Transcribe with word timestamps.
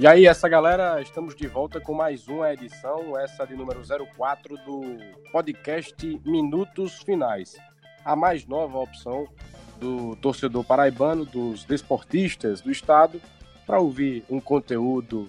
E 0.00 0.06
aí, 0.06 0.24
essa 0.24 0.48
galera, 0.48 0.98
estamos 1.02 1.36
de 1.36 1.46
volta 1.46 1.78
com 1.78 1.92
mais 1.92 2.26
uma 2.26 2.50
edição, 2.50 3.18
essa 3.18 3.46
de 3.46 3.54
número 3.54 3.82
04 4.16 4.56
do 4.64 4.96
podcast 5.30 5.94
Minutos 6.24 7.02
Finais. 7.02 7.58
A 8.02 8.16
mais 8.16 8.46
nova 8.46 8.78
opção 8.78 9.28
do 9.78 10.16
torcedor 10.16 10.64
paraibano, 10.64 11.26
dos 11.26 11.64
desportistas 11.64 12.62
do 12.62 12.70
estado, 12.70 13.20
para 13.66 13.78
ouvir 13.78 14.24
um 14.30 14.40
conteúdo 14.40 15.28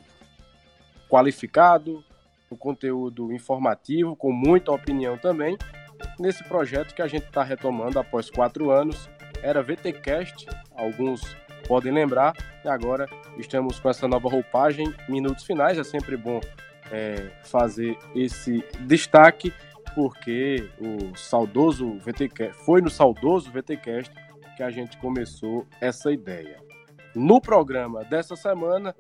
qualificado, 1.09 2.01
um 2.49 2.55
conteúdo 2.55 3.33
informativo, 3.33 4.15
com 4.15 4.31
muita 4.31 4.71
opinião 4.71 5.17
também, 5.17 5.57
nesse 6.17 6.45
projeto 6.45 6.95
que 6.95 7.01
a 7.01 7.07
gente 7.07 7.25
está 7.25 7.43
retomando 7.43 7.99
após 7.99 8.29
quatro 8.29 8.71
anos. 8.71 9.10
Era 9.43 9.61
VTCast, 9.61 10.47
alguns 10.74 11.35
podem 11.68 11.92
lembrar, 11.92 12.36
e 12.64 12.68
agora 12.68 13.07
estamos 13.38 13.79
com 13.79 13.89
essa 13.89 14.07
nova 14.07 14.29
roupagem, 14.29 14.93
minutos 15.07 15.43
finais, 15.43 15.78
é 15.78 15.83
sempre 15.83 16.18
bom 16.18 16.39
é, 16.92 17.32
fazer 17.43 17.97
esse 18.15 18.64
destaque, 18.82 19.54
porque 19.96 20.69
o 20.79 21.16
saudoso 21.18 21.97
VTCast, 22.00 22.54
foi 22.64 22.82
no 22.82 22.89
saudoso 22.89 23.52
VTCast 23.52 24.14
que 24.55 24.64
a 24.64 24.69
gente 24.69 24.97
começou 24.97 25.66
essa 25.79 26.11
ideia. 26.11 26.60
No 27.16 27.42
programa 27.42 28.04
dessa 28.04 28.36
semana, 28.36 28.96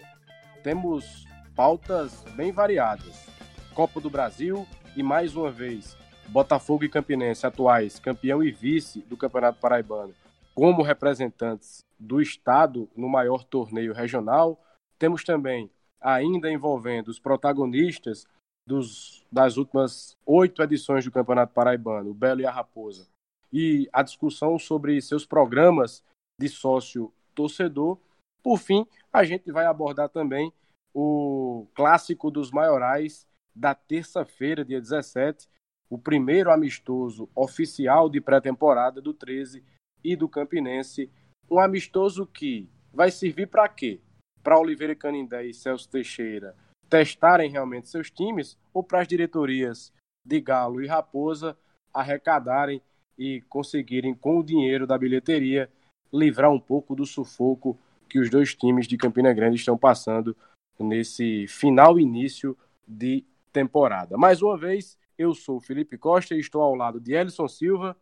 temos 0.63 1.25
pautas 1.55 2.23
bem 2.35 2.51
variadas. 2.51 3.27
Copa 3.73 4.01
do 4.01 4.09
Brasil 4.09 4.67
e 4.95 5.03
mais 5.03 5.35
uma 5.35 5.49
vez 5.49 5.95
Botafogo 6.27 6.83
e 6.83 6.89
Campinense, 6.89 7.45
atuais 7.45 7.99
campeão 7.99 8.43
e 8.43 8.51
vice 8.51 9.01
do 9.01 9.17
Campeonato 9.17 9.59
Paraibano, 9.59 10.13
como 10.53 10.81
representantes 10.81 11.85
do 12.01 12.19
Estado 12.19 12.89
no 12.95 13.07
maior 13.07 13.43
torneio 13.43 13.93
regional. 13.93 14.59
Temos 14.97 15.23
também, 15.23 15.69
ainda 15.99 16.51
envolvendo 16.51 17.09
os 17.09 17.19
protagonistas 17.19 18.25
dos, 18.67 19.23
das 19.31 19.57
últimas 19.57 20.17
oito 20.25 20.63
edições 20.63 21.05
do 21.05 21.11
Campeonato 21.11 21.53
Paraibano, 21.53 22.09
o 22.09 22.13
Belo 22.13 22.41
e 22.41 22.45
a 22.45 22.51
Raposa, 22.51 23.07
e 23.53 23.87
a 23.93 24.01
discussão 24.01 24.57
sobre 24.57 24.99
seus 25.01 25.25
programas 25.25 26.03
de 26.39 26.49
sócio 26.49 27.13
torcedor. 27.35 27.99
Por 28.41 28.57
fim, 28.57 28.87
a 29.13 29.23
gente 29.23 29.51
vai 29.51 29.65
abordar 29.65 30.09
também 30.09 30.51
o 30.93 31.67
clássico 31.75 32.31
dos 32.31 32.51
maiorais 32.51 33.27
da 33.55 33.75
terça-feira, 33.75 34.65
dia 34.65 34.81
17, 34.81 35.47
o 35.89 35.97
primeiro 35.97 36.51
amistoso 36.51 37.29
oficial 37.35 38.09
de 38.09 38.19
pré-temporada 38.19 39.01
do 39.01 39.13
13 39.13 39.63
e 40.03 40.15
do 40.15 40.27
Campinense 40.27 41.11
um 41.51 41.59
amistoso 41.59 42.25
que 42.25 42.69
vai 42.93 43.11
servir 43.11 43.47
para 43.47 43.67
quê? 43.67 43.99
Para 44.41 44.57
Oliveira 44.57 44.95
Canindé 44.95 45.45
e 45.45 45.53
Celso 45.53 45.89
Teixeira 45.89 46.55
testarem 46.89 47.49
realmente 47.49 47.89
seus 47.89 48.09
times 48.09 48.57
ou 48.73 48.83
para 48.83 49.01
as 49.01 49.07
diretorias 49.07 49.93
de 50.25 50.39
Galo 50.39 50.81
e 50.81 50.87
Raposa 50.87 51.57
arrecadarem 51.93 52.81
e 53.17 53.41
conseguirem, 53.49 54.13
com 54.13 54.39
o 54.39 54.43
dinheiro 54.43 54.87
da 54.87 54.97
bilheteria, 54.97 55.69
livrar 56.11 56.51
um 56.51 56.59
pouco 56.59 56.95
do 56.95 57.05
sufoco 57.05 57.77
que 58.09 58.19
os 58.19 58.29
dois 58.29 58.55
times 58.55 58.87
de 58.87 58.97
Campina 58.97 59.33
Grande 59.33 59.55
estão 59.55 59.77
passando 59.77 60.35
nesse 60.79 61.47
final 61.47 61.99
início 61.99 62.57
de 62.87 63.23
temporada. 63.53 64.17
Mais 64.17 64.41
uma 64.41 64.57
vez, 64.57 64.97
eu 65.17 65.33
sou 65.33 65.59
Felipe 65.59 65.97
Costa 65.97 66.33
e 66.33 66.39
estou 66.39 66.61
ao 66.61 66.75
lado 66.75 66.99
de 66.99 67.13
Elison 67.13 67.47
Silva. 67.47 67.95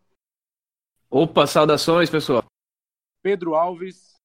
Opa, 1.12 1.46
saudações, 1.46 2.10
pessoal. 2.10 2.49
Pedro 3.22 3.56
Alves. 3.56 4.16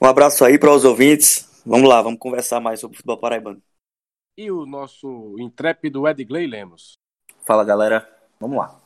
Um 0.00 0.06
abraço 0.06 0.44
aí 0.44 0.58
para 0.58 0.72
os 0.74 0.84
ouvintes. 0.84 1.62
Vamos 1.64 1.88
lá, 1.88 2.00
vamos 2.02 2.18
conversar 2.18 2.60
mais 2.60 2.80
sobre 2.80 2.94
o 2.94 2.96
futebol 2.96 3.18
paraibano. 3.18 3.62
E 4.36 4.50
o 4.50 4.64
nosso 4.64 5.36
intrépido 5.38 6.08
Edgley 6.08 6.46
Lemos. 6.46 6.94
Fala, 7.42 7.64
galera. 7.64 8.08
Vamos 8.38 8.56
lá. 8.56 8.80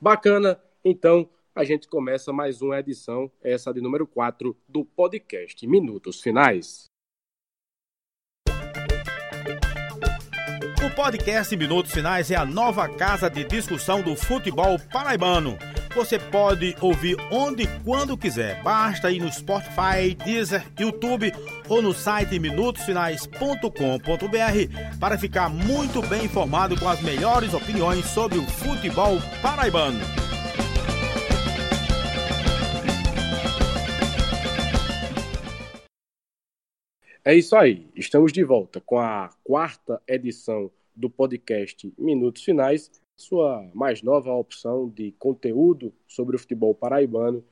Bacana. 0.00 0.60
Então, 0.84 1.28
a 1.54 1.64
gente 1.64 1.88
começa 1.88 2.32
mais 2.32 2.60
uma 2.60 2.80
edição, 2.80 3.30
essa 3.40 3.72
de 3.72 3.80
número 3.80 4.06
4 4.06 4.56
do 4.68 4.84
podcast 4.84 5.64
Minutos 5.66 6.20
Finais. 6.20 6.86
O 10.84 10.94
podcast 10.96 11.56
Minutos 11.56 11.92
Finais 11.92 12.30
é 12.30 12.34
a 12.34 12.44
nova 12.44 12.88
casa 12.88 13.30
de 13.30 13.44
discussão 13.44 14.02
do 14.02 14.16
futebol 14.16 14.76
paraibano 14.92 15.56
você 15.94 16.18
pode 16.18 16.76
ouvir 16.80 17.16
onde 17.30 17.62
e 17.62 17.66
quando 17.84 18.16
quiser. 18.16 18.62
Basta 18.62 19.10
ir 19.10 19.20
no 19.20 19.32
Spotify, 19.32 20.14
Deezer, 20.24 20.64
YouTube 20.78 21.32
ou 21.68 21.82
no 21.82 21.92
site 21.92 22.38
minutosfinais.com.br 22.38 24.98
para 24.98 25.18
ficar 25.18 25.48
muito 25.48 26.02
bem 26.02 26.24
informado 26.24 26.78
com 26.78 26.88
as 26.88 27.00
melhores 27.02 27.54
opiniões 27.54 28.04
sobre 28.06 28.38
o 28.38 28.42
futebol 28.42 29.18
paraibano. 29.40 30.00
É 37.24 37.34
isso 37.34 37.54
aí. 37.54 37.86
Estamos 37.94 38.32
de 38.32 38.42
volta 38.42 38.80
com 38.80 38.98
a 38.98 39.30
quarta 39.44 40.02
edição 40.08 40.70
do 40.94 41.08
podcast 41.08 41.92
Minutos 41.96 42.42
Finais 42.42 42.90
sua 43.16 43.70
mais 43.74 44.02
nova 44.02 44.32
opção 44.32 44.88
de 44.88 45.12
conteúdo 45.12 45.92
sobre 46.06 46.36
o 46.36 46.38
futebol 46.38 46.74
paraibano, 46.74 47.44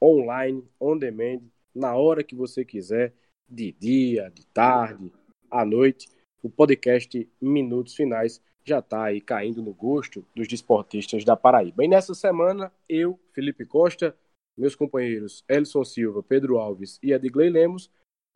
online, 0.00 0.64
on 0.80 0.96
demand, 0.96 1.40
na 1.74 1.94
hora 1.94 2.24
que 2.24 2.34
você 2.34 2.64
quiser, 2.64 3.12
de 3.48 3.72
dia, 3.72 4.30
de 4.30 4.46
tarde, 4.46 5.12
à 5.50 5.64
noite. 5.64 6.08
O 6.42 6.48
podcast 6.48 7.28
Minutos 7.40 7.94
Finais 7.94 8.40
já 8.64 8.78
está 8.78 9.04
aí 9.04 9.20
caindo 9.20 9.62
no 9.62 9.72
gosto 9.72 10.24
dos 10.34 10.46
desportistas 10.46 11.24
da 11.24 11.36
Paraíba. 11.36 11.84
E 11.84 11.88
nessa 11.88 12.14
semana, 12.14 12.72
eu, 12.88 13.18
Felipe 13.32 13.64
Costa, 13.64 14.16
meus 14.56 14.76
companheiros 14.76 15.44
Elson 15.48 15.84
Silva, 15.84 16.22
Pedro 16.22 16.58
Alves 16.58 16.98
e 17.02 17.12
Edgley 17.12 17.50
Lemos, 17.50 17.90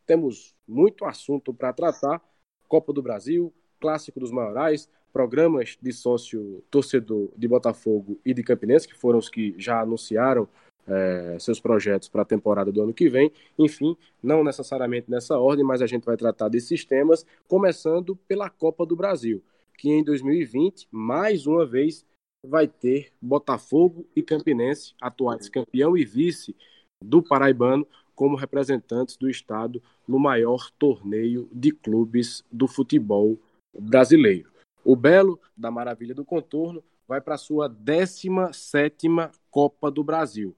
temos 0.06 0.54
muito 0.66 1.04
assunto 1.04 1.52
para 1.52 1.72
tratar. 1.72 2.22
Copa 2.66 2.92
do 2.92 3.02
Brasil, 3.02 3.52
Clássico 3.78 4.18
dos 4.18 4.30
Maiorais, 4.30 4.88
programas 5.12 5.76
de 5.80 5.92
sócio 5.92 6.62
torcedor 6.70 7.30
de 7.36 7.46
Botafogo 7.46 8.18
e 8.24 8.32
de 8.32 8.42
Campinense, 8.42 8.88
que 8.88 8.94
foram 8.94 9.18
os 9.18 9.28
que 9.28 9.54
já 9.58 9.80
anunciaram 9.80 10.48
é, 10.86 11.36
seus 11.38 11.60
projetos 11.60 12.08
para 12.08 12.22
a 12.22 12.26
temporada 12.26 12.72
do 12.72 12.82
ano 12.82 12.94
que 12.94 13.08
vem. 13.08 13.30
Enfim, 13.58 13.96
não 14.22 14.42
necessariamente 14.42 15.10
nessa 15.10 15.38
ordem, 15.38 15.64
mas 15.64 15.82
a 15.82 15.86
gente 15.86 16.04
vai 16.04 16.16
tratar 16.16 16.48
desses 16.48 16.84
temas, 16.84 17.26
começando 17.46 18.16
pela 18.28 18.48
Copa 18.50 18.84
do 18.86 18.96
Brasil, 18.96 19.42
que 19.76 19.90
em 19.90 20.02
2020, 20.02 20.88
mais 20.90 21.46
uma 21.46 21.66
vez, 21.66 22.04
vai 22.44 22.66
ter 22.66 23.12
Botafogo 23.20 24.06
e 24.16 24.22
Campinense, 24.22 24.94
atuais 25.00 25.48
campeão 25.48 25.96
e 25.96 26.04
vice 26.04 26.56
do 27.02 27.22
Paraibano, 27.22 27.86
como 28.14 28.36
representantes 28.36 29.16
do 29.16 29.28
estado 29.28 29.82
no 30.06 30.18
maior 30.18 30.70
torneio 30.78 31.48
de 31.52 31.72
clubes 31.72 32.44
do 32.50 32.68
futebol 32.68 33.38
brasileiro. 33.78 34.51
O 34.84 34.96
Belo, 34.96 35.40
da 35.56 35.70
Maravilha 35.70 36.14
do 36.14 36.24
Contorno, 36.24 36.82
vai 37.06 37.20
para 37.20 37.36
sua 37.36 37.68
17 37.68 39.08
Copa 39.50 39.90
do 39.90 40.02
Brasil, 40.02 40.56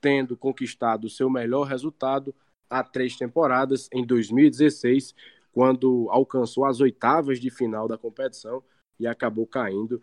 tendo 0.00 0.36
conquistado 0.36 1.10
seu 1.10 1.28
melhor 1.28 1.64
resultado 1.64 2.34
há 2.70 2.82
três 2.82 3.16
temporadas, 3.16 3.88
em 3.92 4.04
2016, 4.04 5.14
quando 5.52 6.06
alcançou 6.10 6.64
as 6.64 6.80
oitavas 6.80 7.40
de 7.40 7.50
final 7.50 7.88
da 7.88 7.96
competição 7.96 8.62
e 8.98 9.06
acabou 9.06 9.46
caindo 9.46 10.02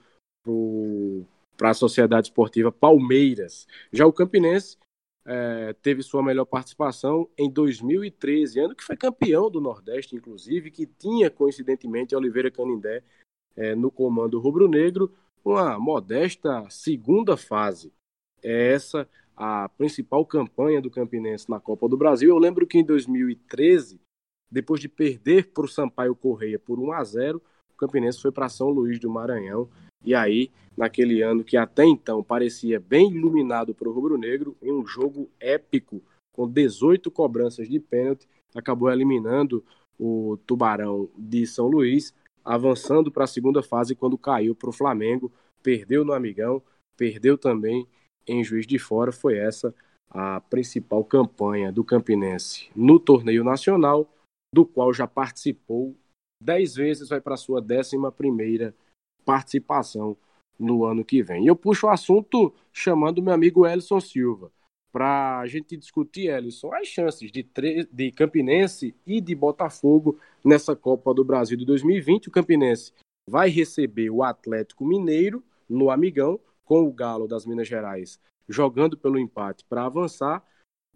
para 1.57 1.69
a 1.71 1.73
Sociedade 1.73 2.27
Esportiva 2.27 2.71
Palmeiras. 2.71 3.67
Já 3.91 4.05
o 4.05 4.13
Campinense 4.13 4.77
é, 5.25 5.73
teve 5.81 6.03
sua 6.03 6.21
melhor 6.21 6.45
participação 6.45 7.29
em 7.37 7.49
2013, 7.49 8.59
ano 8.59 8.75
que 8.75 8.83
foi 8.83 8.97
campeão 8.97 9.49
do 9.49 9.61
Nordeste, 9.61 10.15
inclusive, 10.15 10.69
que 10.69 10.85
tinha 10.85 11.29
coincidentemente 11.29 12.15
Oliveira 12.15 12.51
Canindé 12.51 13.03
é, 13.55 13.75
no 13.75 13.91
comando 13.91 14.39
rubro-negro, 14.39 15.11
uma 15.43 15.77
modesta 15.77 16.65
segunda 16.69 17.35
fase. 17.35 17.91
É 18.41 18.73
essa 18.73 19.07
a 19.35 19.67
principal 19.69 20.25
campanha 20.25 20.81
do 20.81 20.91
Campinense 20.91 21.49
na 21.49 21.59
Copa 21.59 21.87
do 21.89 21.97
Brasil. 21.97 22.29
Eu 22.29 22.37
lembro 22.37 22.67
que 22.67 22.77
em 22.77 22.83
2013, 22.83 23.99
depois 24.51 24.79
de 24.79 24.87
perder 24.87 25.51
para 25.51 25.65
o 25.65 25.67
Sampaio 25.67 26.15
Correia 26.15 26.59
por 26.59 26.79
1 26.79 26.91
a 26.91 27.03
0, 27.03 27.41
o 27.73 27.77
Campinense 27.77 28.21
foi 28.21 28.31
para 28.31 28.49
São 28.49 28.69
Luís 28.69 28.99
do 28.99 29.09
Maranhão. 29.09 29.67
E 30.05 30.13
aí, 30.13 30.51
naquele 30.77 31.21
ano 31.21 31.43
que 31.43 31.57
até 31.57 31.85
então 31.85 32.23
parecia 32.23 32.79
bem 32.79 33.11
iluminado 33.11 33.73
para 33.73 33.89
o 33.89 33.91
rubro-negro, 33.91 34.55
em 34.61 34.71
um 34.71 34.85
jogo 34.85 35.29
épico, 35.39 36.01
com 36.31 36.47
18 36.47 37.09
cobranças 37.11 37.67
de 37.67 37.79
pênalti, 37.79 38.27
acabou 38.55 38.91
eliminando 38.91 39.63
o 39.99 40.37
Tubarão 40.45 41.09
de 41.17 41.45
São 41.45 41.67
Luís 41.67 42.13
avançando 42.43 43.11
para 43.11 43.23
a 43.23 43.27
segunda 43.27 43.63
fase 43.63 43.95
quando 43.95 44.17
caiu 44.17 44.55
para 44.55 44.69
o 44.69 44.73
Flamengo, 44.73 45.31
perdeu 45.61 46.03
no 46.03 46.13
Amigão, 46.13 46.61
perdeu 46.97 47.37
também 47.37 47.87
em 48.27 48.43
Juiz 48.43 48.67
de 48.67 48.77
Fora. 48.77 49.11
Foi 49.11 49.37
essa 49.37 49.73
a 50.09 50.41
principal 50.41 51.03
campanha 51.03 51.71
do 51.71 51.83
Campinense 51.83 52.69
no 52.75 52.99
torneio 52.99 53.43
nacional. 53.43 54.07
do 54.53 54.67
qual 54.67 54.93
já 54.93 55.07
participou 55.07 55.95
dez 56.39 56.75
vezes, 56.75 57.09
vai 57.09 57.19
para 57.19 57.33
a 57.33 57.37
sua 57.37 57.59
décima 57.59 58.11
primeira 58.11 58.75
participação 59.25 60.15
no 60.59 60.85
ano 60.85 61.03
que 61.03 61.23
vem. 61.23 61.45
E 61.45 61.47
eu 61.47 61.55
puxo 61.55 61.87
o 61.87 61.89
assunto 61.89 62.53
chamando 62.71 63.23
meu 63.23 63.33
amigo 63.33 63.65
Elson 63.65 63.99
Silva 63.99 64.51
para 64.93 65.39
a 65.39 65.47
gente 65.47 65.75
discutir, 65.75 66.29
Ellison, 66.29 66.71
as 66.71 66.87
chances 66.87 67.31
de, 67.31 67.43
de 67.91 68.11
Campinense 68.11 68.95
e 69.07 69.19
de 69.19 69.33
Botafogo 69.33 70.19
nessa 70.45 70.75
Copa 70.75 71.11
do 71.15 71.25
Brasil 71.25 71.57
de 71.57 71.65
2020. 71.65 72.27
O 72.27 72.31
Campinense 72.31 72.93
vai 73.27 73.49
receber 73.49 74.11
o 74.11 74.21
Atlético 74.21 74.85
Mineiro 74.85 75.43
no 75.67 75.89
Amigão, 75.89 76.39
com 76.63 76.83
o 76.83 76.93
Galo 76.93 77.27
das 77.27 77.45
Minas 77.45 77.67
Gerais 77.67 78.19
jogando 78.47 78.97
pelo 78.97 79.17
empate 79.17 79.65
para 79.65 79.85
avançar, 79.85 80.43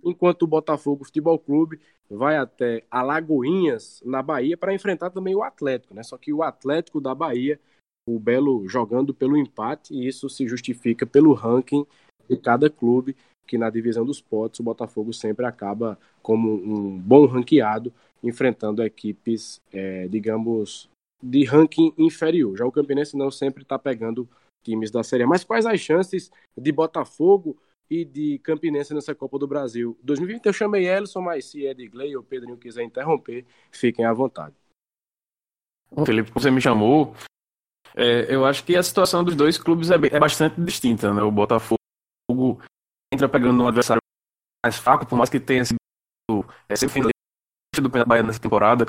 enquanto 0.03 0.43
o 0.43 0.47
Botafogo 0.47 1.05
Futebol 1.05 1.39
Clube 1.39 1.79
vai 2.09 2.37
até 2.37 2.83
Alagoinhas, 2.89 4.01
na 4.05 4.21
Bahia, 4.21 4.57
para 4.57 4.73
enfrentar 4.73 5.09
também 5.09 5.35
o 5.35 5.43
Atlético, 5.43 5.93
né? 5.93 6.03
Só 6.03 6.17
que 6.17 6.31
o 6.31 6.43
Atlético 6.43 7.01
da 7.01 7.15
Bahia, 7.15 7.59
o 8.07 8.19
Belo 8.19 8.67
jogando 8.67 9.13
pelo 9.13 9.37
empate, 9.37 9.93
e 9.93 10.07
isso 10.07 10.29
se 10.29 10.47
justifica 10.47 11.05
pelo 11.05 11.33
ranking 11.33 11.85
de 12.29 12.37
cada 12.37 12.69
clube, 12.69 13.15
que 13.47 13.57
na 13.57 13.69
divisão 13.69 14.05
dos 14.05 14.21
potes 14.21 14.59
o 14.59 14.63
Botafogo 14.63 15.13
sempre 15.13 15.45
acaba 15.45 15.97
como 16.21 16.53
um 16.53 16.99
bom 16.99 17.25
ranqueado, 17.25 17.93
enfrentando 18.21 18.83
equipes, 18.83 19.61
é, 19.71 20.07
digamos, 20.07 20.89
de 21.23 21.45
ranking 21.45 21.93
inferior. 21.97 22.57
Já 22.57 22.65
o 22.65 22.71
Campinense 22.71 23.17
não 23.17 23.31
sempre 23.31 23.63
está 23.63 23.79
pegando 23.79 24.27
times 24.63 24.91
da 24.91 25.03
Série 25.03 25.23
A. 25.23 25.27
Mas 25.27 25.43
quais 25.43 25.65
as 25.65 25.79
chances 25.79 26.29
de 26.57 26.71
Botafogo 26.71 27.57
e 27.89 28.03
de 28.03 28.37
Campinense 28.39 28.93
nessa 28.93 29.15
Copa 29.15 29.39
do 29.39 29.47
Brasil? 29.47 29.97
2020 30.03 30.45
eu 30.45 30.53
chamei 30.53 30.87
Elson, 30.87 31.21
mas 31.21 31.45
se 31.45 31.65
Edgley 31.65 32.15
ou 32.15 32.23
Pedrinho 32.23 32.57
quiser 32.57 32.83
interromper, 32.83 33.45
fiquem 33.71 34.05
à 34.05 34.13
vontade. 34.13 34.55
Felipe, 36.05 36.31
você 36.31 36.51
me 36.51 36.59
chamou. 36.59 37.15
É, 37.95 38.33
eu 38.33 38.45
acho 38.45 38.63
que 38.63 38.75
a 38.75 38.83
situação 38.83 39.23
dos 39.23 39.35
dois 39.35 39.57
clubes 39.57 39.89
é, 39.89 39.95
é 39.95 40.19
bastante 40.19 40.59
distinta. 40.59 41.13
Né? 41.13 41.21
O 41.21 41.31
Botafogo 41.31 41.76
entra 43.13 43.29
pegando 43.29 43.63
um 43.63 43.67
adversário 43.67 44.01
mais 44.63 44.77
fraco, 44.77 45.05
por 45.05 45.17
mais 45.17 45.29
que 45.29 45.39
tenha 45.39 45.63
sido 45.65 45.77
é, 46.67 46.75
sempre 46.75 47.01
do 47.81 47.89
Bahia 47.89 48.23
nessa 48.23 48.39
temporada, 48.39 48.85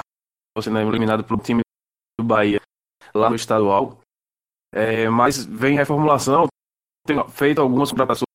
você 0.56 0.70
é 0.70 0.82
eliminado 0.82 1.25
pelo 1.25 1.41
time 1.41 1.61
do 2.19 2.25
Bahia 2.25 2.61
lá 3.15 3.31
no 3.31 3.37
estadual. 3.37 4.00
É, 4.73 5.09
mas 5.09 5.44
vem 5.44 5.76
reformulação, 5.76 6.47
tem 7.06 7.17
feito 7.29 7.61
algumas 7.61 7.91
contratações 7.91 8.26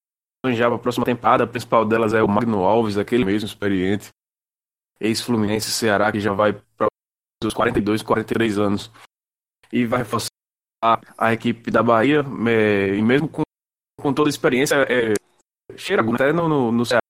já 0.54 0.68
para 0.68 0.76
a 0.76 0.80
próxima 0.80 1.06
temporada. 1.06 1.44
A 1.44 1.48
principal 1.48 1.86
delas 1.86 2.14
é 2.14 2.24
o 2.24 2.28
Magno 2.28 2.64
Alves, 2.64 2.98
aquele 2.98 3.26
mesmo 3.26 3.48
experiente, 3.48 4.10
ex-Fluminense 5.00 5.72
Ceará, 5.72 6.12
que 6.12 6.20
já 6.20 6.34
vai 6.34 6.54
para 6.78 6.88
os 7.44 7.54
42, 7.54 8.02
43 8.02 8.58
anos. 8.58 8.92
E 9.72 9.86
vai 9.86 10.00
reforçar 10.00 10.30
a 11.18 11.34
equipe 11.34 11.72
da 11.72 11.82
Bahia, 11.82 12.24
é, 12.48 12.96
e 12.96 13.02
mesmo 13.02 13.28
com, 13.28 13.42
com 14.00 14.14
toda 14.14 14.30
a 14.30 14.32
experiência, 14.32 14.76
é, 14.90 15.14
cheira 15.78 16.04
até 16.14 16.32
no, 16.34 16.48
no, 16.48 16.72
no 16.72 16.86
Ceará, 16.86 17.02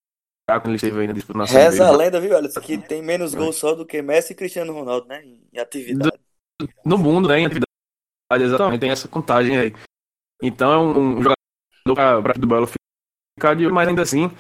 quando 0.48 0.68
ele 0.68 0.76
esteve 0.76 1.00
ainda 1.00 1.14
disputando 1.14 1.46
Reza 1.48 1.88
a 1.88 1.92
lenda, 1.92 2.20
viu, 2.20 2.36
Alisson, 2.36 2.62
que 2.62 2.78
tem 2.78 3.02
menos 3.02 3.34
gols 3.34 3.56
só 3.56 3.76
do 3.76 3.86
que 3.86 4.02
Messi 4.02 4.34
e 4.34 4.36
Cristiano 4.36 4.74
Ronaldo, 4.74 5.08
né, 5.08 5.24
em 5.24 5.60
atividade. 5.60 6.18
Do, 6.60 6.70
no 6.86 6.98
mundo, 6.98 7.28
né, 7.28 7.40
em 7.40 7.46
atividade 7.46 7.72
exatamente, 8.42 8.80
tem 8.80 8.90
essa 8.90 9.08
contagem 9.08 9.58
aí. 9.58 9.74
Então 10.42 10.72
é 10.72 10.78
um, 10.78 11.18
um 11.18 11.24
jogador 11.24 12.24
para 12.24 12.34
do 12.34 12.48
Belo 12.48 12.68
ficar 12.68 13.56
de 13.56 13.68
mas 13.70 13.88
ainda 13.88 14.02
assim, 14.02 14.32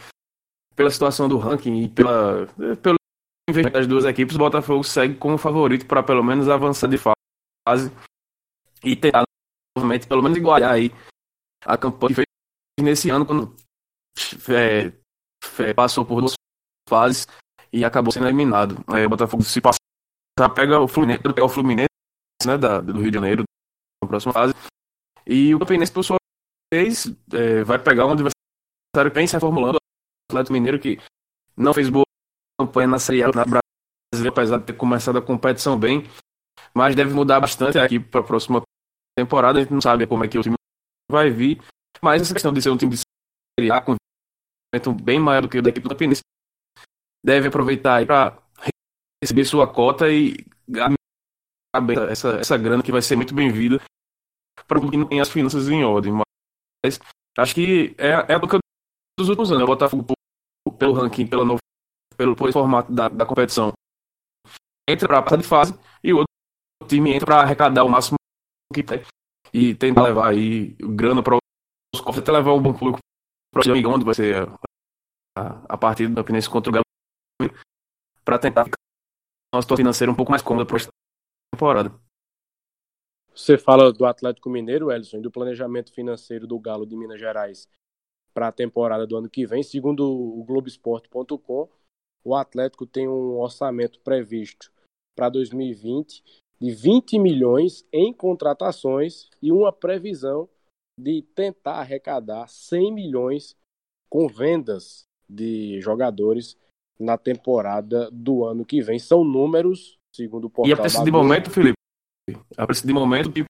pela 0.75 0.89
situação 0.89 1.29
do 1.29 1.37
ranking 1.37 1.83
e 1.83 1.89
pela, 1.89 2.47
pelo 2.81 2.97
investimento 3.49 3.73
das 3.77 3.87
duas 3.87 4.05
equipes, 4.05 4.35
o 4.35 4.39
Botafogo 4.39 4.83
segue 4.83 5.15
como 5.15 5.37
favorito 5.37 5.85
para 5.85 6.03
pelo 6.03 6.23
menos 6.23 6.49
avançar 6.49 6.87
de 6.87 6.97
fase 6.97 7.91
e 8.83 8.95
tentar 8.95 9.23
novamente, 9.77 10.07
pelo 10.07 10.21
menos 10.21 10.37
igualar 10.37 10.71
aí 10.71 10.91
a 11.65 11.77
campanha 11.77 12.09
que 12.09 12.15
fez 12.15 12.27
nesse 12.81 13.09
ano, 13.09 13.25
quando 13.25 13.55
é, 14.49 14.93
é, 15.59 15.73
passou 15.73 16.05
por 16.05 16.21
duas 16.21 16.33
fases 16.89 17.27
e 17.71 17.83
acabou 17.83 18.11
sendo 18.11 18.27
eliminado. 18.27 18.83
É, 18.95 19.05
o 19.05 19.09
Botafogo 19.09 19.43
se 19.43 19.59
passar, 19.61 19.79
pega 20.55 20.79
o 20.79 20.87
Fluminense, 20.87 21.23
pega 21.23 21.45
o 21.45 21.49
Fluminense 21.49 21.87
né, 22.45 22.57
da, 22.57 22.79
do 22.81 23.01
Rio 23.01 23.11
de 23.11 23.15
Janeiro, 23.15 23.43
na 24.03 24.07
próxima 24.07 24.33
fase. 24.33 24.53
E 25.25 25.55
o 25.55 25.59
Campinense, 25.59 25.91
por 25.91 26.03
sua 26.03 26.17
vez, 26.73 27.07
é, 27.33 27.63
vai 27.63 27.79
pegar 27.79 28.05
um 28.05 28.11
adversário 28.11 29.11
que 29.11 29.15
vem 29.15 29.27
se 29.27 29.33
reformulando, 29.33 29.77
o 29.77 30.33
Atlético 30.33 30.53
Mineiro, 30.53 30.79
que 30.79 30.99
não 31.55 31.73
fez 31.73 31.89
boa 31.89 32.03
campanha 32.59 32.87
na 32.87 32.99
Série 32.99 33.23
A 33.23 33.27
na 33.27 33.45
Brasileira, 33.45 34.29
apesar 34.29 34.57
de 34.57 34.65
ter 34.65 34.73
começado 34.73 35.17
a 35.17 35.21
competição 35.21 35.79
bem, 35.79 36.07
mas 36.73 36.95
deve 36.95 37.13
mudar 37.13 37.39
bastante 37.39 37.79
aqui 37.79 37.99
para 37.99 38.21
a 38.21 38.23
próxima 38.23 38.61
temporada. 39.17 39.59
A 39.59 39.61
gente 39.61 39.73
não 39.73 39.81
sabe 39.81 40.05
como 40.07 40.23
é 40.23 40.27
que 40.27 40.37
o 40.37 40.41
time 40.41 40.55
vai 41.09 41.29
vir, 41.29 41.61
mas 42.01 42.21
essa 42.21 42.33
questão 42.33 42.53
de 42.53 42.61
ser 42.61 42.69
um 42.69 42.77
time 42.77 42.91
de 42.91 43.01
Série 43.59 43.71
A 43.71 43.81
com 43.81 43.95
bem 45.01 45.19
maior 45.19 45.41
do 45.41 45.49
que 45.49 45.57
o 45.57 45.61
da 45.61 45.69
equipe 45.69 45.83
do 45.83 45.89
Campinense 45.89 46.21
deve 47.23 47.47
aproveitar 47.47 48.05
para 48.05 48.37
receber 49.23 49.45
sua 49.45 49.67
cota 49.67 50.09
e 50.11 50.35
essa, 52.09 52.29
essa 52.39 52.57
grana 52.57 52.83
que 52.83 52.91
vai 52.91 53.01
ser 53.01 53.15
muito 53.15 53.33
bem-vinda 53.33 53.81
para 54.67 54.79
quem 54.79 54.99
não 54.99 55.07
tem 55.07 55.21
as 55.21 55.29
finanças 55.29 55.69
em 55.69 55.83
ordem. 55.83 56.13
Mas 56.83 56.99
acho 57.37 57.55
que 57.55 57.95
é, 57.97 58.09
é 58.09 58.35
a 58.35 58.39
dos 58.39 59.29
últimos 59.29 59.51
anos. 59.51 59.63
O 59.63 59.67
Botafogo, 59.67 60.05
pelo 60.77 60.93
ranking, 60.93 61.27
pelo, 61.27 61.45
novo, 61.45 61.59
pelo, 62.17 62.35
pelo 62.35 62.51
formato 62.51 62.91
da, 62.91 63.07
da 63.09 63.25
competição, 63.25 63.71
entra 64.89 65.07
para 65.07 65.21
passar 65.21 65.37
de 65.37 65.43
fase 65.43 65.79
e 66.03 66.13
o 66.13 66.17
outro 66.17 66.87
time 66.87 67.13
entra 67.13 67.25
para 67.25 67.41
arrecadar 67.41 67.83
o 67.83 67.89
máximo 67.89 68.17
que 68.73 68.83
tem 68.83 69.03
e 69.53 69.75
tentar 69.75 70.03
levar 70.03 70.29
aí 70.29 70.75
grana 70.79 71.21
para 71.21 71.37
os 71.93 72.01
cofres, 72.01 72.23
até 72.23 72.31
levar 72.31 72.53
um 72.53 72.61
bom 72.61 72.73
público 72.73 72.99
para 73.53 73.69
o 73.69 73.71
amigão, 73.71 73.93
onde 73.93 74.03
vai 74.03 74.15
ser 74.15 74.35
a, 75.37 75.73
a 75.75 75.77
partida 75.77 76.09
do 76.09 76.15
Campinense 76.15 76.49
contra 76.49 76.71
o 76.71 76.73
Galo, 76.73 76.83
para 78.25 78.39
tentar 78.39 78.65
ficar 78.65 78.77
uma 79.53 79.61
situação 79.61 79.77
financeira 79.77 80.11
um 80.11 80.15
pouco 80.15 80.31
mais 80.31 80.41
cômoda 80.41 80.65
para 80.65 80.79
temporada. 81.53 81.93
Você 83.33 83.57
fala 83.57 83.93
do 83.93 84.05
Atlético 84.05 84.49
Mineiro, 84.49 84.91
Elson, 84.91 85.21
do 85.21 85.31
planejamento 85.31 85.93
financeiro 85.93 86.47
do 86.47 86.59
Galo 86.59 86.85
de 86.85 86.95
Minas 86.95 87.19
Gerais 87.19 87.67
para 88.33 88.47
a 88.47 88.51
temporada 88.51 89.05
do 89.05 89.15
ano 89.15 89.29
que 89.29 89.45
vem. 89.45 89.61
Segundo 89.61 90.03
o 90.03 90.43
Globoesporte.com, 90.43 91.69
o 92.23 92.35
Atlético 92.35 92.85
tem 92.87 93.07
um 93.07 93.39
orçamento 93.39 93.99
previsto 94.01 94.71
para 95.15 95.29
2020 95.29 96.23
de 96.59 96.71
20 96.71 97.19
milhões 97.19 97.85
em 97.91 98.13
contratações 98.13 99.29
e 99.41 99.51
uma 99.51 99.71
previsão 99.71 100.47
de 100.99 101.21
tentar 101.35 101.75
arrecadar 101.75 102.47
100 102.47 102.93
milhões 102.93 103.55
com 104.09 104.27
vendas 104.27 105.05
de 105.27 105.79
jogadores 105.81 106.57
na 106.99 107.17
temporada 107.17 108.09
do 108.11 108.45
ano 108.45 108.65
que 108.65 108.81
vem. 108.81 108.99
São 108.99 109.23
números, 109.23 109.97
segundo 110.15 110.45
o 110.45 110.49
portal. 110.49 110.69
E 110.69 110.73
a 110.73 110.77
partir 110.77 111.03
de 111.03 111.11
momento, 111.11 111.49
Felipe, 111.49 111.77
a 112.57 112.67
partir 112.67 112.85
de 112.85 112.93
momento 112.93 113.31
que 113.31 113.43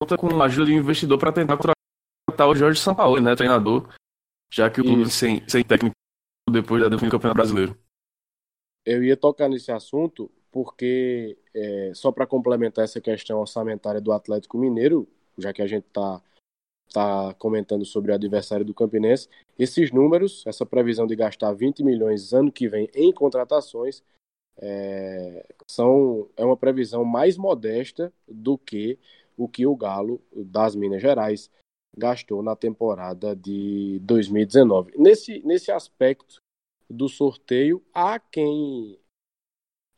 conta 0.00 0.16
com 0.16 0.28
a 0.40 0.44
ajuda 0.44 0.66
de 0.66 0.72
um 0.72 0.78
investidor 0.78 1.18
para 1.18 1.32
tentar 1.32 1.56
contratar 1.56 2.48
o 2.48 2.54
Jorge 2.54 2.80
Sampaoli, 2.80 3.22
né, 3.22 3.34
treinador, 3.34 3.92
já 4.52 4.70
que 4.70 4.80
o 4.80 4.84
clube 4.84 5.10
sem, 5.10 5.46
sem 5.48 5.64
técnico 5.64 5.94
depois 6.50 6.82
da 6.82 6.88
definição 6.88 7.08
do 7.08 7.12
Campeonato 7.12 7.36
Brasileiro. 7.36 7.78
Eu 8.86 9.02
ia 9.04 9.16
tocar 9.16 9.48
nesse 9.48 9.70
assunto 9.70 10.30
porque, 10.50 11.36
é, 11.54 11.92
só 11.94 12.10
para 12.10 12.26
complementar 12.26 12.84
essa 12.84 13.00
questão 13.00 13.40
orçamentária 13.40 14.00
do 14.00 14.12
Atlético 14.12 14.56
Mineiro, 14.56 15.06
já 15.36 15.52
que 15.52 15.60
a 15.60 15.66
gente 15.66 15.86
está 15.86 16.22
tá 16.92 17.34
comentando 17.34 17.84
sobre 17.84 18.10
o 18.10 18.14
adversário 18.14 18.64
do 18.64 18.74
Campinense, 18.74 19.28
esses 19.58 19.90
números, 19.92 20.44
essa 20.46 20.64
previsão 20.64 21.06
de 21.06 21.14
gastar 21.14 21.52
20 21.52 21.84
milhões 21.84 22.32
ano 22.32 22.50
que 22.50 22.68
vem 22.68 22.88
em 22.94 23.12
contratações, 23.12 24.02
é, 24.60 25.46
são, 25.66 26.28
é 26.36 26.44
uma 26.44 26.56
previsão 26.56 27.04
mais 27.04 27.36
modesta 27.36 28.12
do 28.26 28.58
que 28.58 28.98
o 29.36 29.48
que 29.48 29.66
o 29.66 29.76
Galo 29.76 30.20
das 30.32 30.74
Minas 30.74 31.00
Gerais 31.00 31.48
gastou 31.96 32.42
na 32.42 32.56
temporada 32.56 33.36
de 33.36 34.00
2019. 34.02 34.92
Nesse, 34.96 35.40
nesse 35.44 35.70
aspecto 35.70 36.40
do 36.90 37.08
sorteio, 37.08 37.84
há 37.94 38.18
quem 38.18 38.98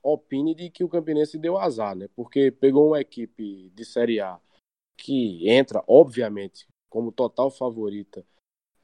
opine 0.02 0.54
de 0.54 0.70
que 0.70 0.84
o 0.84 0.88
Campinense 0.88 1.38
deu 1.38 1.56
azar, 1.56 1.94
né? 1.94 2.08
Porque 2.14 2.50
pegou 2.50 2.88
uma 2.88 3.00
equipe 3.00 3.70
de 3.70 3.84
Série 3.84 4.20
A 4.20 4.40
que 4.96 5.48
entra, 5.48 5.82
obviamente, 5.86 6.66
como 6.90 7.12
total 7.12 7.50
favorita 7.50 8.24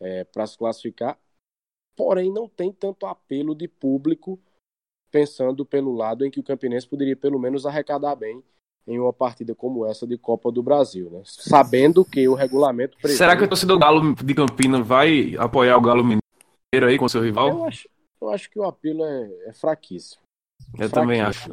é, 0.00 0.24
para 0.24 0.46
se 0.46 0.56
classificar, 0.56 1.18
porém 1.94 2.32
não 2.32 2.48
tem 2.48 2.72
tanto 2.72 3.04
apelo 3.04 3.54
de 3.54 3.68
público 3.68 4.38
pensando 5.10 5.64
pelo 5.64 5.92
lado 5.92 6.24
em 6.24 6.30
que 6.30 6.40
o 6.40 6.44
Campinense 6.44 6.88
poderia 6.88 7.16
pelo 7.16 7.38
menos 7.38 7.66
arrecadar 7.66 8.14
bem 8.14 8.42
em 8.86 9.00
uma 9.00 9.12
partida 9.12 9.54
como 9.54 9.84
essa 9.84 10.06
de 10.06 10.16
Copa 10.16 10.52
do 10.52 10.62
Brasil, 10.62 11.10
né? 11.10 11.22
Sabendo 11.24 12.04
que 12.04 12.28
o 12.28 12.34
regulamento 12.34 12.96
prevê... 12.98 13.16
Será 13.16 13.36
que 13.36 13.42
o 13.42 13.48
torcedor 13.48 13.78
Galo 13.78 14.14
de 14.14 14.34
Campinas 14.34 14.86
vai 14.86 15.34
apoiar 15.36 15.76
o 15.76 15.80
Galo 15.80 16.04
Mineiro 16.04 16.88
aí 16.88 16.96
com 16.96 17.08
seu 17.08 17.20
rival? 17.20 17.48
Eu 17.48 17.64
acho, 17.64 17.88
eu 18.20 18.30
acho 18.30 18.48
que 18.48 18.58
o 18.58 18.62
apelo 18.62 19.04
é, 19.04 19.48
é 19.48 19.52
fraquíssimo. 19.52 20.22
Eu 20.78 20.88
também 20.88 21.20
acho. 21.20 21.50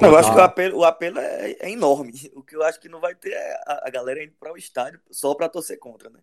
Eu, 0.00 0.08
eu 0.08 0.16
acho 0.16 0.32
que 0.32 0.38
o 0.38 0.42
apelo, 0.42 0.78
o 0.78 0.84
apelo 0.84 1.18
é, 1.18 1.52
é, 1.60 1.70
enorme. 1.70 2.12
O 2.34 2.42
que 2.42 2.56
eu 2.56 2.62
acho 2.62 2.80
que 2.80 2.88
não 2.88 3.00
vai 3.00 3.14
ter 3.14 3.32
é 3.32 3.54
a, 3.66 3.88
a 3.88 3.90
galera 3.90 4.22
indo 4.22 4.34
para 4.38 4.52
o 4.52 4.56
estádio 4.56 5.00
só 5.10 5.34
para 5.34 5.48
torcer 5.48 5.78
contra, 5.78 6.10
né? 6.10 6.20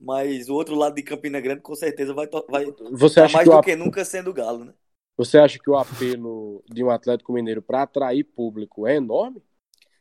Mas 0.00 0.48
o 0.48 0.54
outro 0.54 0.74
lado 0.74 0.94
de 0.94 1.02
Campina 1.02 1.40
Grande 1.40 1.60
com 1.60 1.74
certeza 1.74 2.14
vai, 2.14 2.26
vai 2.48 2.66
Você 2.92 3.20
acha 3.20 3.36
mais 3.36 3.48
que 3.48 3.54
do 3.54 3.58
o, 3.58 3.62
que 3.62 3.76
nunca 3.76 4.04
sendo 4.04 4.32
galo, 4.32 4.64
né? 4.64 4.74
Você 5.16 5.36
acha 5.36 5.58
que 5.58 5.68
o 5.68 5.76
apelo 5.76 6.64
de 6.66 6.82
um 6.82 6.90
Atlético 6.90 7.32
Mineiro 7.32 7.60
para 7.60 7.82
atrair 7.82 8.24
público 8.24 8.86
é 8.86 8.96
enorme? 8.96 9.42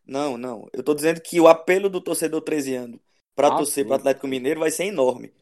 Não, 0.06 0.38
não. 0.38 0.68
Eu 0.72 0.82
tô 0.82 0.94
dizendo 0.96 1.20
que 1.20 1.40
o 1.40 1.48
apelo 1.48 1.90
do 1.90 2.00
torcedor 2.00 2.42
13 2.42 2.76
anos 2.76 3.00
para 3.36 3.50
Ah, 3.50 3.58
torcer 3.58 3.86
para 3.86 3.98
Atlético 3.98 4.28
Mineiro 4.28 4.62
vai 4.62 4.72
ser 4.72 4.86
enorme. 4.86 5.34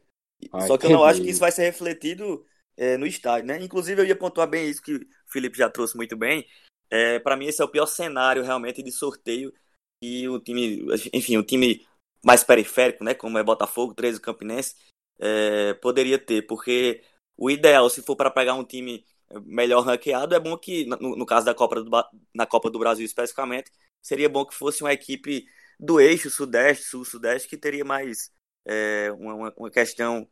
Ah, 0.51 0.61
Só 0.61 0.77
que 0.77 0.87
eu 0.87 0.91
não 0.91 1.03
acho 1.03 1.21
que 1.21 1.29
isso 1.29 1.39
vai 1.39 1.51
ser 1.51 1.63
refletido 1.63 2.43
é, 2.75 2.97
no 2.97 3.05
estádio, 3.07 3.47
né? 3.47 3.63
Inclusive, 3.63 4.01
eu 4.01 4.05
ia 4.05 4.15
pontuar 4.15 4.47
bem 4.47 4.69
isso 4.69 4.81
que 4.81 4.95
o 4.95 5.07
Felipe 5.25 5.57
já 5.57 5.69
trouxe 5.69 5.95
muito 5.95 6.15
bem. 6.17 6.45
É, 6.89 7.19
para 7.19 7.35
mim, 7.35 7.45
esse 7.47 7.61
é 7.61 7.65
o 7.65 7.69
pior 7.69 7.85
cenário 7.85 8.43
realmente 8.43 8.81
de 8.81 8.91
sorteio 8.91 9.53
e 10.01 10.27
o 10.29 10.39
time, 10.39 10.85
enfim, 11.13 11.37
o 11.37 11.43
time 11.43 11.85
mais 12.23 12.43
periférico, 12.43 13.03
né? 13.03 13.13
Como 13.13 13.37
é 13.37 13.43
Botafogo, 13.43 13.93
13 13.93 14.19
Campinense, 14.21 14.75
é, 15.19 15.73
poderia 15.75 16.19
ter, 16.19 16.43
porque 16.47 17.03
o 17.37 17.49
ideal, 17.49 17.89
se 17.89 18.01
for 18.01 18.15
para 18.15 18.31
pegar 18.31 18.53
um 18.55 18.63
time 18.63 19.05
melhor 19.45 19.81
ranqueado, 19.81 20.33
é 20.35 20.39
bom 20.39 20.57
que, 20.57 20.85
no, 20.85 21.15
no 21.15 21.25
caso 21.25 21.45
da 21.45 21.53
Copa 21.53 21.81
do, 21.81 21.89
na 22.33 22.45
Copa 22.45 22.69
do 22.69 22.79
Brasil 22.79 23.05
especificamente, 23.05 23.71
seria 24.01 24.29
bom 24.29 24.45
que 24.45 24.55
fosse 24.55 24.81
uma 24.83 24.93
equipe 24.93 25.45
do 25.79 25.99
eixo 25.99 26.29
Sudeste, 26.29 26.85
Sul-Sudeste, 26.85 27.47
que 27.47 27.57
teria 27.57 27.83
mais 27.83 28.31
é, 28.65 29.11
uma, 29.11 29.53
uma- 29.55 29.71
questão. 29.71 30.27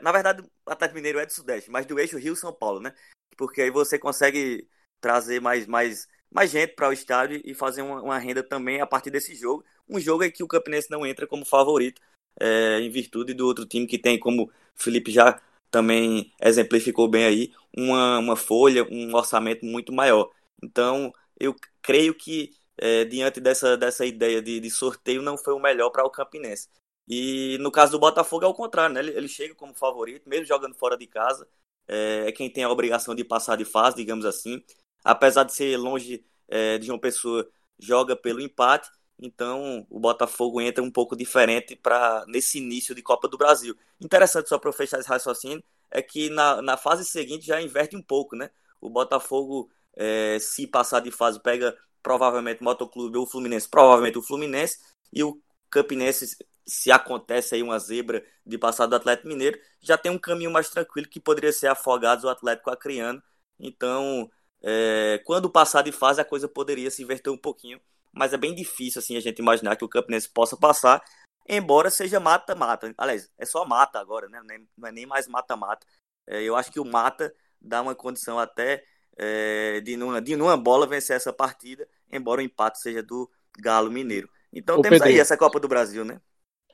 Na 0.00 0.12
verdade, 0.12 0.42
o 0.42 0.70
Atlético 0.70 0.96
Mineiro 0.96 1.18
é 1.18 1.26
do 1.26 1.32
Sudeste, 1.32 1.70
mas 1.70 1.86
do 1.86 1.98
eixo 1.98 2.18
Rio-São 2.18 2.52
Paulo, 2.52 2.80
né? 2.80 2.94
Porque 3.36 3.60
aí 3.60 3.70
você 3.70 3.98
consegue 3.98 4.66
trazer 5.00 5.40
mais, 5.40 5.66
mais, 5.66 6.08
mais 6.30 6.50
gente 6.50 6.74
para 6.74 6.88
o 6.88 6.92
estádio 6.92 7.40
e 7.44 7.54
fazer 7.54 7.82
uma, 7.82 8.02
uma 8.02 8.18
renda 8.18 8.42
também 8.42 8.80
a 8.80 8.86
partir 8.86 9.10
desse 9.10 9.34
jogo. 9.34 9.64
Um 9.88 10.00
jogo 10.00 10.24
em 10.24 10.30
que 10.30 10.42
o 10.42 10.48
Campinense 10.48 10.90
não 10.90 11.06
entra 11.06 11.26
como 11.26 11.44
favorito, 11.44 12.00
é, 12.40 12.80
em 12.80 12.90
virtude 12.90 13.34
do 13.34 13.46
outro 13.46 13.66
time 13.66 13.86
que 13.86 13.98
tem, 13.98 14.18
como 14.18 14.44
o 14.44 14.50
Felipe 14.74 15.10
já 15.10 15.40
também 15.70 16.32
exemplificou 16.40 17.08
bem 17.08 17.24
aí, 17.24 17.52
uma, 17.76 18.18
uma 18.18 18.36
folha, 18.36 18.84
um 18.90 19.14
orçamento 19.14 19.64
muito 19.64 19.92
maior. 19.92 20.30
Então, 20.62 21.12
eu 21.38 21.54
creio 21.82 22.14
que 22.14 22.50
é, 22.78 23.04
diante 23.04 23.40
dessa, 23.40 23.76
dessa 23.76 24.04
ideia 24.04 24.42
de, 24.42 24.60
de 24.60 24.70
sorteio 24.70 25.22
não 25.22 25.36
foi 25.38 25.54
o 25.54 25.58
melhor 25.58 25.90
para 25.90 26.04
o 26.04 26.10
Campinense. 26.10 26.68
E 27.08 27.56
no 27.60 27.70
caso 27.70 27.92
do 27.92 27.98
Botafogo 27.98 28.44
é 28.44 28.48
o 28.48 28.54
contrário, 28.54 28.94
né? 28.94 29.00
Ele, 29.00 29.12
ele 29.12 29.28
chega 29.28 29.54
como 29.54 29.74
favorito, 29.74 30.28
mesmo 30.28 30.46
jogando 30.46 30.74
fora 30.74 30.96
de 30.96 31.06
casa, 31.06 31.46
é, 31.86 32.24
é 32.28 32.32
quem 32.32 32.50
tem 32.50 32.64
a 32.64 32.70
obrigação 32.70 33.14
de 33.14 33.24
passar 33.24 33.56
de 33.56 33.64
fase, 33.64 33.96
digamos 33.96 34.24
assim. 34.24 34.62
Apesar 35.06 35.44
de 35.44 35.54
ser 35.54 35.76
longe 35.76 36.24
é, 36.48 36.78
de 36.78 36.90
uma 36.90 36.98
pessoa, 36.98 37.48
joga 37.78 38.16
pelo 38.16 38.40
empate. 38.40 38.90
Então 39.18 39.86
o 39.88 40.00
Botafogo 40.00 40.60
entra 40.60 40.82
um 40.82 40.90
pouco 40.90 41.16
diferente 41.16 41.76
para 41.76 42.24
nesse 42.26 42.58
início 42.58 42.94
de 42.94 43.02
Copa 43.02 43.28
do 43.28 43.38
Brasil. 43.38 43.76
Interessante 44.00 44.48
só 44.48 44.58
para 44.58 44.72
fechar 44.72 44.98
esse 44.98 45.08
raciocínio 45.08 45.62
é 45.90 46.02
que 46.02 46.28
na, 46.28 46.60
na 46.60 46.76
fase 46.76 47.04
seguinte 47.04 47.46
já 47.46 47.62
inverte 47.62 47.96
um 47.96 48.02
pouco, 48.02 48.34
né? 48.36 48.50
O 48.80 48.90
Botafogo, 48.90 49.70
é, 49.94 50.38
se 50.40 50.66
passar 50.66 51.00
de 51.00 51.10
fase, 51.10 51.40
pega 51.40 51.76
provavelmente 52.02 52.60
o 52.60 52.64
Motoclube 52.64 53.16
ou 53.16 53.24
o 53.24 53.26
Fluminense, 53.26 53.68
provavelmente 53.68 54.18
o 54.18 54.22
Fluminense, 54.22 54.78
e 55.12 55.22
o 55.24 55.40
Campinense, 55.70 56.36
se 56.66 56.90
acontece 56.90 57.54
aí 57.54 57.62
uma 57.62 57.78
zebra 57.78 58.24
de 58.44 58.58
passar 58.58 58.86
do 58.86 58.96
Atlético 58.96 59.28
Mineiro, 59.28 59.58
já 59.80 59.96
tem 59.96 60.10
um 60.12 60.18
caminho 60.18 60.50
mais 60.50 60.68
tranquilo 60.68 61.08
que 61.08 61.20
poderia 61.20 61.52
ser 61.52 61.68
Afogados 61.68 62.24
ou 62.24 62.30
Atlético 62.30 62.70
Acreano. 62.70 63.22
Então, 63.58 64.30
é, 64.68 65.22
quando 65.24 65.48
passar 65.48 65.82
de 65.82 65.92
fase, 65.92 66.20
a 66.20 66.24
coisa 66.24 66.48
poderia 66.48 66.90
se 66.90 67.00
inverter 67.00 67.32
um 67.32 67.38
pouquinho, 67.38 67.80
mas 68.12 68.32
é 68.32 68.36
bem 68.36 68.52
difícil 68.52 68.98
assim 68.98 69.16
a 69.16 69.20
gente 69.20 69.38
imaginar 69.38 69.76
que 69.76 69.84
o 69.84 69.88
Campinense 69.88 70.28
possa 70.28 70.56
passar, 70.56 71.00
embora 71.48 71.88
seja 71.88 72.18
mata-mata. 72.18 72.92
Aliás, 72.98 73.30
é 73.38 73.46
só 73.46 73.64
mata 73.64 74.00
agora, 74.00 74.28
né? 74.28 74.42
Não 74.76 74.88
é 74.88 74.92
nem 74.92 75.06
mais 75.06 75.28
mata-mata. 75.28 75.86
É, 76.26 76.42
eu 76.42 76.56
acho 76.56 76.72
que 76.72 76.80
o 76.80 76.84
mata 76.84 77.32
dá 77.60 77.80
uma 77.80 77.94
condição 77.94 78.40
até 78.40 78.82
é, 79.16 79.80
de, 79.82 79.96
numa, 79.96 80.20
de 80.20 80.34
numa 80.34 80.56
bola 80.56 80.84
vencer 80.84 81.14
essa 81.14 81.32
partida, 81.32 81.88
embora 82.10 82.40
o 82.40 82.44
empate 82.44 82.80
seja 82.80 83.04
do 83.04 83.30
Galo 83.60 83.88
Mineiro. 83.88 84.28
Então 84.52 84.80
Ô, 84.80 84.82
temos 84.82 85.00
aí 85.00 85.04
Pedrinho. 85.04 85.22
essa 85.22 85.36
Copa 85.36 85.60
do 85.60 85.68
Brasil, 85.68 86.04
né? 86.04 86.20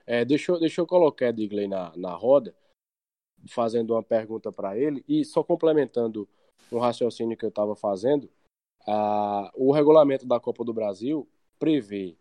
É, 0.06 0.25
deixa, 0.25 0.50
eu- 0.52 0.58
deixa 0.58 0.80
eu 0.80 0.87
colocar 0.87 1.30
Digley 1.30 1.68
na, 1.68 1.92
na 1.94 2.14
roda, 2.14 2.56
fazendo 3.49 3.92
uma 3.92 4.02
pergunta 4.02 4.50
para 4.50 4.78
ele, 4.78 5.04
e 5.06 5.25
só 5.26 5.44
complementando 5.44 6.26
um 6.71 6.78
raciocínio 6.78 7.37
que 7.37 7.45
eu 7.45 7.49
estava 7.49 7.75
fazendo, 7.75 8.28
o 9.54 9.73
regulamento 9.73 10.26
da 10.26 10.40
Copa 10.40 10.64
do 10.64 10.73
Brasil 10.73 11.28
prevê 11.59 12.16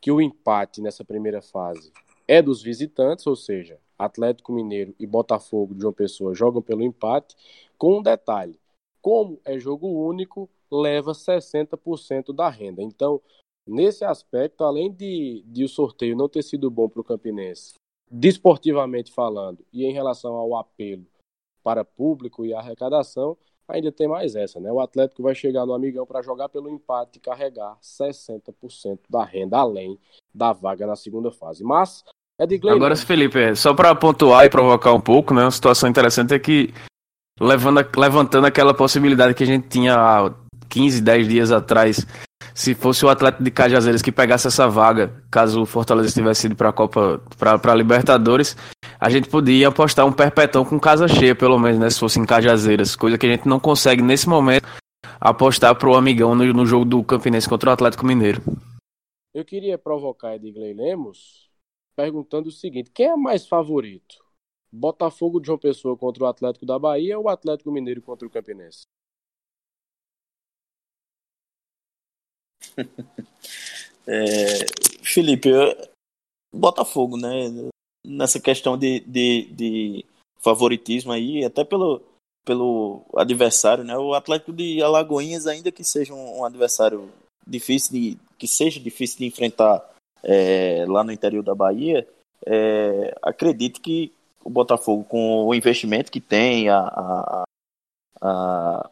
que 0.00 0.10
o 0.10 0.20
empate 0.20 0.80
nessa 0.80 1.04
primeira 1.04 1.42
fase 1.42 1.92
é 2.26 2.40
dos 2.40 2.62
visitantes, 2.62 3.26
ou 3.26 3.36
seja, 3.36 3.78
Atlético 3.98 4.52
Mineiro 4.52 4.94
e 4.98 5.06
Botafogo 5.06 5.74
de 5.74 5.82
João 5.82 5.92
Pessoa 5.92 6.34
jogam 6.34 6.62
pelo 6.62 6.82
empate, 6.82 7.36
com 7.76 7.98
um 7.98 8.02
detalhe: 8.02 8.58
como 9.02 9.40
é 9.44 9.58
jogo 9.58 9.88
único, 9.88 10.48
leva 10.70 11.12
60% 11.12 12.32
da 12.32 12.48
renda. 12.48 12.82
Então, 12.82 13.20
nesse 13.66 14.04
aspecto, 14.04 14.64
além 14.64 14.90
de, 14.92 15.42
de 15.46 15.64
o 15.64 15.68
sorteio 15.68 16.16
não 16.16 16.28
ter 16.28 16.42
sido 16.42 16.70
bom 16.70 16.88
para 16.88 17.00
o 17.00 17.04
Campinense, 17.04 17.74
desportivamente 18.10 19.12
falando, 19.12 19.64
e 19.72 19.84
em 19.84 19.92
relação 19.92 20.34
ao 20.34 20.56
apelo 20.56 21.06
para 21.62 21.84
público 21.84 22.46
e 22.46 22.54
arrecadação, 22.54 23.36
ainda 23.70 23.90
tem 23.92 24.08
mais 24.08 24.34
essa, 24.34 24.60
né? 24.60 24.70
O 24.70 24.80
Atlético 24.80 25.22
vai 25.22 25.34
chegar 25.34 25.64
no 25.64 25.72
Amigão 25.72 26.06
para 26.06 26.22
jogar 26.22 26.48
pelo 26.48 26.68
empate 26.68 27.18
e 27.18 27.20
carregar 27.20 27.76
60% 27.82 28.98
da 29.08 29.24
renda 29.24 29.58
além 29.58 29.98
da 30.34 30.52
vaga 30.52 30.86
na 30.86 30.96
segunda 30.96 31.30
fase. 31.30 31.64
Mas 31.64 32.04
é 32.38 32.46
de 32.46 32.58
Gleison. 32.58 32.76
Agora, 32.76 32.96
Felipe, 32.96 33.38
é, 33.38 33.54
só 33.54 33.74
para 33.74 33.94
pontuar 33.94 34.44
e 34.44 34.50
provocar 34.50 34.92
um 34.92 35.00
pouco, 35.00 35.34
né? 35.34 35.42
Uma 35.42 35.50
situação 35.50 35.88
interessante 35.88 36.34
é 36.34 36.38
que, 36.38 36.72
levando, 37.40 37.84
levantando 37.96 38.46
aquela 38.46 38.74
possibilidade 38.74 39.34
que 39.34 39.42
a 39.42 39.46
gente 39.46 39.68
tinha 39.68 39.94
há 39.94 40.32
15, 40.68 41.02
10 41.02 41.28
dias 41.28 41.52
atrás, 41.52 42.06
se 42.54 42.74
fosse 42.74 43.04
o 43.04 43.08
Atlético 43.08 43.44
de 43.44 43.50
Cajazeiras 43.50 44.02
que 44.02 44.12
pegasse 44.12 44.46
essa 44.46 44.68
vaga, 44.68 45.12
caso 45.30 45.62
o 45.62 45.66
Fortaleza 45.66 46.12
tivesse 46.12 46.46
ido 46.46 46.56
para 46.56 46.70
a 46.70 46.72
Copa, 46.72 47.20
para 47.38 47.74
Libertadores, 47.74 48.56
a 49.00 49.08
gente 49.08 49.28
podia 49.28 49.68
apostar 49.68 50.06
um 50.06 50.12
perpetão 50.12 50.64
com 50.64 50.78
casa 50.78 51.08
cheia, 51.08 51.34
pelo 51.34 51.58
menos, 51.58 51.78
né? 51.78 51.88
Se 51.88 51.98
fosse 51.98 52.18
em 52.18 52.26
Cajazeiras, 52.26 52.94
coisa 52.94 53.16
que 53.16 53.26
a 53.26 53.30
gente 53.30 53.48
não 53.48 53.58
consegue 53.58 54.02
nesse 54.02 54.28
momento 54.28 54.66
apostar 55.20 55.74
pro 55.78 55.94
amigão 55.94 56.34
no, 56.34 56.44
no 56.52 56.66
jogo 56.66 56.84
do 56.84 57.02
Campinense 57.02 57.48
contra 57.48 57.70
o 57.70 57.72
Atlético 57.72 58.04
Mineiro. 58.06 58.42
Eu 59.32 59.44
queria 59.44 59.78
provocar 59.78 60.34
Edgley 60.34 60.74
Lemos 60.74 61.48
perguntando 61.96 62.48
o 62.48 62.52
seguinte: 62.52 62.90
quem 62.90 63.06
é 63.06 63.16
mais 63.16 63.46
favorito? 63.46 64.16
Botafogo 64.72 65.40
de 65.40 65.46
João 65.46 65.58
Pessoa 65.58 65.96
contra 65.96 66.24
o 66.24 66.26
Atlético 66.26 66.64
da 66.66 66.78
Bahia 66.78 67.18
ou 67.18 67.24
o 67.24 67.28
Atlético 67.28 67.72
Mineiro 67.72 68.02
contra 68.02 68.26
o 68.26 68.30
Campinense? 68.30 68.82
É, 74.06 74.66
Felipe, 75.04 75.50
eu- 75.50 75.76
Botafogo, 76.52 77.16
né? 77.16 77.48
Nessa 78.04 78.40
questão 78.40 78.76
de, 78.78 79.00
de, 79.00 79.44
de 79.52 80.04
favoritismo 80.40 81.12
aí, 81.12 81.44
até 81.44 81.64
pelo, 81.64 82.02
pelo 82.44 83.02
adversário, 83.14 83.84
né? 83.84 83.96
O 83.96 84.14
Atlético 84.14 84.52
de 84.52 84.82
Alagoinhas, 84.82 85.46
ainda 85.46 85.70
que 85.70 85.84
seja 85.84 86.14
um, 86.14 86.38
um 86.40 86.44
adversário 86.44 87.10
difícil 87.46 87.92
de, 87.92 88.18
que 88.38 88.48
seja 88.48 88.80
difícil 88.80 89.18
de 89.18 89.26
enfrentar 89.26 89.86
é, 90.22 90.84
lá 90.86 91.04
no 91.04 91.12
interior 91.12 91.42
da 91.42 91.54
Bahia, 91.54 92.06
é, 92.46 93.14
acredito 93.22 93.80
que 93.80 94.12
o 94.42 94.48
Botafogo, 94.48 95.04
com 95.04 95.44
o 95.44 95.54
investimento 95.54 96.10
que 96.10 96.20
tem, 96.20 96.68
a, 96.70 96.78
a- 96.78 97.44
a- 98.22 98.90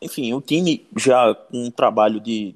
enfim, 0.00 0.32
o 0.32 0.40
time 0.40 0.86
já 0.96 1.34
com 1.34 1.64
um 1.66 1.70
trabalho 1.70 2.20
de 2.20 2.54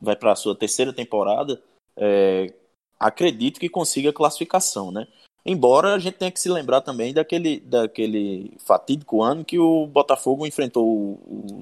vai 0.00 0.16
para 0.16 0.32
a 0.32 0.36
sua 0.36 0.54
terceira 0.54 0.92
temporada, 0.92 1.60
é, 1.96 2.52
acredito 2.98 3.60
que 3.60 3.68
consiga 3.68 4.10
a 4.10 4.12
classificação, 4.12 4.90
né? 4.90 5.06
Embora 5.44 5.94
a 5.94 5.98
gente 5.98 6.14
tenha 6.14 6.30
que 6.32 6.40
se 6.40 6.48
lembrar 6.48 6.80
também 6.80 7.14
daquele, 7.14 7.60
daquele 7.60 8.52
fatídico 8.58 9.22
ano 9.22 9.44
que 9.44 9.58
o 9.58 9.86
Botafogo 9.86 10.44
enfrentou 10.44 10.84
o, 10.84 11.12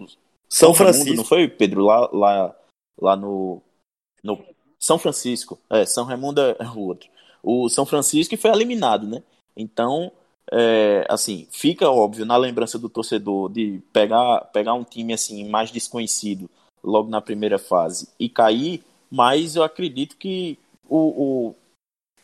o 0.02 0.06
São 0.48 0.72
Raimundo, 0.72 0.94
Francisco. 0.94 1.16
não 1.16 1.24
foi, 1.24 1.48
Pedro? 1.48 1.84
Lá, 1.84 2.08
lá, 2.10 2.56
lá 2.98 3.16
no, 3.16 3.60
no 4.22 4.42
São 4.78 4.98
Francisco. 4.98 5.58
É, 5.68 5.84
São 5.84 6.04
Raimundo 6.04 6.40
é 6.58 6.66
o 6.74 6.80
outro. 6.80 7.10
O 7.42 7.68
São 7.68 7.84
Francisco 7.84 8.36
foi 8.38 8.50
eliminado, 8.50 9.06
né? 9.06 9.22
Então, 9.54 10.10
é, 10.50 11.06
assim, 11.08 11.46
fica 11.50 11.90
óbvio 11.90 12.24
na 12.24 12.36
lembrança 12.36 12.78
do 12.78 12.88
torcedor 12.88 13.50
de 13.50 13.82
pegar, 13.92 14.40
pegar 14.52 14.74
um 14.74 14.84
time 14.84 15.12
assim 15.12 15.48
mais 15.48 15.70
desconhecido 15.70 16.50
logo 16.82 17.08
na 17.08 17.20
primeira 17.20 17.58
fase 17.58 18.08
e 18.18 18.28
cair, 18.28 18.82
mas 19.10 19.56
eu 19.56 19.62
acredito 19.62 20.16
que 20.16 20.58
o, 20.94 21.48
o, 21.48 21.54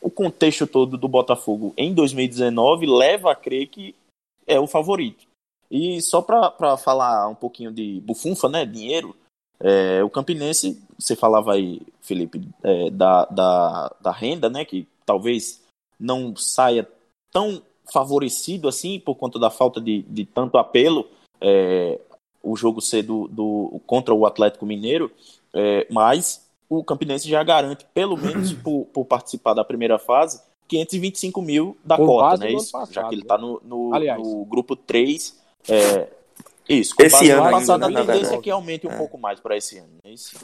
o 0.01 0.09
contexto 0.09 0.65
todo 0.65 0.97
do 0.97 1.07
Botafogo 1.09 1.73
em 1.75 1.93
2019 1.93 2.85
leva 2.85 3.31
a 3.31 3.35
crer 3.35 3.67
que 3.67 3.93
é 4.47 4.57
o 4.59 4.67
favorito. 4.67 5.25
E 5.69 6.01
só 6.01 6.21
para 6.21 6.77
falar 6.77 7.27
um 7.27 7.35
pouquinho 7.35 7.71
de 7.71 7.99
bufunfa, 8.01 8.47
né, 8.47 8.65
dinheiro, 8.65 9.15
é, 9.59 10.03
o 10.03 10.09
Campinense, 10.09 10.81
você 10.97 11.15
falava 11.15 11.53
aí, 11.53 11.81
Felipe, 12.01 12.41
é, 12.63 12.89
da, 12.89 13.25
da, 13.25 13.95
da 13.99 14.11
renda, 14.11 14.49
né, 14.49 14.63
que 14.65 14.87
talvez 15.05 15.61
não 15.99 16.35
saia 16.35 16.87
tão 17.31 17.61
favorecido 17.91 18.67
assim 18.67 18.99
por 18.99 19.15
conta 19.15 19.37
da 19.37 19.49
falta 19.49 19.79
de, 19.81 20.01
de 20.03 20.25
tanto 20.25 20.57
apelo, 20.57 21.07
é, 21.39 21.99
o 22.41 22.55
jogo 22.55 22.81
ser 22.81 23.03
do, 23.03 23.27
do, 23.27 23.81
contra 23.85 24.13
o 24.13 24.25
Atlético 24.25 24.65
Mineiro, 24.65 25.11
é, 25.53 25.85
mas 25.89 26.49
o 26.71 26.83
Campinense 26.85 27.27
já 27.27 27.43
garante, 27.43 27.85
pelo 27.93 28.15
menos 28.15 28.53
por, 28.63 28.85
por 28.85 29.05
participar 29.05 29.53
da 29.53 29.63
primeira 29.63 29.99
fase, 29.99 30.41
525 30.69 31.41
mil 31.41 31.77
da 31.83 31.97
com 31.97 32.05
cota, 32.05 32.37
né? 32.37 32.53
Isso, 32.53 32.71
passado, 32.71 32.93
já 32.93 33.09
que 33.09 33.15
ele 33.15 33.23
está 33.23 33.37
né? 33.37 33.43
no, 33.43 33.61
no, 33.61 33.89
no, 33.91 34.45
grupo 34.45 34.73
3. 34.75 35.37
É, 35.67 36.09
isso, 36.69 36.95
com 36.95 37.03
esse 37.03 37.29
ano 37.29 37.51
passado, 37.51 37.83
ainda, 37.83 38.01
a 38.01 38.05
tendência 38.05 38.35
é 38.35 38.41
que 38.41 38.49
aumente 38.49 38.87
um 38.87 38.91
é. 38.91 38.97
pouco 38.97 39.17
mais 39.17 39.41
para 39.41 39.57
esse 39.57 39.79
ano. 39.79 39.97
É 40.01 40.11
isso. 40.11 40.39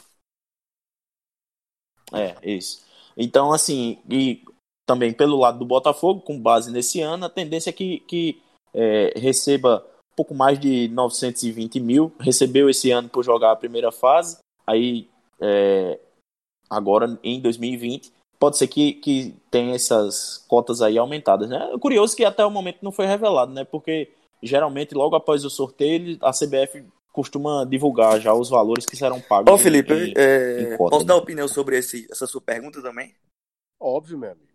É, 2.12 2.34
isso. 2.42 2.84
Então, 3.16 3.52
assim, 3.52 3.98
e 4.08 4.44
também 4.86 5.14
pelo 5.14 5.38
lado 5.38 5.58
do 5.58 5.64
Botafogo, 5.64 6.20
com 6.20 6.38
base 6.38 6.70
nesse 6.70 7.00
ano, 7.00 7.24
a 7.24 7.30
tendência 7.30 7.70
é 7.70 7.72
que, 7.72 8.00
que 8.00 8.42
é, 8.74 9.14
receba 9.16 9.86
pouco 10.14 10.34
mais 10.34 10.60
de 10.60 10.88
920 10.88 11.80
mil. 11.80 12.12
Recebeu 12.20 12.68
esse 12.68 12.90
ano 12.90 13.08
por 13.08 13.24
jogar 13.24 13.52
a 13.52 13.56
primeira 13.56 13.90
fase, 13.90 14.38
aí 14.66 15.08
é, 15.40 15.98
agora 16.68 17.18
em 17.22 17.40
2020 17.40 18.12
pode 18.38 18.56
ser 18.56 18.68
que, 18.68 18.94
que 18.94 19.34
tenha 19.50 19.74
essas 19.74 20.44
cotas 20.48 20.80
aí 20.80 20.96
aumentadas, 20.96 21.48
né? 21.48 21.70
É 21.74 21.78
curioso 21.78 22.16
que 22.16 22.24
até 22.24 22.44
o 22.44 22.50
momento 22.50 22.78
não 22.82 22.92
foi 22.92 23.06
revelado, 23.06 23.52
né? 23.52 23.64
Porque 23.64 24.12
geralmente 24.42 24.94
logo 24.94 25.16
após 25.16 25.44
o 25.44 25.50
sorteio 25.50 26.16
a 26.22 26.30
CBF 26.30 26.84
costuma 27.12 27.64
divulgar 27.64 28.20
já 28.20 28.32
os 28.32 28.48
valores 28.48 28.86
que 28.86 28.96
serão 28.96 29.20
pagos. 29.20 29.52
Ô, 29.52 29.56
em, 29.56 29.58
Felipe, 29.58 29.92
em, 29.92 30.14
é... 30.16 30.62
em 30.62 30.76
cota, 30.76 30.90
posso 30.90 31.04
né? 31.04 31.08
dar 31.08 31.16
opinião 31.16 31.48
sobre 31.48 31.78
esse, 31.78 32.06
essa 32.10 32.26
sua 32.26 32.40
pergunta 32.40 32.80
também? 32.80 33.14
Óbvio, 33.80 34.18
meu 34.18 34.30
amigo. 34.30 34.48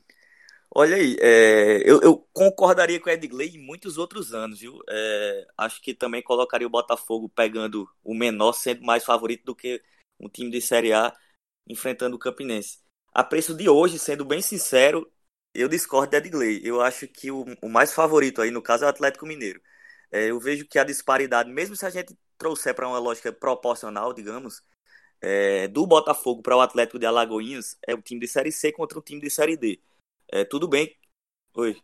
Olha 0.75 0.95
aí, 0.95 1.15
é, 1.19 1.83
eu, 1.85 2.01
eu, 2.01 2.25
concordaria 2.33 2.99
com 2.99 3.07
o 3.07 3.13
Edgley 3.13 3.55
em 3.55 3.63
muitos 3.63 3.99
outros 3.99 4.33
anos, 4.33 4.59
viu? 4.59 4.79
É, 4.89 5.47
acho 5.55 5.79
que 5.79 5.93
também 5.93 6.23
colocaria 6.23 6.65
o 6.65 6.69
Botafogo 6.69 7.29
pegando 7.29 7.87
o 8.03 8.15
menor, 8.15 8.53
sendo 8.53 8.83
mais 8.83 9.03
favorito 9.03 9.45
do 9.45 9.55
que 9.55 9.79
um 10.19 10.27
time 10.27 10.49
de 10.49 10.59
Série 10.59 10.91
A 10.91 11.13
enfrentando 11.67 12.15
o 12.15 12.19
Campinense. 12.19 12.79
A 13.13 13.23
preço 13.23 13.55
de 13.55 13.69
hoje, 13.69 13.99
sendo 13.99 14.25
bem 14.25 14.41
sincero, 14.41 15.11
eu 15.53 15.67
discordo 15.69 16.11
de 16.11 16.17
Edgley. 16.17 16.61
Eu 16.63 16.81
acho 16.81 17.07
que 17.07 17.31
o, 17.31 17.45
o, 17.61 17.69
mais 17.69 17.93
favorito 17.93 18.41
aí, 18.41 18.51
no 18.51 18.61
caso, 18.61 18.83
é 18.83 18.87
o 18.87 18.89
Atlético 18.89 19.25
Mineiro. 19.25 19.61
É, 20.11 20.29
eu 20.31 20.39
vejo 20.39 20.67
que 20.67 20.79
a 20.79 20.83
disparidade, 20.83 21.49
mesmo 21.51 21.75
se 21.75 21.85
a 21.85 21.89
gente 21.89 22.17
trouxer 22.37 22.73
para 22.75 22.87
uma 22.87 22.99
lógica 22.99 23.31
proporcional, 23.31 24.13
digamos, 24.13 24.63
é, 25.21 25.67
do 25.67 25.87
Botafogo 25.87 26.41
para 26.41 26.57
o 26.57 26.61
Atlético 26.61 26.99
de 26.99 27.05
Alagoinhas, 27.05 27.77
é 27.87 27.93
o 27.93 28.01
time 28.01 28.19
de 28.21 28.27
Série 28.27 28.51
C 28.51 28.71
contra 28.71 28.99
o 28.99 29.01
time 29.01 29.21
de 29.21 29.29
Série 29.29 29.57
D. 29.57 29.81
É, 30.31 30.43
tudo 30.45 30.67
bem. 30.67 30.95
Oi. 31.55 31.81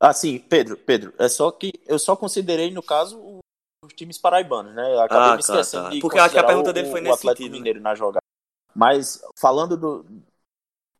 Ah, 0.00 0.12
sim, 0.12 0.38
Pedro, 0.38 0.76
Pedro, 0.76 1.14
é 1.16 1.28
só 1.28 1.52
que 1.52 1.72
eu 1.86 1.96
só 1.96 2.16
considerei, 2.16 2.72
no 2.72 2.82
caso, 2.82 3.41
os 3.82 3.92
times 3.92 4.16
paraibanos, 4.18 4.74
né? 4.74 4.94
Eu 4.94 5.00
acabei 5.00 5.28
ah, 5.28 5.36
me 5.36 5.42
tá, 5.42 5.52
esquecendo 5.52 5.82
tá, 5.84 5.88
tá. 5.88 5.94
de 5.94 6.00
Porque 6.00 6.18
acho 6.18 6.32
que 6.32 6.40
a 6.40 6.44
pergunta 6.44 6.72
dele 6.72 6.90
foi 6.90 7.00
o, 7.00 7.02
nesse 7.02 7.12
o 7.12 7.18
Atlético 7.18 7.42
sentido? 7.42 7.52
Mineiro 7.52 7.80
na 7.80 7.94
jogada. 7.94 8.22
Mas 8.74 9.22
falando 9.38 9.76
do. 9.76 10.06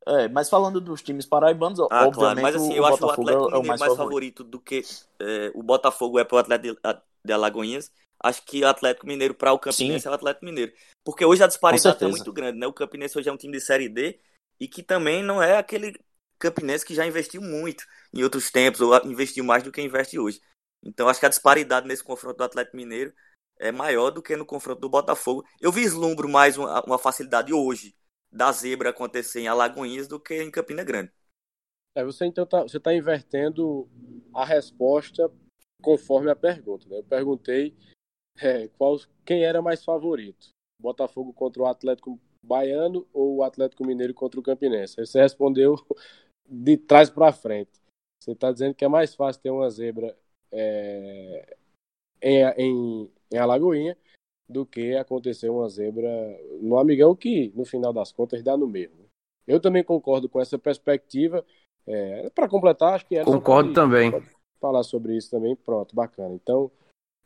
É, 0.05 0.29
mas 0.29 0.51
falando 0.51 0.81
dos 0.81 1.01
times 1.01 1.25
paraibanos, 1.25 1.79
ah, 1.79 2.07
obviamente. 2.07 2.15
Claro. 2.15 2.43
Mas 2.43 2.57
assim, 2.57 2.75
eu 2.75 2.85
acho 2.85 2.99
Botafogo 2.99 3.29
o 3.29 3.31
Atlético 3.31 3.55
é 3.55 3.59
o 3.59 3.67
mais, 3.67 3.81
mais 3.81 3.97
favorito. 3.97 4.45
do 4.45 4.59
que 4.59 4.83
é, 5.21 5.53
o 5.55 5.63
Botafogo 5.63 6.19
é 6.19 6.25
para 6.25 6.37
o 6.37 6.39
Atlético 6.39 6.81
de 7.25 7.33
Alagoinhas. 7.33 7.91
Acho 8.21 8.45
que 8.45 8.63
o 8.63 8.69
Atlético 8.69 9.07
Mineiro 9.07 9.35
para 9.35 9.53
o 9.53 9.59
Campinense 9.59 10.03
Sim. 10.03 10.09
é 10.09 10.11
o 10.11 10.15
Atlético 10.15 10.45
Mineiro. 10.45 10.73
Porque 11.05 11.25
hoje 11.25 11.43
a 11.43 11.47
disparidade 11.47 12.05
é 12.05 12.09
muito 12.09 12.33
grande, 12.33 12.59
né? 12.59 12.67
O 12.67 12.73
Campinense 12.73 13.19
hoje 13.19 13.29
é 13.29 13.33
um 13.33 13.37
time 13.37 13.53
de 13.53 13.61
Série 13.61 13.89
D 13.89 14.19
e 14.61 14.69
que 14.69 14.83
também 14.83 15.23
não 15.23 15.43
é 15.43 15.57
aquele 15.57 15.99
Campinense 16.39 16.85
que 16.85 16.95
já 16.95 17.07
investiu 17.07 17.41
muito 17.41 17.85
em 18.13 18.23
outros 18.23 18.51
tempos, 18.51 18.81
ou 18.81 18.95
investiu 19.07 19.45
mais 19.45 19.63
do 19.63 19.73
que 19.73 19.81
investe 19.81 20.19
hoje. 20.19 20.41
Então 20.85 21.09
acho 21.09 21.21
que 21.21 21.27
a 21.27 21.31
disparidade 21.31 21.87
nesse 21.87 22.03
confronto 22.03 22.39
do 22.39 22.45
Atlético 22.45 22.77
Mineiro 22.77 23.15
é 23.59 23.71
maior 23.71 24.11
do 24.11 24.23
que 24.23 24.37
no 24.37 24.45
confronto 24.45 24.81
do 24.81 24.89
Botafogo. 24.89 25.45
Eu 25.61 25.71
vislumbro 25.71 26.29
mais 26.29 26.59
uma, 26.59 26.83
uma 26.85 26.99
facilidade 26.99 27.53
hoje 27.53 27.95
da 28.31 28.51
zebra 28.51 28.91
acontecer 28.91 29.41
em 29.41 29.49
Alagoinhas 29.49 30.09
do 30.09 30.19
que 30.19 30.43
em 30.43 30.51
Campina 30.51 30.83
Grande. 30.83 31.13
É, 31.95 32.03
você 32.03 32.25
então 32.25 32.47
tá, 32.47 32.63
você 32.63 32.79
está 32.79 32.95
invertendo 32.95 33.89
a 34.35 34.45
resposta 34.45 35.31
conforme 35.83 36.31
a 36.31 36.37
pergunta. 36.37 36.89
Né? 36.89 36.99
Eu 36.99 37.05
perguntei 37.05 37.77
é, 38.41 38.69
qual, 38.69 38.99
quem 39.25 39.45
era 39.45 39.61
mais 39.61 39.85
favorito, 39.85 40.49
Botafogo 40.81 41.33
contra 41.33 41.63
o 41.63 41.67
Atlético 41.67 42.19
Baiano 42.45 43.07
ou 43.13 43.37
o 43.37 43.43
Atlético 43.43 43.87
Mineiro 43.87 44.15
contra 44.15 44.41
o 44.41 44.43
Campinense. 44.43 44.99
Aí 44.99 45.07
você 45.07 45.21
respondeu 45.21 45.77
de 46.49 46.77
trás 46.77 47.11
para 47.11 47.33
frente. 47.33 47.71
Você 48.21 48.33
está 48.33 48.51
dizendo 48.51 48.75
que 48.75 48.85
é 48.85 48.89
mais 48.89 49.15
fácil 49.15 49.43
ter 49.43 49.51
uma 49.51 49.69
zebra 49.69 50.17
é, 50.53 51.57
em, 52.21 52.45
em, 52.57 53.11
em 53.33 53.39
Alagoinha 53.39 53.97
do 54.49 54.67
que 54.67 54.95
acontecer 54.97 55.49
uma 55.49 55.69
zebra 55.69 56.11
no 56.61 56.79
Amigão, 56.79 57.17
que 57.17 57.53
no 57.55 57.65
final 57.65 57.93
das 57.93 58.13
contas 58.13 58.43
dá 58.43 58.57
no 58.57 58.67
mesmo. 58.67 59.07
Eu 59.47 59.61
também 59.61 59.83
concordo 59.83 60.29
com 60.29 60.41
essa 60.41 60.59
perspectiva. 60.59 61.45
É, 61.87 62.31
Para 62.31 62.49
completar, 62.49 62.95
acho 62.95 63.07
que 63.07 63.17
é. 63.17 63.25
Concordo 63.25 63.73
também. 63.73 64.13
Falar 64.61 64.83
sobre 64.83 65.17
isso 65.17 65.31
também, 65.31 65.57
pronto, 65.57 65.95
bacana. 65.97 66.35
Então, 66.35 66.71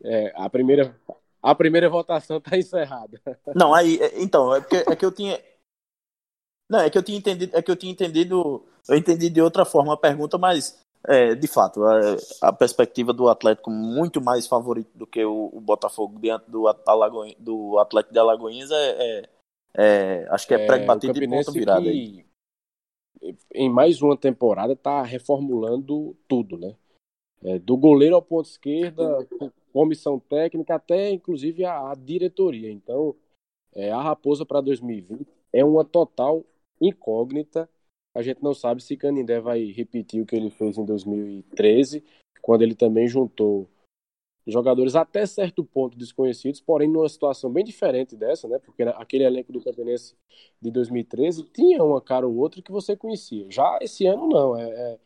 é, 0.02 0.32
a 0.36 0.48
primeira 0.48 0.98
a 1.42 1.54
primeira 1.54 1.90
votação 1.90 2.38
está 2.38 2.56
encerrada. 2.56 3.20
Não, 3.54 3.74
aí, 3.74 3.98
é, 4.00 4.22
então, 4.22 4.54
é 4.54 4.60
porque 4.60 4.76
é 4.76 4.96
que 4.96 5.04
eu 5.04 5.12
tinha 5.12 5.38
não, 6.68 6.80
é 6.80 6.90
que 6.90 6.98
eu 6.98 7.02
tinha 7.02 7.18
entendido, 7.18 7.56
é 7.56 7.62
que 7.62 7.70
eu 7.70 7.76
tinha 7.76 7.92
entendido, 7.92 8.64
eu 8.88 8.96
entendi 8.96 9.30
de 9.30 9.40
outra 9.40 9.64
forma 9.64 9.94
a 9.94 9.96
pergunta, 9.96 10.36
mas 10.36 10.84
é, 11.06 11.34
de 11.34 11.46
fato, 11.46 11.84
a, 11.84 12.16
a, 12.42 12.52
perspectiva 12.52 13.12
do 13.12 13.28
Atlético 13.28 13.70
muito 13.70 14.20
mais 14.20 14.46
favorito 14.46 14.90
do 14.94 15.06
que 15.06 15.24
o, 15.24 15.50
o 15.52 15.60
Botafogo 15.60 16.18
diante 16.18 16.50
do, 16.50 16.66
Alago, 16.86 17.24
do 17.38 17.78
Atlético 17.78 18.12
de 18.12 18.18
Alagoinhas 18.18 18.70
é, 18.70 18.90
é, 18.98 19.28
é 19.74 20.28
acho 20.30 20.46
que 20.46 20.54
é, 20.54 20.62
é 20.62 20.66
prego 20.66 20.86
batido 20.86 21.22
e 21.22 21.28
ponto 21.28 21.52
virado 21.52 21.88
aí. 21.88 22.26
Em 23.54 23.70
mais 23.70 24.02
uma 24.02 24.16
temporada 24.16 24.72
está 24.72 25.02
reformulando 25.02 26.16
tudo, 26.28 26.58
né? 26.58 26.74
É, 27.42 27.58
do 27.58 27.76
goleiro 27.76 28.16
ao 28.16 28.22
ponto 28.22 28.48
esquerda, 28.48 29.26
comissão 29.72 30.18
técnica, 30.18 30.74
até 30.74 31.10
inclusive 31.10 31.64
a, 31.64 31.90
a 31.90 31.94
diretoria. 31.94 32.70
Então, 32.70 33.14
é, 33.74 33.92
a 33.92 34.00
Raposa 34.00 34.44
para 34.44 34.60
2020 34.60 35.26
é 35.52 35.64
uma 35.64 35.84
total 35.84 36.44
incógnita 36.80 37.68
a 38.16 38.22
gente 38.22 38.42
não 38.42 38.54
sabe 38.54 38.82
se 38.82 38.96
Canindé 38.96 39.40
vai 39.40 39.64
repetir 39.72 40.22
o 40.22 40.26
que 40.26 40.34
ele 40.34 40.48
fez 40.48 40.78
em 40.78 40.84
2013, 40.84 42.02
quando 42.40 42.62
ele 42.62 42.74
também 42.74 43.06
juntou 43.06 43.68
jogadores 44.46 44.94
até 44.94 45.26
certo 45.26 45.62
ponto 45.64 45.98
desconhecidos, 45.98 46.60
porém 46.60 46.88
numa 46.88 47.08
situação 47.08 47.50
bem 47.50 47.64
diferente 47.64 48.16
dessa, 48.16 48.48
né? 48.48 48.58
Porque 48.58 48.84
aquele 48.84 49.24
elenco 49.24 49.52
do 49.52 49.60
Campinense 49.60 50.14
de 50.62 50.70
2013 50.70 51.44
tinha 51.52 51.82
uma 51.82 52.00
cara 52.00 52.26
ou 52.26 52.36
outra 52.36 52.62
que 52.62 52.72
você 52.72 52.96
conhecia. 52.96 53.46
Já 53.50 53.78
esse 53.82 54.06
ano 54.06 54.28
não. 54.28 54.56
É, 54.56 54.70
é, 54.70 54.98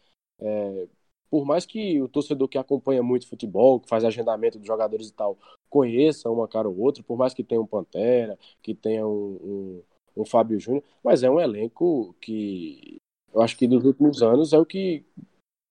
é, 0.43 0.89
por 1.31 1.45
mais 1.45 1.67
que 1.67 2.01
o 2.01 2.09
torcedor 2.09 2.49
que 2.49 2.59
acompanha 2.59 3.03
muito 3.03 3.27
futebol, 3.27 3.81
que 3.81 3.89
faz 3.89 4.05
agendamento 4.05 4.59
dos 4.59 4.67
jogadores 4.67 5.09
e 5.09 5.13
tal, 5.13 5.39
conheça 5.69 6.31
uma 6.31 6.47
cara 6.47 6.69
ou 6.69 6.79
outra, 6.79 7.03
por 7.03 7.17
mais 7.17 7.33
que 7.35 7.43
tenha 7.43 7.61
um 7.61 7.67
Pantera, 7.67 8.39
que 8.63 8.75
tenha 8.75 9.07
um, 9.07 9.83
um 10.17 10.25
Fábio 10.25 10.59
Júnior, 10.59 10.85
mas 11.03 11.23
é 11.23 11.31
um 11.31 11.41
elenco 11.41 12.15
que 12.21 12.99
eu 13.33 13.41
acho 13.43 13.57
que 13.57 13.67
nos 13.67 13.85
últimos 13.85 14.23
anos 14.23 14.53
é 14.53 14.59
o 14.59 14.67
que 14.67 15.05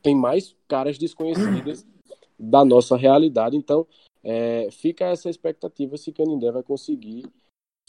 tem 0.02 0.16
mais 0.16 0.56
caras 0.68 0.98
desconhecidas 0.98 1.86
da 2.40 2.64
nossa 2.64 2.96
realidade. 2.96 3.58
Então, 3.58 3.86
é, 4.24 4.70
fica 4.72 5.06
essa 5.06 5.30
expectativa 5.30 5.98
se 5.98 6.12
Canindé 6.12 6.52
vai 6.52 6.64
conseguir 6.64 7.26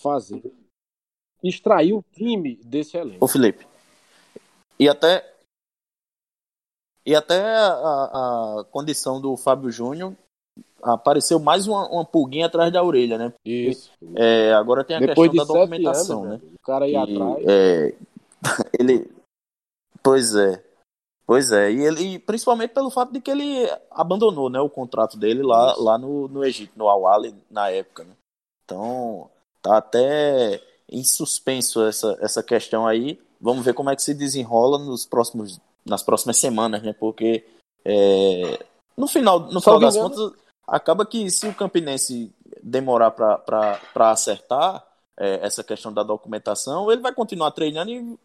fazer, 0.00 0.52
extrair 1.42 1.92
o 1.92 2.04
time 2.12 2.56
desse 2.56 2.96
elenco. 2.96 3.24
Ô 3.24 3.28
Felipe, 3.28 3.66
e 4.78 4.88
até 4.88 5.28
e 7.04 7.14
até 7.14 7.40
a, 7.40 8.60
a 8.60 8.64
condição 8.70 9.20
do 9.20 9.36
Fábio 9.36 9.70
Júnior 9.70 10.16
apareceu 10.82 11.38
mais 11.38 11.66
uma, 11.66 11.88
uma 11.88 12.04
pulguinha 12.04 12.46
atrás 12.46 12.72
da 12.72 12.82
orelha, 12.82 13.18
né? 13.18 13.32
Isso. 13.44 13.90
É, 14.14 14.52
agora 14.52 14.84
tem 14.84 14.96
a 14.96 15.00
Depois 15.00 15.30
questão 15.30 15.46
da 15.46 15.60
documentação, 15.60 16.24
anos, 16.24 16.40
né? 16.40 16.48
O 16.54 16.66
cara 16.66 16.88
ia 16.88 17.02
atrás. 17.02 17.44
É, 17.46 17.94
ele, 18.78 19.10
Pois 20.02 20.34
é. 20.34 20.62
Pois 21.26 21.52
é, 21.52 21.70
e 21.70 21.86
ele, 21.86 22.18
principalmente 22.18 22.74
pelo 22.74 22.90
fato 22.90 23.12
de 23.12 23.20
que 23.20 23.30
ele 23.30 23.64
abandonou, 23.92 24.50
né, 24.50 24.58
o 24.58 24.68
contrato 24.68 25.16
dele 25.16 25.44
lá, 25.44 25.76
lá 25.78 25.96
no, 25.96 26.26
no 26.26 26.44
Egito, 26.44 26.72
no 26.74 26.88
Awali, 26.88 27.32
na 27.48 27.70
época, 27.70 28.02
né? 28.02 28.16
Então, 28.64 29.30
tá 29.62 29.76
até 29.76 30.60
em 30.90 31.04
suspenso 31.04 31.84
essa, 31.84 32.18
essa 32.20 32.42
questão 32.42 32.84
aí. 32.84 33.20
Vamos 33.40 33.64
ver 33.64 33.74
como 33.74 33.90
é 33.90 33.94
que 33.94 34.02
se 34.02 34.12
desenrola 34.12 34.76
nos 34.76 35.06
próximos, 35.06 35.60
nas 35.86 36.02
próximas 36.02 36.36
semanas, 36.36 36.82
né? 36.82 36.92
Porque 36.98 37.46
é, 37.84 38.58
no 38.96 39.06
final, 39.06 39.38
no 39.38 39.60
final 39.60 39.78
das 39.78 39.96
contas, 39.96 40.32
acaba 40.70 41.04
que 41.04 41.28
se 41.30 41.48
o 41.48 41.54
Campinense 41.54 42.32
demorar 42.62 43.10
para 43.10 44.10
acertar 44.10 44.86
é, 45.18 45.44
essa 45.44 45.64
questão 45.64 45.92
da 45.92 46.04
documentação, 46.04 46.90
ele 46.90 47.02
vai 47.02 47.12
continuar 47.12 47.50
treinando 47.50 47.90
e 47.90 48.18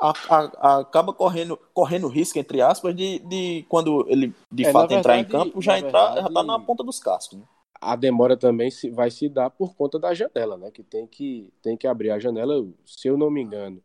a, 0.00 0.12
a, 0.30 0.78
acaba 0.80 1.12
correndo, 1.12 1.56
correndo 1.74 2.08
risco, 2.08 2.38
entre 2.38 2.62
aspas, 2.62 2.96
de, 2.96 3.18
de 3.20 3.64
quando 3.68 4.06
ele 4.08 4.34
de 4.50 4.64
é, 4.64 4.72
fato 4.72 4.88
verdade, 4.88 5.00
entrar 5.00 5.18
em 5.18 5.24
campo, 5.24 5.60
já 5.60 5.78
entrar, 5.78 6.14
verdade, 6.14 6.28
já 6.28 6.34
tá 6.34 6.42
na 6.42 6.58
ponta 6.58 6.82
dos 6.82 6.98
cascos. 6.98 7.38
Né? 7.38 7.44
A 7.80 7.94
demora 7.94 8.36
também 8.36 8.70
se, 8.70 8.88
vai 8.90 9.10
se 9.10 9.28
dar 9.28 9.50
por 9.50 9.74
conta 9.74 9.98
da 9.98 10.14
janela, 10.14 10.56
né? 10.56 10.70
Que 10.70 10.82
tem 10.82 11.06
que, 11.06 11.52
tem 11.60 11.76
que 11.76 11.86
abrir 11.86 12.10
a 12.10 12.18
janela, 12.18 12.64
se 12.86 13.08
eu 13.08 13.18
não 13.18 13.30
me 13.30 13.42
engano, 13.42 13.82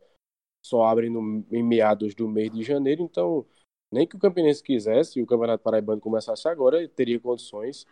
só 0.63 0.85
abre 0.85 1.09
no, 1.09 1.43
em 1.51 1.63
meados 1.63 2.15
do 2.15 2.27
mês 2.27 2.51
de 2.51 2.63
janeiro, 2.63 3.03
então 3.03 3.45
nem 3.91 4.08
que 4.08 4.15
o 4.15 4.19
Campinense 4.19 4.62
quisesse 4.62 5.19
e 5.19 5.23
o 5.23 5.28
Campeonato 5.28 5.63
Paraibano 5.63 6.02
começasse 6.02 6.47
agora, 6.47 6.88
teria 6.89 7.19
condições 7.19 7.86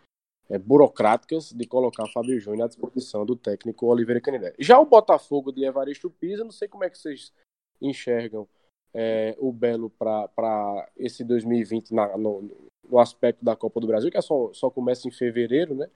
é, 0.48 0.58
burocráticas 0.58 1.52
de 1.52 1.66
colocar 1.66 2.06
Fábio 2.12 2.38
Júnior 2.38 2.66
à 2.66 2.68
disposição 2.68 3.24
do 3.24 3.34
técnico 3.34 3.86
Oliveira 3.86 4.20
Canindé. 4.20 4.54
Já 4.58 4.78
o 4.78 4.86
Botafogo 4.86 5.50
de 5.50 5.64
Evaristo 5.64 6.10
Pisa, 6.10 6.44
não 6.44 6.52
sei 6.52 6.68
como 6.68 6.84
é 6.84 6.90
que 6.90 6.98
vocês 6.98 7.32
enxergam 7.80 8.48
é, 8.94 9.36
o 9.38 9.52
Belo 9.52 9.90
para 9.90 10.88
esse 10.96 11.24
2020 11.24 11.92
na, 11.92 12.16
no, 12.16 12.50
no, 12.88 12.98
aspecto 12.98 13.44
da 13.44 13.56
Copa 13.56 13.80
do 13.80 13.86
Brasil, 13.86 14.10
que 14.10 14.16
é 14.16 14.22
só, 14.22 14.52
só 14.54 14.70
começa 14.70 15.06
em 15.06 15.10
fevereiro, 15.10 15.74
né? 15.74 15.90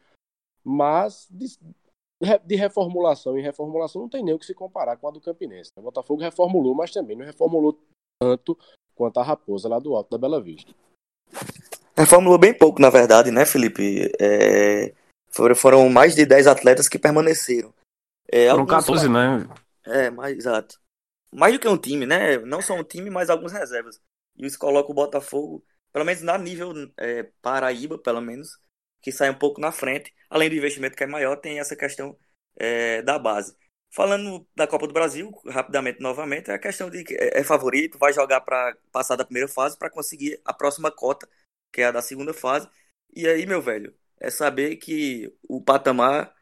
Mas 0.62 1.26
de, 1.30 1.46
de 2.44 2.54
reformulação 2.56 3.38
em 3.38 3.42
reformulação 3.42 4.02
não 4.02 4.08
tem 4.08 4.22
nem 4.22 4.34
o 4.34 4.38
que 4.38 4.44
se 4.44 4.54
comparar 4.54 4.96
com 4.98 5.08
a 5.08 5.10
do 5.10 5.20
Campinense. 5.20 5.70
O 5.76 5.82
Botafogo 5.82 6.20
reformulou, 6.20 6.74
mas 6.74 6.90
também 6.90 7.16
não 7.16 7.24
reformulou 7.24 7.80
tanto 8.20 8.58
quanto 9.00 9.18
a 9.18 9.22
Raposa 9.22 9.66
lá 9.66 9.78
do 9.78 9.94
Alto 9.94 10.10
da 10.10 10.18
Bela 10.18 10.42
Vista. 10.42 10.74
Reformulou 11.96 12.38
bem 12.38 12.52
pouco, 12.52 12.82
na 12.82 12.90
verdade, 12.90 13.30
né, 13.30 13.46
Felipe? 13.46 14.12
É, 14.20 14.92
foram, 15.30 15.56
foram 15.56 15.88
mais 15.88 16.14
de 16.14 16.26
10 16.26 16.46
atletas 16.46 16.86
que 16.86 16.98
permaneceram. 16.98 17.72
É, 18.30 18.50
foram 18.50 18.66
14, 18.66 19.08
né? 19.08 19.48
É, 19.86 20.10
mais, 20.10 20.36
exato. 20.36 20.78
Mais 21.32 21.54
do 21.54 21.58
que 21.58 21.66
um 21.66 21.78
time, 21.78 22.04
né? 22.04 22.36
Não 22.40 22.60
só 22.60 22.74
um 22.74 22.84
time, 22.84 23.08
mas 23.08 23.30
algumas 23.30 23.52
reservas. 23.52 23.98
E 24.36 24.44
isso 24.44 24.58
coloca 24.58 24.90
o 24.90 24.94
Botafogo, 24.94 25.64
pelo 25.90 26.04
menos 26.04 26.20
na 26.20 26.36
nível 26.36 26.74
é, 26.98 27.22
Paraíba, 27.40 27.96
pelo 27.96 28.20
menos, 28.20 28.50
que 29.00 29.10
sai 29.10 29.30
um 29.30 29.38
pouco 29.38 29.62
na 29.62 29.72
frente. 29.72 30.12
Além 30.28 30.50
do 30.50 30.56
investimento 30.56 30.94
que 30.94 31.04
é 31.04 31.06
maior, 31.06 31.36
tem 31.36 31.58
essa 31.58 31.74
questão 31.74 32.14
é, 32.54 33.00
da 33.00 33.18
base. 33.18 33.56
Falando 33.92 34.46
da 34.54 34.68
Copa 34.68 34.86
do 34.86 34.94
Brasil, 34.94 35.32
rapidamente 35.48 36.00
novamente, 36.00 36.48
é 36.50 36.54
a 36.54 36.58
questão 36.58 36.88
de 36.88 37.02
que 37.02 37.14
é, 37.14 37.40
é 37.40 37.44
favorito, 37.44 37.98
vai 37.98 38.12
jogar 38.12 38.40
para 38.40 38.76
passar 38.92 39.16
da 39.16 39.24
primeira 39.24 39.48
fase 39.48 39.76
para 39.76 39.90
conseguir 39.90 40.40
a 40.44 40.54
próxima 40.54 40.92
cota, 40.92 41.28
que 41.72 41.80
é 41.80 41.86
a 41.86 41.90
da 41.90 42.00
segunda 42.00 42.32
fase. 42.32 42.68
E 43.14 43.26
aí, 43.26 43.44
meu 43.46 43.60
velho, 43.60 43.92
é 44.20 44.30
saber 44.30 44.76
que 44.76 45.32
o 45.48 45.60
patamar 45.60 46.32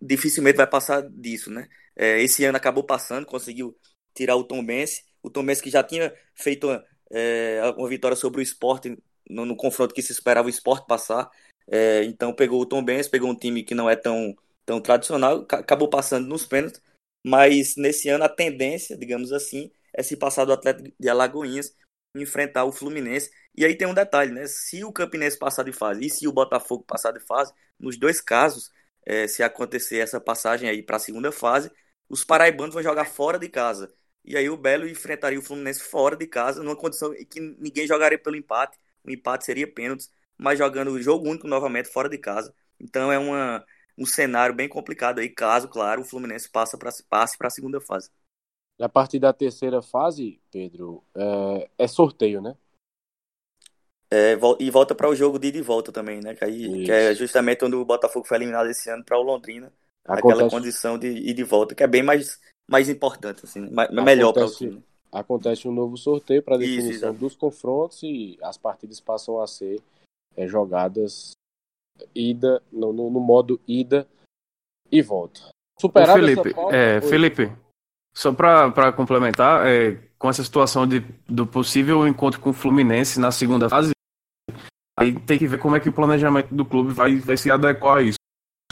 dificilmente 0.00 0.56
vai 0.56 0.66
passar 0.66 1.02
disso, 1.10 1.50
né? 1.50 1.68
É, 1.94 2.22
esse 2.22 2.42
ano 2.44 2.56
acabou 2.56 2.84
passando, 2.84 3.26
conseguiu 3.26 3.76
tirar 4.14 4.36
o 4.36 4.44
Tom 4.44 4.64
Benz, 4.64 5.02
o 5.22 5.28
Tom 5.28 5.44
Benz 5.44 5.60
que 5.60 5.70
já 5.70 5.82
tinha 5.82 6.14
feito 6.34 6.68
é, 7.10 7.60
uma 7.76 7.88
vitória 7.88 8.16
sobre 8.16 8.40
o 8.40 8.42
esporte 8.42 8.96
no, 9.28 9.44
no, 9.44 9.56
confronto 9.56 9.94
que 9.94 10.02
se 10.02 10.12
esperava 10.12 10.46
o 10.46 10.50
esporte 10.50 10.86
passar. 10.86 11.30
É, 11.68 12.04
então 12.04 12.32
pegou 12.32 12.62
o 12.62 12.66
Tom 12.66 12.82
Benz, 12.82 13.08
pegou 13.08 13.30
um 13.30 13.36
time 13.36 13.62
que 13.62 13.74
não 13.74 13.90
é 13.90 13.96
tão, 13.96 14.34
tão 14.64 14.80
tradicional, 14.80 15.46
acabou 15.50 15.88
passando 15.90 16.26
nos 16.26 16.46
pênaltis 16.46 16.80
mas 17.24 17.76
nesse 17.76 18.08
ano 18.08 18.24
a 18.24 18.28
tendência, 18.28 18.96
digamos 18.96 19.32
assim, 19.32 19.70
é 19.92 20.02
se 20.02 20.16
passar 20.16 20.44
do 20.44 20.52
Atlético 20.52 20.92
de 20.98 21.08
Alagoinhas 21.08 21.74
enfrentar 22.14 22.64
o 22.64 22.72
Fluminense. 22.72 23.30
E 23.56 23.64
aí 23.64 23.76
tem 23.76 23.86
um 23.88 23.94
detalhe, 23.94 24.32
né? 24.32 24.46
Se 24.46 24.84
o 24.84 24.92
Campinense 24.92 25.38
passar 25.38 25.64
de 25.64 25.72
fase 25.72 26.04
e 26.06 26.10
se 26.10 26.28
o 26.28 26.32
Botafogo 26.32 26.84
passar 26.84 27.12
de 27.12 27.20
fase, 27.20 27.52
nos 27.78 27.96
dois 27.96 28.20
casos, 28.20 28.70
é, 29.04 29.26
se 29.26 29.42
acontecer 29.42 29.98
essa 29.98 30.20
passagem 30.20 30.68
aí 30.68 30.82
para 30.82 30.96
a 30.96 31.00
segunda 31.00 31.32
fase, 31.32 31.70
os 32.08 32.24
paraibanos 32.24 32.74
vão 32.74 32.82
jogar 32.82 33.04
fora 33.06 33.38
de 33.38 33.48
casa. 33.48 33.92
E 34.24 34.36
aí 34.36 34.48
o 34.48 34.56
Belo 34.56 34.88
enfrentaria 34.88 35.38
o 35.38 35.42
Fluminense 35.42 35.80
fora 35.82 36.16
de 36.16 36.26
casa, 36.26 36.62
numa 36.62 36.76
condição 36.76 37.12
em 37.14 37.24
que 37.26 37.40
ninguém 37.40 37.86
jogaria 37.86 38.18
pelo 38.18 38.36
empate. 38.36 38.78
O 39.04 39.10
empate 39.10 39.44
seria 39.44 39.66
pênaltis, 39.70 40.10
mas 40.38 40.58
jogando 40.58 40.92
o 40.92 41.02
jogo 41.02 41.28
único 41.28 41.46
novamente 41.46 41.88
fora 41.90 42.08
de 42.08 42.18
casa. 42.18 42.54
Então 42.80 43.12
é 43.12 43.18
uma 43.18 43.64
um 43.96 44.06
cenário 44.06 44.54
bem 44.54 44.68
complicado 44.68 45.20
aí, 45.20 45.28
caso, 45.28 45.68
claro, 45.68 46.02
o 46.02 46.04
Fluminense 46.04 46.50
passa 46.50 46.76
pra, 46.76 46.90
passe 47.08 47.38
para 47.38 47.48
a 47.48 47.50
segunda 47.50 47.80
fase. 47.80 48.10
A 48.80 48.88
partir 48.88 49.20
da 49.20 49.32
terceira 49.32 49.80
fase, 49.80 50.40
Pedro, 50.50 51.04
é, 51.14 51.70
é 51.78 51.86
sorteio, 51.86 52.42
né? 52.42 52.56
É, 54.10 54.36
e 54.60 54.70
volta 54.70 54.94
para 54.94 55.08
o 55.08 55.14
jogo 55.14 55.38
de 55.38 55.48
ida 55.48 55.58
e 55.58 55.62
volta 55.62 55.90
também, 55.90 56.20
né? 56.20 56.34
Que, 56.34 56.44
aí, 56.44 56.84
que 56.84 56.90
é 56.90 57.14
justamente 57.14 57.64
onde 57.64 57.76
o 57.76 57.84
Botafogo 57.84 58.26
foi 58.26 58.36
eliminado 58.36 58.68
esse 58.68 58.90
ano 58.90 59.04
para 59.04 59.18
o 59.18 59.22
Londrina. 59.22 59.72
Acontece... 60.04 60.34
Aquela 60.34 60.50
condição 60.50 60.98
de 60.98 61.08
ida 61.08 61.40
e 61.40 61.44
volta, 61.44 61.74
que 61.74 61.82
é 61.82 61.86
bem 61.86 62.02
mais, 62.02 62.40
mais 62.68 62.88
importante, 62.88 63.44
assim, 63.44 63.70
mais, 63.70 63.90
melhor 63.90 64.32
para 64.32 64.46
o 64.46 64.50
time. 64.50 64.84
Acontece 65.10 65.68
um 65.68 65.72
novo 65.72 65.96
sorteio 65.96 66.42
para 66.42 66.58
definição 66.58 67.10
Isso, 67.10 67.20
dos 67.20 67.36
confrontos 67.36 68.02
e 68.02 68.36
as 68.42 68.58
partidas 68.58 69.00
passam 69.00 69.40
a 69.40 69.46
ser 69.46 69.80
é, 70.36 70.46
jogadas 70.46 71.32
ida, 72.14 72.62
no, 72.72 72.92
no, 72.92 73.10
modo 73.10 73.60
ida 73.66 74.08
e 74.90 75.02
volta. 75.02 75.40
Superado 75.78 76.20
Ô, 76.20 76.26
Felipe, 76.26 76.54
é, 76.70 77.00
Felipe, 77.00 77.52
só 78.14 78.32
para 78.32 78.92
complementar, 78.92 79.66
é, 79.66 79.96
com 80.18 80.28
essa 80.28 80.44
situação 80.44 80.86
de, 80.86 81.00
do 81.28 81.46
possível 81.46 82.06
encontro 82.06 82.40
com 82.40 82.50
o 82.50 82.54
Fluminense 82.54 83.18
na 83.18 83.30
segunda 83.30 83.68
fase, 83.68 83.92
aí 84.98 85.18
tem 85.20 85.38
que 85.38 85.46
ver 85.46 85.58
como 85.58 85.76
é 85.76 85.80
que 85.80 85.88
o 85.88 85.92
planejamento 85.92 86.54
do 86.54 86.64
clube 86.64 86.92
vai, 86.92 87.16
vai 87.16 87.36
se 87.36 87.50
adequar 87.50 87.98
a 87.98 88.02
isso. 88.02 88.18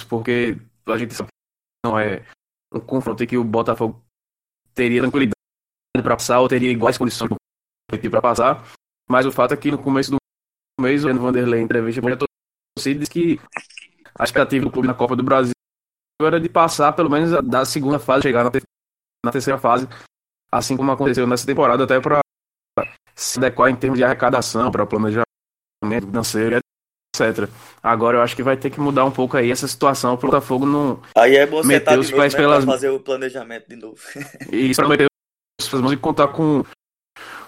Porque 0.08 0.56
a 0.86 0.96
gente 0.96 1.14
sabe 1.14 1.28
que 1.28 1.88
não 1.88 1.98
é 1.98 2.24
um 2.72 2.80
confronto 2.80 3.22
em 3.22 3.26
que 3.26 3.36
o 3.36 3.44
Botafogo 3.44 4.00
teria 4.74 5.02
tranquilidade 5.02 5.34
para 6.02 6.16
passar 6.16 6.40
ou 6.40 6.48
teria 6.48 6.70
iguais 6.70 6.96
condições 6.96 7.30
para 8.10 8.22
passar. 8.22 8.64
Mas 9.08 9.26
o 9.26 9.32
fato 9.32 9.52
é 9.52 9.56
que 9.56 9.70
no 9.70 9.78
começo 9.78 10.10
do 10.10 10.16
mês, 10.80 11.04
o 11.04 11.14
Vanderlei, 11.14 11.60
entrevista, 11.60 12.00
já 12.00 12.16
você 12.78 12.94
disse 12.94 13.10
que 13.10 13.40
a 14.18 14.24
expectativa 14.24 14.64
do 14.64 14.70
clube 14.70 14.88
na 14.88 14.94
Copa 14.94 15.16
do 15.16 15.22
Brasil 15.22 15.52
era 16.20 16.40
de 16.40 16.48
passar 16.48 16.92
pelo 16.92 17.10
menos 17.10 17.30
da 17.44 17.64
segunda 17.64 17.98
fase, 17.98 18.22
chegar 18.22 18.44
na, 18.44 18.50
ter 18.50 18.62
na 19.24 19.32
terceira 19.32 19.58
fase, 19.58 19.88
assim 20.50 20.76
como 20.76 20.90
aconteceu 20.92 21.26
nessa 21.26 21.46
temporada, 21.46 21.84
até 21.84 22.00
para 22.00 22.20
se 23.14 23.38
adequar 23.38 23.70
em 23.70 23.76
termos 23.76 23.98
de 23.98 24.04
arrecadação, 24.04 24.70
para 24.70 24.86
planejamento 24.86 25.26
financeiro, 25.82 26.58
etc. 27.14 27.48
Agora 27.82 28.18
eu 28.18 28.22
acho 28.22 28.34
que 28.34 28.42
vai 28.42 28.56
ter 28.56 28.70
que 28.70 28.80
mudar 28.80 29.04
um 29.04 29.10
pouco 29.10 29.36
aí 29.36 29.50
essa 29.50 29.68
situação 29.68 30.16
para 30.16 30.26
o 30.26 30.30
Botafogo 30.30 30.64
não 30.64 31.02
aí 31.16 31.36
é 31.36 31.46
bom 31.46 31.62
meter 31.62 31.98
os 31.98 32.10
pés 32.10 32.32
né, 32.32 32.40
pelas 32.40 32.64
fazer 32.64 32.88
o 32.88 33.00
planejamento 33.00 33.68
de 33.68 33.76
novo. 33.76 33.98
e 34.50 34.70
isso 34.70 34.80
para 34.80 34.88
meter 34.88 35.06
os 35.60 35.72
mãos 35.80 35.92
e 35.92 35.96
contar 35.96 36.28
com 36.28 36.64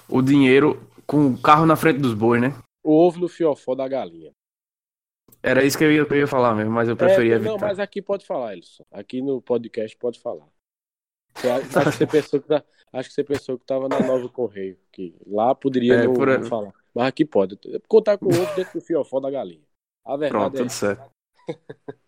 o 0.08 0.22
dinheiro, 0.22 0.80
com 1.06 1.28
o 1.28 1.38
carro 1.38 1.66
na 1.66 1.76
frente 1.76 1.98
dos 1.98 2.14
bois, 2.14 2.40
né? 2.40 2.54
O 2.84 3.06
ovo 3.06 3.18
no 3.18 3.28
fiofó 3.28 3.74
da 3.74 3.88
galinha. 3.88 4.30
Era 5.44 5.62
isso 5.62 5.76
que 5.76 5.84
eu 5.84 5.92
ia, 5.92 6.00
eu 6.00 6.16
ia 6.16 6.26
falar 6.26 6.54
mesmo, 6.54 6.72
mas 6.72 6.88
eu 6.88 6.96
preferia 6.96 7.34
é, 7.34 7.36
evitar. 7.36 7.50
Não, 7.50 7.58
mas 7.58 7.78
aqui 7.78 8.00
pode 8.00 8.24
falar, 8.24 8.56
Elson. 8.56 8.82
Aqui 8.90 9.20
no 9.20 9.42
podcast 9.42 9.94
pode 9.98 10.18
falar. 10.18 10.48
Acho 11.36 11.90
que 11.90 11.96
você 11.98 12.06
pensou 12.06 12.40
que, 12.40 12.48
tá, 12.48 12.64
acho 12.90 13.08
que 13.10 13.14
você 13.14 13.24
pensou 13.24 13.58
que 13.58 13.66
tava 13.66 13.86
na 13.86 14.00
Nova 14.00 14.26
Correio. 14.30 14.78
Que 14.90 15.14
lá 15.26 15.54
poderia 15.54 15.96
é, 15.96 16.06
não, 16.06 16.14
por... 16.14 16.26
não 16.26 16.48
falar. 16.48 16.72
Mas 16.94 17.08
aqui 17.08 17.26
pode. 17.26 17.58
Contar 17.86 18.16
com 18.16 18.24
o 18.24 18.40
outro 18.40 18.56
dentro 18.56 18.72
do 18.72 18.80
fiofó 18.80 19.20
da 19.20 19.30
galinha. 19.30 19.66
A 20.02 20.16
verdade 20.16 20.40
Pronto, 20.40 20.54
é 20.54 20.58
tudo 20.60 20.70
certo. 20.70 21.10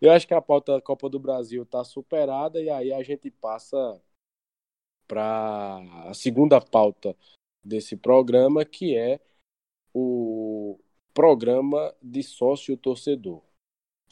eu 0.00 0.10
acho 0.10 0.26
que 0.26 0.32
a 0.32 0.40
pauta 0.40 0.72
da 0.72 0.80
Copa 0.80 1.10
do 1.10 1.18
Brasil 1.18 1.66
tá 1.66 1.84
superada 1.84 2.62
e 2.62 2.70
aí 2.70 2.94
a 2.94 3.02
gente 3.02 3.30
passa 3.30 4.00
para 5.06 5.82
a 6.06 6.14
segunda 6.14 6.58
pauta 6.62 7.14
desse 7.62 7.94
programa, 7.94 8.64
que 8.64 8.96
é 8.96 9.20
o 9.92 10.53
programa 11.14 11.94
de 12.02 12.22
sócio 12.22 12.76
torcedor 12.76 13.40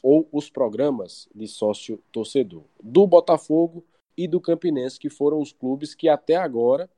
ou 0.01 0.27
os 0.31 0.49
programas 0.49 1.29
de 1.35 1.47
sócio 1.47 2.01
torcedor 2.11 2.63
do 2.81 3.05
Botafogo 3.05 3.85
e 4.17 4.27
do 4.27 4.41
Campinense, 4.41 4.99
que 4.99 5.09
foram 5.09 5.39
os 5.39 5.51
clubes 5.51 5.93
que 5.93 6.09
até 6.09 6.35
agora 6.35 6.89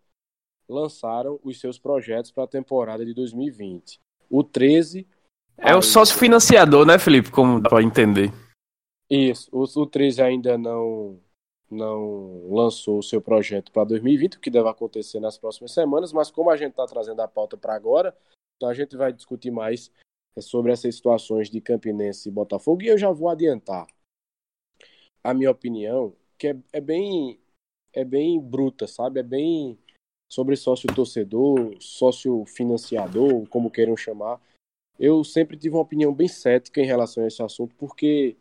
lançaram 0.68 1.39
os 1.44 1.60
seus 1.60 1.78
projetos 1.78 2.32
para 2.32 2.44
a 2.44 2.48
temporada 2.48 3.06
de 3.06 3.13
2020. 3.13 4.00
O 4.30 4.44
13 4.44 5.08
é 5.58 5.68
ainda... 5.68 5.80
o 5.80 5.82
sócio 5.82 6.18
financiador, 6.18 6.86
né, 6.86 6.98
Felipe? 6.98 7.32
Como 7.32 7.62
dá 7.62 7.70
para 7.70 7.84
entender? 7.84 8.32
Isso. 9.10 9.50
O, 9.52 9.63
o 9.63 9.86
13 9.86 10.22
ainda 10.22 10.58
não 10.58 11.20
não 11.70 12.48
lançou 12.48 13.00
o 13.00 13.04
seu 13.04 13.20
projeto 13.20 13.72
para 13.72 13.84
2020, 13.86 14.36
o 14.36 14.39
que 14.39 14.52
deve 14.52 14.70
acontecer 14.70 15.20
nas 15.20 15.38
próximas 15.38 15.72
semanas, 15.72 16.13
mas 16.13 16.30
como 16.30 16.52
a 16.52 16.56
gente 16.56 16.72
está 16.72 16.86
trazendo 16.86 17.22
a 17.22 17.28
pauta 17.28 17.58
para 17.58 17.76
agora, 17.76 18.15
então 18.56 18.70
a 18.70 18.74
gente 18.74 18.96
vai 18.96 19.12
discutir 19.12 19.52
mais 19.52 19.91
é, 20.36 20.41
sobre 20.41 20.72
essas 20.72 20.96
situações 20.96 21.50
de 21.50 21.62
Campinense 21.62 22.30
e 22.30 22.32
Botafogo 22.32 22.84
e 22.84 22.88
eu 22.88 22.98
já 22.98 23.12
vou 23.12 23.30
adiantar 23.30 23.88
a 25.24 25.34
minha 25.34 25.50
opinião, 25.50 26.15
que 26.38 26.50
é, 26.50 26.58
é 26.72 26.82
bem 26.82 27.39
é 27.91 28.04
bem 28.04 28.39
bruta, 28.39 28.86
sabe? 28.88 29.22
É 29.22 29.24
bem 29.24 29.80
sobre 30.30 30.56
sócio 30.56 30.94
torcedor, 30.94 31.76
sócio 31.80 32.46
financiador, 32.46 33.48
como 33.48 33.72
queiram 33.72 33.96
chamar. 33.96 34.39
eu 35.00 35.24
sempre 35.24 35.58
tive 35.58 35.76
uma 35.76 35.82
opinião 35.82 36.13
bem 36.13 36.28
cética 36.28 36.82
em 36.82 36.86
relação 36.86 37.24
a 37.24 37.28
esse 37.28 37.41
assunto, 37.41 37.74
porque 37.76 38.36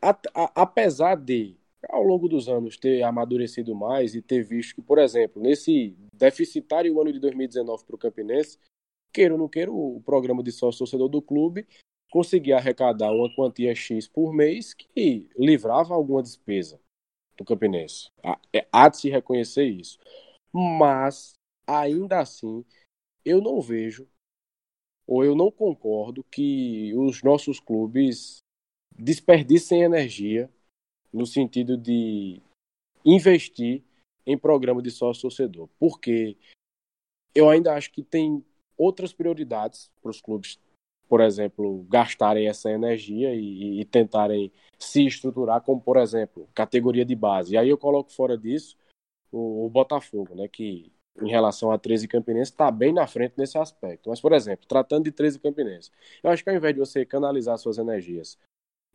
a, 0.00 0.10
a, 0.34 0.62
apesar 0.62 1.16
de, 1.16 1.56
ao 1.88 2.02
longo 2.02 2.28
dos 2.28 2.48
anos, 2.48 2.76
ter 2.76 3.02
amadurecido 3.02 3.74
mais 3.74 4.14
e 4.14 4.22
ter 4.22 4.42
visto 4.44 4.76
que, 4.76 4.82
por 4.82 4.98
exemplo, 4.98 5.42
nesse 5.42 5.96
deficitário 6.14 7.00
ano 7.00 7.12
de 7.12 7.18
2019 7.18 7.84
para 7.84 7.96
o 7.96 7.98
Campinense, 7.98 8.58
queira 9.12 9.34
ou 9.34 9.38
não 9.38 9.48
queira, 9.48 9.70
o 9.70 10.00
programa 10.04 10.42
de 10.42 10.52
sócio-torcedor 10.52 11.08
do 11.08 11.22
clube 11.22 11.66
conseguia 12.10 12.56
arrecadar 12.56 13.12
uma 13.12 13.32
quantia 13.34 13.74
X 13.74 14.08
por 14.08 14.32
mês 14.32 14.74
que 14.74 15.28
livrava 15.36 15.94
alguma 15.94 16.22
despesa 16.22 16.80
do 17.36 17.44
Campinense. 17.44 18.10
É, 18.52 18.66
há 18.72 18.88
de 18.88 18.98
se 18.98 19.08
reconhecer 19.08 19.64
isso. 19.64 19.98
Mas, 20.52 21.34
ainda 21.66 22.20
assim, 22.20 22.64
eu 23.24 23.40
não 23.40 23.60
vejo 23.60 24.08
ou 25.06 25.24
eu 25.24 25.34
não 25.34 25.50
concordo 25.50 26.22
que 26.24 26.94
os 26.94 27.22
nossos 27.22 27.58
clubes 27.58 28.38
desperdicem 28.96 29.82
energia 29.82 30.48
no 31.12 31.26
sentido 31.26 31.76
de 31.76 32.40
investir 33.04 33.82
em 34.24 34.38
programa 34.38 34.80
de 34.80 34.90
sócio-torcedor. 34.90 35.68
Porque 35.78 36.36
eu 37.34 37.48
ainda 37.48 37.74
acho 37.74 37.90
que 37.90 38.02
tem 38.02 38.44
outras 38.80 39.12
prioridades 39.12 39.90
para 40.00 40.10
os 40.10 40.20
clubes, 40.20 40.58
por 41.06 41.20
exemplo, 41.20 41.84
gastarem 41.88 42.48
essa 42.48 42.70
energia 42.70 43.34
e, 43.34 43.80
e, 43.80 43.84
tentarem 43.84 44.50
se 44.78 45.04
estruturar, 45.04 45.60
como 45.60 45.80
por 45.80 45.98
exemplo, 45.98 46.48
categoria 46.54 47.04
de 47.04 47.14
base. 47.14 47.54
E 47.54 47.58
aí 47.58 47.68
eu 47.68 47.76
coloco 47.76 48.10
fora 48.10 48.38
disso 48.38 48.76
o, 49.30 49.66
o 49.66 49.68
Botafogo, 49.68 50.34
né, 50.34 50.48
que 50.48 50.90
em 51.20 51.28
relação 51.28 51.70
a 51.70 51.78
13 51.78 52.08
Campinense 52.08 52.52
está 52.52 52.70
bem 52.70 52.92
na 52.92 53.06
frente 53.06 53.34
nesse 53.36 53.58
aspecto. 53.58 54.08
Mas, 54.08 54.20
por 54.20 54.32
exemplo, 54.32 54.66
tratando 54.66 55.04
de 55.04 55.12
13 55.12 55.38
Campinense, 55.38 55.90
eu 56.22 56.30
acho 56.30 56.42
que 56.42 56.48
ao 56.48 56.56
invés 56.56 56.74
de 56.74 56.80
você 56.80 57.04
canalizar 57.04 57.58
suas 57.58 57.76
energias 57.76 58.38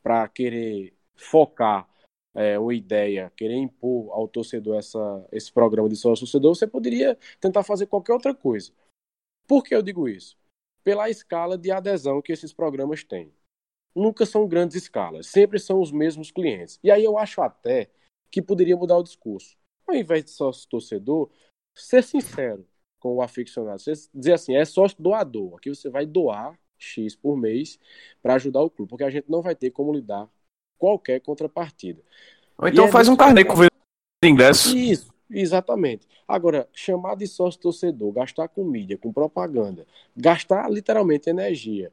para 0.02 0.28
querer 0.28 0.94
focar 1.16 1.88
é, 2.34 2.58
uma 2.58 2.74
ideia, 2.74 3.32
querer 3.36 3.56
impor 3.56 4.12
ao 4.12 4.28
torcedor 4.28 4.78
essa, 4.78 5.28
esse 5.32 5.52
programa 5.52 5.88
de 5.88 5.96
sócio 5.96 6.26
torcedor, 6.26 6.56
você 6.56 6.66
poderia 6.66 7.18
tentar 7.40 7.64
fazer 7.64 7.86
qualquer 7.86 8.14
outra 8.14 8.34
coisa. 8.34 8.72
Por 9.48 9.64
que 9.64 9.76
eu 9.76 9.82
digo 9.82 10.08
isso? 10.08 10.38
Pela 10.84 11.10
escala 11.10 11.58
de 11.58 11.72
adesão 11.72 12.22
que 12.22 12.32
esses 12.32 12.54
programas 12.54 13.04
têm. 13.04 13.34
Nunca 13.96 14.26
são 14.26 14.48
grandes 14.48 14.76
escalas, 14.76 15.28
sempre 15.28 15.58
são 15.58 15.80
os 15.80 15.92
mesmos 15.92 16.30
clientes. 16.32 16.80
E 16.84 16.92
aí 16.92 17.04
eu 17.04 17.18
acho 17.18 17.42
até 17.42 17.90
que 18.30 18.42
poderia 18.42 18.76
mudar 18.76 18.98
o 18.98 19.04
discurso. 19.04 19.58
Ao 19.88 19.96
invés 19.96 20.26
de 20.26 20.32
sócio 20.32 20.68
torcedor, 20.68 21.30
ser 21.74 22.04
sincero 22.04 22.68
com 23.00 23.16
o 23.16 23.22
aficionado. 23.22 23.80
Você 23.80 23.94
dizer 24.14 24.34
assim, 24.34 24.56
é 24.56 24.66
sócio 24.66 25.02
doador. 25.02 25.56
Aqui 25.56 25.70
você 25.70 25.90
vai 25.90 26.06
doar 26.06 26.60
X 26.78 27.16
por 27.16 27.38
mês 27.38 27.80
para 28.22 28.36
ajudar 28.36 28.62
o 28.62 28.70
clube, 28.70 28.90
porque 28.90 29.04
a 29.04 29.10
gente 29.10 29.30
não 29.30 29.42
vai 29.42 29.56
ter 29.56 29.72
como 29.72 29.94
lidar 29.94 30.30
qualquer 30.78 31.20
contrapartida. 31.22 32.02
Ou 32.58 32.68
então 32.68 32.86
é 32.86 32.92
faz 32.92 33.08
um 33.08 33.16
carnê 33.16 33.46
com 33.46 33.56
de 33.56 33.70
ingresso. 34.30 34.76
Isso, 34.76 35.14
Exatamente. 35.30 36.08
Agora, 36.28 36.68
chamar 36.74 37.16
de 37.16 37.28
sócio 37.28 37.60
torcedor, 37.60 38.12
gastar 38.12 38.48
com 38.48 38.64
mídia, 38.64 38.98
com 38.98 39.12
propaganda, 39.12 39.86
gastar 40.16 40.70
literalmente 40.70 41.30
energia. 41.30 41.92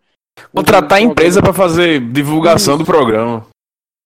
Contratar 0.55 0.99
a 0.99 1.03
empresa 1.03 1.42
para 1.42 1.53
fazer 1.53 2.01
divulgação 2.12 2.75
Isso. 2.75 2.85
do 2.85 2.87
programa. 2.87 3.47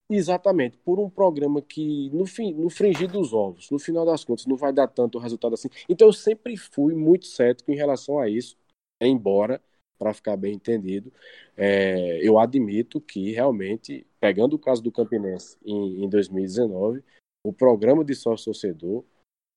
Exatamente, 0.08 0.78
por 0.78 1.00
um 1.00 1.10
programa 1.10 1.60
que, 1.60 2.10
no, 2.10 2.26
fim, 2.26 2.54
no 2.54 2.70
fringir 2.70 3.10
dos 3.10 3.32
ovos, 3.32 3.70
no 3.70 3.78
final 3.78 4.06
das 4.06 4.24
contas, 4.24 4.46
não 4.46 4.56
vai 4.56 4.72
dar 4.72 4.86
tanto 4.86 5.18
resultado 5.18 5.54
assim. 5.54 5.68
Então, 5.88 6.06
eu 6.06 6.12
sempre 6.12 6.56
fui 6.56 6.94
muito 6.94 7.26
cético 7.26 7.72
em 7.72 7.76
relação 7.76 8.20
a 8.20 8.28
isso, 8.28 8.56
embora, 9.00 9.60
para 9.98 10.14
ficar 10.14 10.36
bem 10.36 10.54
entendido, 10.54 11.12
é, 11.56 12.20
eu 12.22 12.38
admito 12.38 13.00
que 13.00 13.32
realmente, 13.32 14.06
pegando 14.20 14.54
o 14.54 14.58
caso 14.58 14.82
do 14.82 14.92
Campinense 14.92 15.56
em, 15.64 16.04
em 16.04 16.08
2019, 16.08 17.02
o 17.44 17.52
programa 17.52 18.04
de 18.04 18.14
sócio-torcedor 18.14 19.04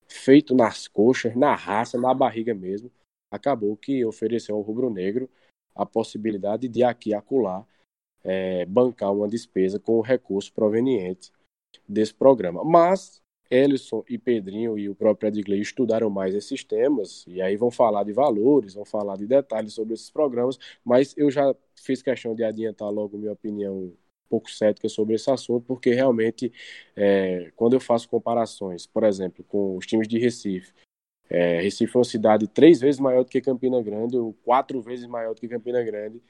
feito 0.09 0.55
nas 0.55 0.87
coxas, 0.87 1.35
na 1.35 1.55
raça, 1.55 1.99
na 1.99 2.13
barriga 2.13 2.53
mesmo, 2.53 2.91
acabou 3.31 3.77
que 3.77 4.03
ofereceu 4.03 4.55
ao 4.55 4.61
rubro-negro 4.61 5.29
a 5.75 5.85
possibilidade 5.85 6.67
de 6.67 6.83
aqui 6.83 7.13
acolá 7.13 7.65
é, 8.23 8.65
bancar 8.65 9.13
uma 9.13 9.27
despesa 9.27 9.79
com 9.79 9.93
o 9.93 10.01
recurso 10.01 10.51
proveniente 10.51 11.31
desse 11.87 12.13
programa. 12.13 12.63
Mas 12.63 13.21
Ellison 13.49 14.03
e 14.07 14.17
Pedrinho 14.17 14.77
e 14.77 14.89
o 14.89 14.95
próprio 14.95 15.27
Edgley 15.29 15.61
estudaram 15.61 16.09
mais 16.09 16.35
esses 16.35 16.63
temas 16.63 17.25
e 17.27 17.41
aí 17.41 17.55
vão 17.55 17.71
falar 17.71 18.03
de 18.03 18.13
valores, 18.13 18.75
vão 18.75 18.85
falar 18.85 19.17
de 19.17 19.25
detalhes 19.25 19.73
sobre 19.73 19.93
esses 19.93 20.09
programas, 20.09 20.59
mas 20.83 21.15
eu 21.17 21.31
já 21.31 21.55
fiz 21.75 22.01
questão 22.01 22.35
de 22.35 22.43
adiantar 22.43 22.91
logo 22.91 23.17
minha 23.17 23.31
opinião 23.31 23.91
pouco 24.29 24.49
cética 24.51 24.87
sobre 24.89 25.15
esse 25.15 25.29
assunto, 25.31 25.65
porque 25.65 25.93
realmente, 25.93 26.51
é, 26.95 27.51
quando 27.55 27.73
eu 27.73 27.79
faço 27.79 28.07
comparações, 28.09 28.85
por 28.85 29.03
exemplo, 29.03 29.43
com 29.45 29.77
os 29.77 29.85
times 29.85 30.07
de 30.07 30.19
Recife, 30.19 30.73
é, 31.29 31.61
Recife 31.61 31.95
é 31.95 31.99
uma 31.99 32.03
cidade 32.03 32.47
três 32.47 32.79
vezes 32.79 32.99
maior 32.99 33.23
do 33.23 33.29
que 33.29 33.41
Campina 33.41 33.81
Grande, 33.81 34.17
ou 34.17 34.33
quatro 34.43 34.81
vezes 34.81 35.05
maior 35.05 35.33
do 35.33 35.41
que 35.41 35.47
Campina 35.47 35.83
Grande, 35.83 36.21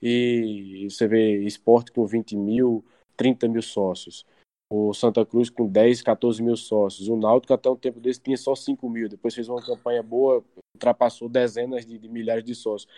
e 0.00 0.86
você 0.90 1.06
vê 1.08 1.42
esporte 1.44 1.92
com 1.92 2.06
20 2.06 2.36
mil, 2.36 2.84
30 3.16 3.48
mil 3.48 3.62
sócios. 3.62 4.24
O 4.68 4.92
Santa 4.92 5.24
Cruz 5.24 5.48
com 5.48 5.68
10, 5.68 6.02
14 6.02 6.42
mil 6.42 6.56
sócios. 6.56 7.08
O 7.08 7.16
Náutico 7.16 7.54
até 7.54 7.70
um 7.70 7.76
tempo 7.76 8.00
desse 8.00 8.20
tinha 8.20 8.36
só 8.36 8.54
5 8.54 8.88
mil. 8.90 9.08
Depois 9.08 9.34
fez 9.34 9.48
uma 9.48 9.64
campanha 9.64 10.02
boa, 10.02 10.44
ultrapassou 10.74 11.28
dezenas 11.28 11.86
de, 11.86 11.98
de 11.98 12.08
milhares 12.08 12.44
de 12.44 12.54
sócios. 12.54 12.90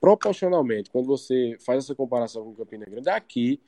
Proporcionalmente, 0.00 0.90
quando 0.90 1.06
você 1.06 1.56
faz 1.64 1.84
essa 1.84 1.94
comparação 1.94 2.44
com 2.44 2.54
Campina 2.54 2.84
Grande, 2.84 3.08
aqui 3.08 3.60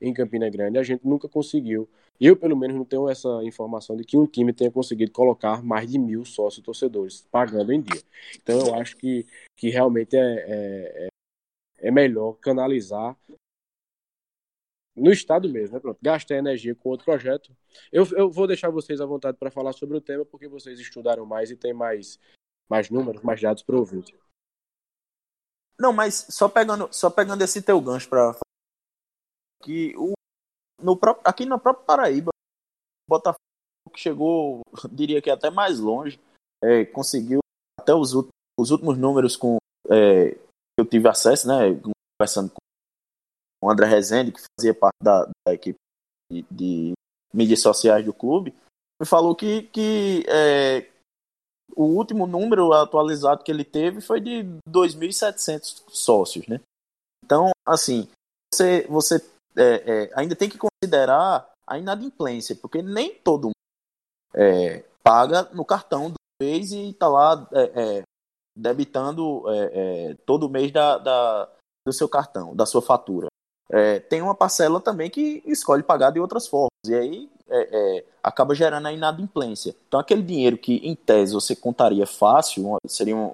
em 0.00 0.12
Campina 0.12 0.48
Grande, 0.50 0.78
a 0.78 0.82
gente 0.82 1.06
nunca 1.06 1.28
conseguiu. 1.28 1.88
Eu, 2.20 2.36
pelo 2.36 2.56
menos, 2.56 2.76
não 2.76 2.84
tenho 2.84 3.08
essa 3.08 3.28
informação 3.44 3.96
de 3.96 4.04
que 4.04 4.16
um 4.16 4.26
time 4.26 4.52
tenha 4.52 4.70
conseguido 4.70 5.12
colocar 5.12 5.62
mais 5.62 5.90
de 5.90 5.98
mil 5.98 6.24
sócios 6.24 6.64
torcedores 6.64 7.26
pagando 7.30 7.72
em 7.72 7.80
dia. 7.80 8.02
Então, 8.36 8.58
eu 8.66 8.74
acho 8.74 8.96
que, 8.96 9.26
que 9.56 9.68
realmente 9.68 10.16
é, 10.16 10.20
é, 10.20 11.06
é, 11.06 11.88
é 11.88 11.90
melhor 11.90 12.34
canalizar 12.34 13.16
no 14.94 15.12
estado 15.12 15.48
mesmo, 15.48 15.74
né? 15.74 15.80
Pronto, 15.80 15.98
gastar 16.00 16.36
energia 16.36 16.74
com 16.74 16.88
outro 16.88 17.04
projeto. 17.04 17.54
Eu, 17.92 18.06
eu 18.16 18.30
vou 18.30 18.46
deixar 18.46 18.70
vocês 18.70 19.00
à 19.00 19.04
vontade 19.04 19.36
para 19.36 19.50
falar 19.50 19.74
sobre 19.74 19.96
o 19.98 20.00
tema, 20.00 20.24
porque 20.24 20.48
vocês 20.48 20.80
estudaram 20.80 21.26
mais 21.26 21.50
e 21.50 21.56
têm 21.56 21.74
mais, 21.74 22.18
mais 22.66 22.88
números, 22.88 23.22
mais 23.22 23.40
dados 23.40 23.62
para 23.62 23.76
ouvir. 23.76 24.04
Não, 25.78 25.92
mas 25.92 26.26
só 26.30 26.48
pegando, 26.48 26.88
só 26.90 27.10
pegando 27.10 27.44
esse 27.44 27.60
teu 27.60 27.78
gancho 27.78 28.08
para 28.08 28.34
que 29.66 29.96
o, 29.96 30.12
no 30.80 30.96
próprio, 30.96 31.28
aqui 31.28 31.44
no 31.44 31.58
próprio 31.58 31.84
Paraíba, 31.84 32.30
o 32.30 33.10
Botafogo 33.10 33.40
chegou, 33.96 34.62
diria 34.92 35.20
que 35.20 35.28
até 35.28 35.50
mais 35.50 35.80
longe, 35.80 36.20
é, 36.62 36.84
conseguiu 36.84 37.40
até 37.80 37.92
os, 37.92 38.12
os 38.58 38.70
últimos 38.70 38.96
números 38.96 39.36
com 39.36 39.56
é, 39.90 40.38
eu 40.78 40.86
tive 40.86 41.08
acesso, 41.08 41.48
né, 41.48 41.74
conversando 42.18 42.52
com 42.52 43.66
o 43.66 43.70
André 43.70 43.86
Rezende, 43.86 44.30
que 44.30 44.40
fazia 44.56 44.74
parte 44.74 44.96
da, 45.02 45.24
da 45.46 45.52
equipe 45.52 45.78
de, 46.30 46.42
de, 46.50 46.92
mídias 47.34 47.60
sociais 47.60 48.04
do 48.04 48.14
clube, 48.14 48.54
me 49.00 49.06
falou 49.06 49.34
que, 49.34 49.64
que 49.64 50.24
é, 50.28 50.88
o 51.74 51.84
último 51.84 52.26
número 52.26 52.72
atualizado 52.72 53.42
que 53.42 53.50
ele 53.50 53.64
teve 53.64 54.00
foi 54.00 54.20
de 54.20 54.44
2.700 54.68 55.82
sócios, 55.88 56.46
né? 56.46 56.60
Então, 57.24 57.50
assim, 57.66 58.08
você, 58.52 58.86
você 58.86 59.18
é, 59.56 59.62
é, 59.86 60.10
ainda 60.14 60.36
tem 60.36 60.48
que 60.48 60.58
considerar 60.58 61.50
a 61.66 61.78
inadimplência, 61.78 62.54
porque 62.54 62.82
nem 62.82 63.14
todo 63.14 63.44
mundo 63.44 63.52
é, 64.34 64.84
paga 65.02 65.44
no 65.52 65.64
cartão 65.64 66.10
do 66.10 66.16
mês 66.40 66.72
e 66.72 66.90
está 66.90 67.08
lá 67.08 67.48
é, 67.52 67.62
é, 67.74 68.02
debitando 68.56 69.44
é, 69.48 70.14
todo 70.26 70.50
mês 70.50 70.70
da, 70.70 70.98
da, 70.98 71.48
do 71.86 71.92
seu 71.92 72.08
cartão, 72.08 72.54
da 72.54 72.66
sua 72.66 72.82
fatura. 72.82 73.28
tem 74.08 74.22
uma 74.22 74.34
parcela 74.34 74.80
também 74.80 75.10
que 75.10 75.42
escolhe 75.46 75.82
pagar 75.82 76.10
de 76.10 76.20
outras 76.20 76.46
formas, 76.46 76.70
e 76.86 76.94
aí 76.94 77.30
acaba 78.22 78.54
gerando 78.54 78.86
a 78.86 78.92
inadimplência. 78.92 79.74
Então, 79.86 80.00
aquele 80.00 80.22
dinheiro 80.22 80.58
que, 80.58 80.76
em 80.76 80.94
tese, 80.94 81.32
você 81.32 81.54
contaria 81.54 82.06
fácil, 82.06 82.76
seria 82.86 83.14
uma, 83.14 83.32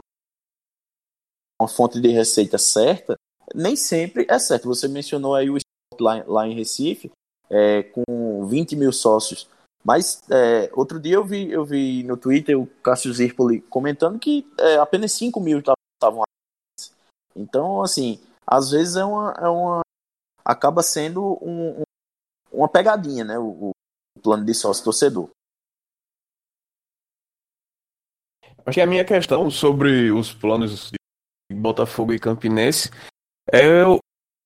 uma 1.61 1.69
fonte 1.69 2.01
de 2.01 2.09
receita 2.09 2.59
certa, 2.59 3.17
nem 3.55 3.75
sempre 3.75 4.27
é 4.29 4.39
certo. 4.39 4.69
Você 4.69 4.87
mencionou 4.87 5.35
aí 5.35 5.49
o 5.51 5.57
lá, 6.01 6.23
lá 6.27 6.47
em 6.47 6.55
Recife, 6.55 7.11
é, 7.51 7.83
com 7.83 8.47
20 8.47 8.77
mil 8.77 8.93
sócios. 8.93 9.49
Mas 9.85 10.23
é, 10.31 10.71
outro 10.75 11.01
dia 11.01 11.15
eu 11.15 11.25
vi, 11.25 11.51
eu 11.51 11.65
vi 11.65 12.05
no 12.05 12.17
Twitter 12.17 12.59
o 12.59 12.67
Cássio 12.83 13.13
Zirpoli 13.13 13.61
comentando 13.63 14.19
que 14.19 14.47
é, 14.59 14.77
apenas 14.77 15.13
5 15.13 15.41
mil 15.41 15.59
estavam 15.59 16.23
Então, 17.35 17.83
assim, 17.83 18.21
às 18.47 18.71
vezes 18.71 18.97
é 18.97 19.05
uma. 19.05 19.33
É 19.33 19.49
uma 19.49 19.83
acaba 20.45 20.83
sendo 20.83 21.39
um, 21.41 21.81
um, 21.81 21.83
uma 22.53 22.69
pegadinha, 22.69 23.25
né? 23.25 23.39
O, 23.39 23.71
o 23.71 24.21
plano 24.23 24.45
de 24.45 24.55
sócio 24.55 24.85
torcedor. 24.85 25.31
Acho 28.65 28.75
que 28.75 28.81
a 28.81 28.87
minha 28.87 29.05
questão 29.05 29.51
sobre 29.51 30.13
os 30.13 30.33
planos 30.33 30.93
Botafogo 31.53 32.13
e 32.13 32.19
Campinense 32.19 32.91
é 33.51 33.85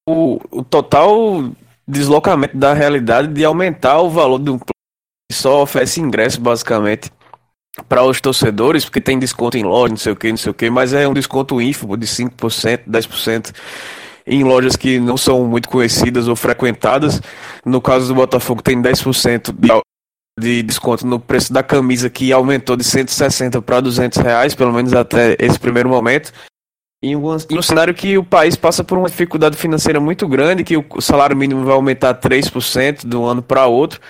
o, 0.08 0.40
o, 0.50 0.64
total 0.64 1.50
deslocamento 1.86 2.56
da 2.56 2.72
realidade 2.72 3.28
de 3.28 3.44
aumentar 3.44 4.00
o 4.00 4.10
valor 4.10 4.38
de 4.38 4.50
um 4.50 4.58
que 4.58 4.72
só 5.32 5.62
oferece 5.62 6.00
ingresso, 6.00 6.40
basicamente, 6.40 7.10
para 7.88 8.04
os 8.04 8.20
torcedores, 8.20 8.84
porque 8.84 9.00
tem 9.00 9.18
desconto 9.18 9.58
em 9.58 9.64
loja, 9.64 9.90
não 9.90 9.96
sei 9.96 10.12
o 10.12 10.16
que, 10.16 10.30
não 10.30 10.36
sei 10.36 10.50
o 10.50 10.54
que, 10.54 10.70
mas 10.70 10.92
é 10.92 11.06
um 11.06 11.12
desconto 11.12 11.60
ínfimo 11.60 11.96
de 11.96 12.06
5%, 12.06 12.84
10% 12.88 13.52
em 14.26 14.42
lojas 14.42 14.76
que 14.76 14.98
não 14.98 15.16
são 15.16 15.44
muito 15.46 15.68
conhecidas 15.68 16.26
ou 16.26 16.34
frequentadas. 16.34 17.20
No 17.64 17.80
caso 17.80 18.08
do 18.08 18.14
Botafogo, 18.14 18.62
tem 18.62 18.80
10% 18.80 19.52
de, 19.52 19.68
de 20.38 20.62
desconto 20.62 21.06
no 21.06 21.20
preço 21.20 21.52
da 21.52 21.62
camisa, 21.62 22.08
que 22.08 22.32
aumentou 22.32 22.76
de 22.76 22.84
160 22.84 23.60
para 23.62 23.80
200 23.80 24.18
reais, 24.18 24.54
pelo 24.54 24.72
menos 24.72 24.92
até 24.94 25.36
esse 25.38 25.58
primeiro 25.58 25.88
momento. 25.88 26.32
Em 27.06 27.14
um, 27.14 27.36
em 27.50 27.58
um 27.58 27.62
cenário 27.62 27.94
que 27.94 28.18
o 28.18 28.24
país 28.24 28.56
passa 28.56 28.82
por 28.82 28.98
uma 28.98 29.08
dificuldade 29.08 29.56
financeira 29.56 30.00
muito 30.00 30.26
grande, 30.26 30.64
que 30.64 30.76
o 30.76 31.00
salário 31.00 31.36
mínimo 31.36 31.64
vai 31.64 31.74
aumentar 31.74 32.14
3% 32.14 33.06
de 33.06 33.16
um 33.16 33.24
ano 33.24 33.40
para 33.40 33.66
outro, 33.66 34.00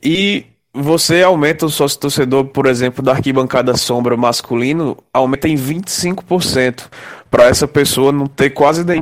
e 0.00 0.46
você 0.72 1.22
aumenta 1.22 1.66
o 1.66 1.70
sócio 1.70 1.98
torcedor, 1.98 2.44
por 2.44 2.66
exemplo, 2.66 3.02
da 3.02 3.12
arquibancada 3.12 3.76
sombra 3.76 4.16
masculino, 4.16 4.96
aumenta 5.12 5.48
em 5.48 5.56
25%, 5.56 6.88
para 7.28 7.46
essa 7.46 7.66
pessoa 7.66 8.12
não 8.12 8.26
ter 8.26 8.50
quase 8.50 8.84
nenhum 8.84 9.00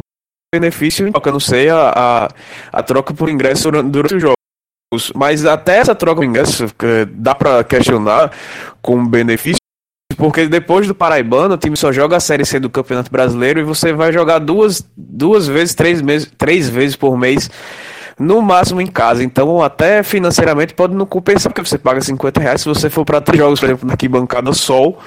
benefício, 0.54 1.12
eu 1.12 1.32
não 1.32 1.40
sei, 1.40 1.68
a, 1.68 1.92
a, 1.94 2.28
a 2.72 2.82
troca 2.82 3.12
por 3.12 3.28
ingresso 3.28 3.70
durante 3.70 4.14
os 4.14 4.22
jogos. 4.22 5.12
Mas 5.14 5.44
até 5.44 5.76
essa 5.78 5.94
troca 5.94 6.16
por 6.16 6.24
ingresso 6.24 6.66
dá 7.10 7.34
para 7.34 7.62
questionar 7.62 8.32
com 8.80 9.04
benefício, 9.06 9.58
porque 10.16 10.46
depois 10.46 10.86
do 10.86 10.94
Paraibano, 10.94 11.54
o 11.54 11.58
time 11.58 11.76
só 11.76 11.92
joga 11.92 12.16
a 12.16 12.20
Série 12.20 12.44
C 12.44 12.60
do 12.60 12.70
Campeonato 12.70 13.10
Brasileiro 13.10 13.60
e 13.60 13.64
você 13.64 13.92
vai 13.92 14.12
jogar 14.12 14.38
duas, 14.38 14.86
duas 14.96 15.46
vezes, 15.46 15.74
três, 15.74 16.00
meses, 16.00 16.30
três 16.36 16.68
vezes 16.68 16.96
por 16.96 17.16
mês, 17.16 17.50
no 18.18 18.40
máximo 18.40 18.80
em 18.80 18.86
casa. 18.86 19.24
Então, 19.24 19.62
até 19.62 20.02
financeiramente 20.02 20.74
pode 20.74 20.94
não 20.94 21.06
compensar, 21.06 21.52
porque 21.52 21.66
você 21.66 21.78
paga 21.78 22.00
50 22.00 22.40
reais 22.40 22.60
se 22.60 22.68
você 22.68 22.88
for 22.88 23.04
para 23.04 23.20
três 23.20 23.38
jogos, 23.38 23.60
por 23.60 23.66
exemplo, 23.66 23.86
na 23.86 23.94
arquibancada 23.94 24.52
Sol. 24.52 24.98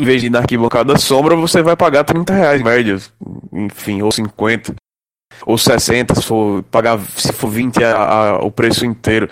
Em 0.00 0.04
vez 0.04 0.20
de 0.20 0.26
ir 0.26 0.30
na 0.30 0.40
arquibancada 0.40 0.98
sombra, 0.98 1.36
você 1.36 1.62
vai 1.62 1.76
pagar 1.76 2.02
30 2.02 2.34
reais 2.34 2.60
média, 2.60 2.98
enfim, 3.52 4.02
ou 4.02 4.10
50, 4.10 4.74
ou 5.46 5.56
60, 5.56 6.16
se 6.16 6.22
for 6.22 6.64
pagar, 6.64 6.98
se 7.16 7.32
for 7.32 7.48
20 7.48 7.84
a, 7.84 7.96
a, 7.96 8.38
o 8.38 8.50
preço 8.50 8.84
inteiro. 8.84 9.28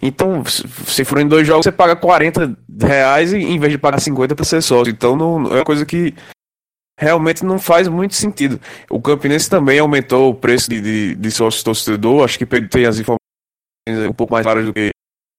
Então, 0.00 0.44
se 0.44 1.04
for 1.04 1.18
em 1.18 1.26
dois 1.26 1.46
jogos, 1.46 1.64
você 1.64 1.72
paga 1.72 1.96
40 1.96 2.56
reais 2.80 3.32
em 3.32 3.58
vez 3.58 3.72
de 3.72 3.78
pagar 3.78 4.00
50 4.00 4.34
para 4.34 4.44
ser 4.44 4.62
sócio. 4.62 4.90
Então, 4.90 5.16
não, 5.16 5.46
é 5.52 5.56
uma 5.56 5.64
coisa 5.64 5.84
que 5.84 6.14
realmente 6.98 7.44
não 7.44 7.58
faz 7.58 7.88
muito 7.88 8.14
sentido. 8.14 8.60
O 8.90 9.00
Campinense 9.00 9.48
também 9.48 9.78
aumentou 9.78 10.30
o 10.30 10.34
preço 10.34 10.68
de, 10.70 10.80
de, 10.80 11.14
de 11.14 11.30
sócio 11.30 11.64
torcedor. 11.64 12.24
Acho 12.24 12.38
que 12.38 12.46
Pedro 12.46 12.68
tem 12.68 12.86
as 12.86 12.98
informações 12.98 14.08
um 14.08 14.12
pouco 14.12 14.32
mais 14.32 14.44
claras 14.44 14.64
do 14.64 14.72
que, 14.72 14.90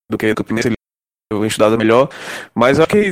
do 0.10 0.18
que 0.18 0.32
o 0.32 0.36
Campinense. 0.36 0.68
Ele 0.68 1.48
estudado 1.48 1.78
melhor. 1.78 2.10
Mas 2.56 2.80
acho 2.80 2.90
que 2.90 3.12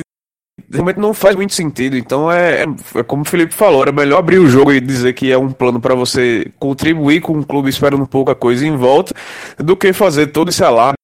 realmente 0.71 0.99
não 0.99 1.13
faz 1.13 1.35
muito 1.35 1.53
sentido. 1.53 1.95
Então 1.95 2.31
é, 2.31 2.63
é, 2.63 2.65
é, 2.95 3.03
como 3.03 3.21
o 3.21 3.25
Felipe 3.25 3.53
falou, 3.53 3.85
é 3.85 3.91
melhor 3.91 4.19
abrir 4.19 4.39
o 4.39 4.49
jogo 4.49 4.71
e 4.71 4.81
dizer 4.81 5.13
que 5.13 5.31
é 5.31 5.37
um 5.37 5.51
plano 5.51 5.79
para 5.79 5.95
você 5.95 6.51
contribuir 6.57 7.21
com 7.21 7.33
o 7.33 7.45
clube 7.45 7.69
esperando 7.69 8.07
pouca 8.07 8.33
coisa 8.33 8.65
em 8.65 8.75
volta, 8.75 9.13
do 9.57 9.77
que 9.77 9.93
fazer 9.93 10.27
todo 10.27 10.49
esse 10.49 10.63
alarme 10.63 10.97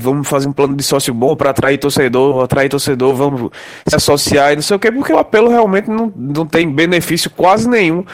vamos 0.00 0.28
fazer 0.28 0.48
um 0.48 0.52
plano 0.52 0.76
de 0.76 0.82
sócio 0.82 1.12
bom 1.12 1.34
para 1.34 1.50
atrair 1.50 1.78
torcedor, 1.78 2.42
atrair 2.42 2.68
torcedor, 2.68 3.14
vamos 3.14 3.50
se 3.86 3.96
associar 3.96 4.52
e 4.52 4.56
não 4.56 4.62
sei 4.62 4.76
o 4.76 4.80
que, 4.80 4.92
porque 4.92 5.12
o 5.12 5.18
apelo 5.18 5.48
realmente 5.48 5.90
não, 5.90 6.12
não 6.14 6.46
tem 6.46 6.70
benefício 6.72 7.30
quase 7.30 7.68
nenhum 7.68 8.04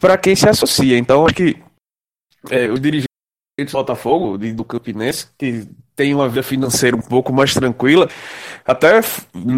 para 0.00 0.16
quem 0.16 0.34
se 0.34 0.48
associa. 0.48 0.96
Então, 0.96 1.26
acho 1.26 1.34
que 1.34 1.56
é, 2.50 2.68
os 2.68 2.80
dirigentes 2.80 3.06
do 3.58 3.72
Botafogo, 3.72 4.38
do 4.38 4.64
Campinense, 4.64 5.28
que 5.38 5.68
tem 5.94 6.14
uma 6.14 6.28
vida 6.28 6.42
financeira 6.42 6.96
um 6.96 7.02
pouco 7.02 7.32
mais 7.32 7.52
tranquila, 7.52 8.08
até 8.64 9.00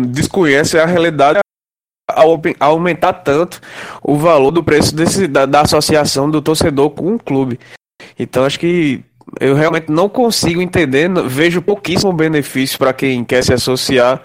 desconhece 0.08 0.78
a 0.78 0.86
realidade 0.86 1.38
ao 2.08 2.40
aumentar 2.60 3.12
tanto 3.12 3.60
o 4.02 4.16
valor 4.16 4.50
do 4.50 4.62
preço 4.62 4.94
desse, 4.94 5.26
da, 5.26 5.46
da 5.46 5.62
associação 5.62 6.30
do 6.30 6.42
torcedor 6.42 6.90
com 6.90 7.14
o 7.14 7.18
clube. 7.18 7.58
Então, 8.18 8.44
acho 8.44 8.58
que 8.60 9.04
eu 9.40 9.54
realmente 9.54 9.90
não 9.90 10.08
consigo 10.08 10.60
entender, 10.60 11.10
vejo 11.28 11.60
pouquíssimo 11.60 12.12
benefício 12.12 12.78
para 12.78 12.92
quem 12.92 13.24
quer 13.24 13.42
se 13.42 13.52
associar 13.52 14.22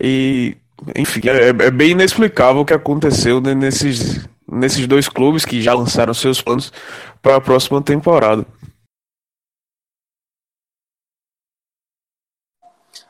e, 0.00 0.56
enfim, 0.96 1.20
é, 1.28 1.48
é, 1.48 1.70
bem 1.70 1.92
inexplicável 1.92 2.62
o 2.62 2.64
que 2.64 2.74
aconteceu 2.74 3.40
nesses, 3.40 4.28
nesses 4.50 4.86
dois 4.86 5.08
clubes 5.08 5.44
que 5.44 5.62
já 5.62 5.74
lançaram 5.74 6.12
seus 6.12 6.40
planos 6.40 6.72
para 7.22 7.36
a 7.36 7.40
próxima 7.40 7.80
temporada. 7.80 8.46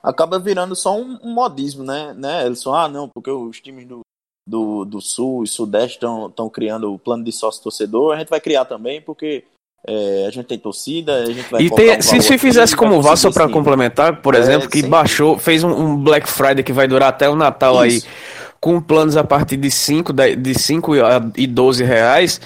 Acaba 0.03 0.39
virando 0.39 0.75
só 0.75 0.97
um, 0.97 1.19
um 1.23 1.33
modismo, 1.33 1.85
né, 1.85 2.13
né, 2.15 2.47
Elson? 2.47 2.75
Ah, 2.75 2.89
não, 2.89 3.09
porque 3.09 3.31
os 3.31 3.61
times 3.61 3.87
do, 3.87 4.01
do, 4.47 4.85
do 4.85 5.01
Sul 5.01 5.45
e 5.45 5.47
Sudeste 5.47 6.05
estão 6.05 6.51
criando 6.51 6.93
o 6.93 6.99
plano 6.99 7.23
de 7.23 7.31
sócio-torcedor, 7.31 8.15
a 8.15 8.19
gente 8.19 8.29
vai 8.29 8.41
criar 8.41 8.65
também, 8.65 9.01
porque 9.01 9.45
é, 9.87 10.27
a 10.29 10.31
gente 10.31 10.47
tem 10.47 10.59
torcida, 10.59 11.23
a 11.23 11.27
gente 11.27 11.51
vai. 11.51 11.63
E 11.63 11.71
tem, 11.71 11.99
um 11.99 12.03
se, 12.03 12.21
se 12.23 12.39
fizesse 12.39 12.77
como 12.77 12.97
o 12.97 13.03
Vasco, 13.03 13.19
só 13.19 13.33
para 13.33 13.49
complementar, 13.49 14.23
por 14.23 14.35
é, 14.35 14.39
exemplo, 14.39 14.69
que 14.69 14.81
sim. 14.81 14.89
baixou, 14.89 15.39
fez 15.39 15.65
um, 15.65 15.71
um, 15.71 15.97
Black 15.97 16.29
Friday 16.29 16.63
que 16.63 16.73
vai 16.73 16.87
durar 16.87 17.09
até 17.09 17.29
o 17.29 17.35
Natal 17.35 17.85
Isso. 17.85 18.07
aí, 18.07 18.13
com 18.61 18.81
planos 18.81 19.17
a 19.17 19.25
partir 19.25 19.57
de 19.57 19.71
5 19.71 20.13
de 20.13 20.55
5 20.55 20.93
e 21.37 21.47
12 21.49 21.83
reais, 21.83 22.41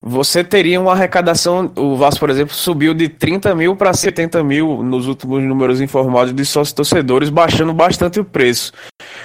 você 0.00 0.44
teria 0.44 0.80
uma 0.80 0.92
arrecadação. 0.92 1.72
O 1.74 1.96
Vasco, 1.96 2.20
por 2.20 2.30
exemplo, 2.30 2.54
subiu 2.54 2.94
de 2.94 3.08
30 3.08 3.52
mil 3.56 3.74
para 3.74 3.92
70 3.92 4.44
mil 4.44 4.80
nos 4.84 5.08
últimos 5.08 5.42
números 5.42 5.80
informados 5.80 6.32
de 6.32 6.44
sócios 6.44 6.72
torcedores, 6.72 7.30
baixando 7.30 7.74
bastante 7.74 8.20
o 8.20 8.24
preço. 8.24 8.72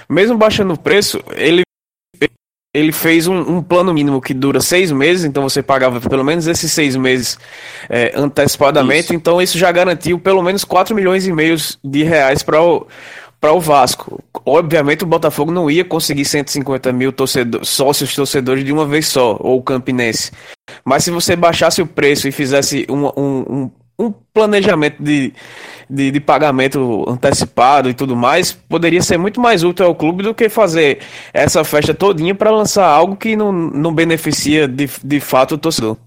Mesmo 0.09 0.35
baixando 0.35 0.73
o 0.73 0.79
preço, 0.79 1.21
ele 1.35 1.61
ele 2.73 2.91
fez 2.91 3.27
um, 3.27 3.57
um, 3.57 3.61
plano 3.61 3.93
mínimo 3.93 4.21
que 4.21 4.33
dura 4.33 4.61
seis 4.61 4.91
meses, 4.91 5.25
então 5.25 5.43
você 5.43 5.61
pagava 5.61 5.99
pelo 5.99 6.23
menos 6.23 6.47
esses 6.47 6.71
seis 6.71 6.95
meses 6.95 7.37
é, 7.89 8.13
antecipadamente, 8.15 9.05
isso. 9.05 9.13
então 9.13 9.41
isso 9.41 9.57
já 9.57 9.71
garantiu 9.71 10.17
pelo 10.17 10.41
menos 10.41 10.63
4 10.63 10.95
milhões 10.95 11.27
e 11.27 11.33
meio 11.33 11.57
de 11.83 12.03
reais 12.03 12.41
para 12.43 12.61
o, 12.61 12.87
para 13.41 13.51
o 13.51 13.59
Vasco. 13.59 14.23
Obviamente 14.45 15.03
o 15.03 15.07
Botafogo 15.07 15.51
não 15.51 15.69
ia 15.69 15.83
conseguir 15.83 16.23
150 16.23 16.93
mil 16.93 17.11
torcedor, 17.11 17.65
sócios 17.65 18.15
torcedores 18.15 18.63
de 18.63 18.71
uma 18.71 18.85
vez 18.85 19.07
só, 19.07 19.37
ou 19.41 19.57
o 19.57 19.63
Campinense. 19.63 20.31
Mas 20.85 21.03
se 21.03 21.11
você 21.11 21.35
baixasse 21.35 21.81
o 21.81 21.87
preço 21.87 22.27
e 22.27 22.31
fizesse 22.31 22.87
um, 22.89 23.07
um, 23.07 23.71
um 24.01 24.11
planejamento 24.33 25.01
de, 25.01 25.33
de, 25.89 26.11
de, 26.11 26.19
pagamento 26.19 27.05
antecipado 27.07 27.89
e 27.89 27.93
tudo 27.93 28.15
mais, 28.15 28.51
poderia 28.53 29.01
ser 29.01 29.17
muito 29.17 29.39
mais 29.39 29.63
útil 29.63 29.85
ao 29.85 29.95
clube 29.95 30.23
do 30.23 30.33
que 30.33 30.49
fazer 30.49 31.01
essa 31.33 31.63
festa 31.63 31.93
todinha 31.93 32.33
para 32.33 32.51
lançar 32.51 32.87
algo 32.87 33.15
que 33.15 33.35
não, 33.35 33.51
não 33.51 33.93
beneficia 33.93 34.67
de, 34.67 34.87
de 35.03 35.19
fato 35.19 35.55
o 35.55 35.57
torcedor. 35.57 35.97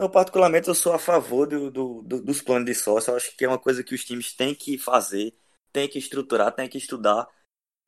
Eu, 0.00 0.08
particularmente, 0.08 0.68
eu 0.68 0.74
sou 0.74 0.92
a 0.92 0.98
favor 0.98 1.46
do, 1.46 1.70
do, 1.70 2.02
do, 2.02 2.22
dos 2.22 2.40
planos 2.40 2.66
de 2.66 2.74
sócio. 2.74 3.10
Eu 3.10 3.16
acho 3.16 3.36
que 3.36 3.44
é 3.44 3.48
uma 3.48 3.58
coisa 3.58 3.82
que 3.82 3.94
os 3.94 4.04
times 4.04 4.32
têm 4.32 4.54
que 4.54 4.78
fazer, 4.78 5.34
têm 5.72 5.88
que 5.88 5.98
estruturar, 5.98 6.52
têm 6.52 6.68
que 6.68 6.78
estudar, 6.78 7.26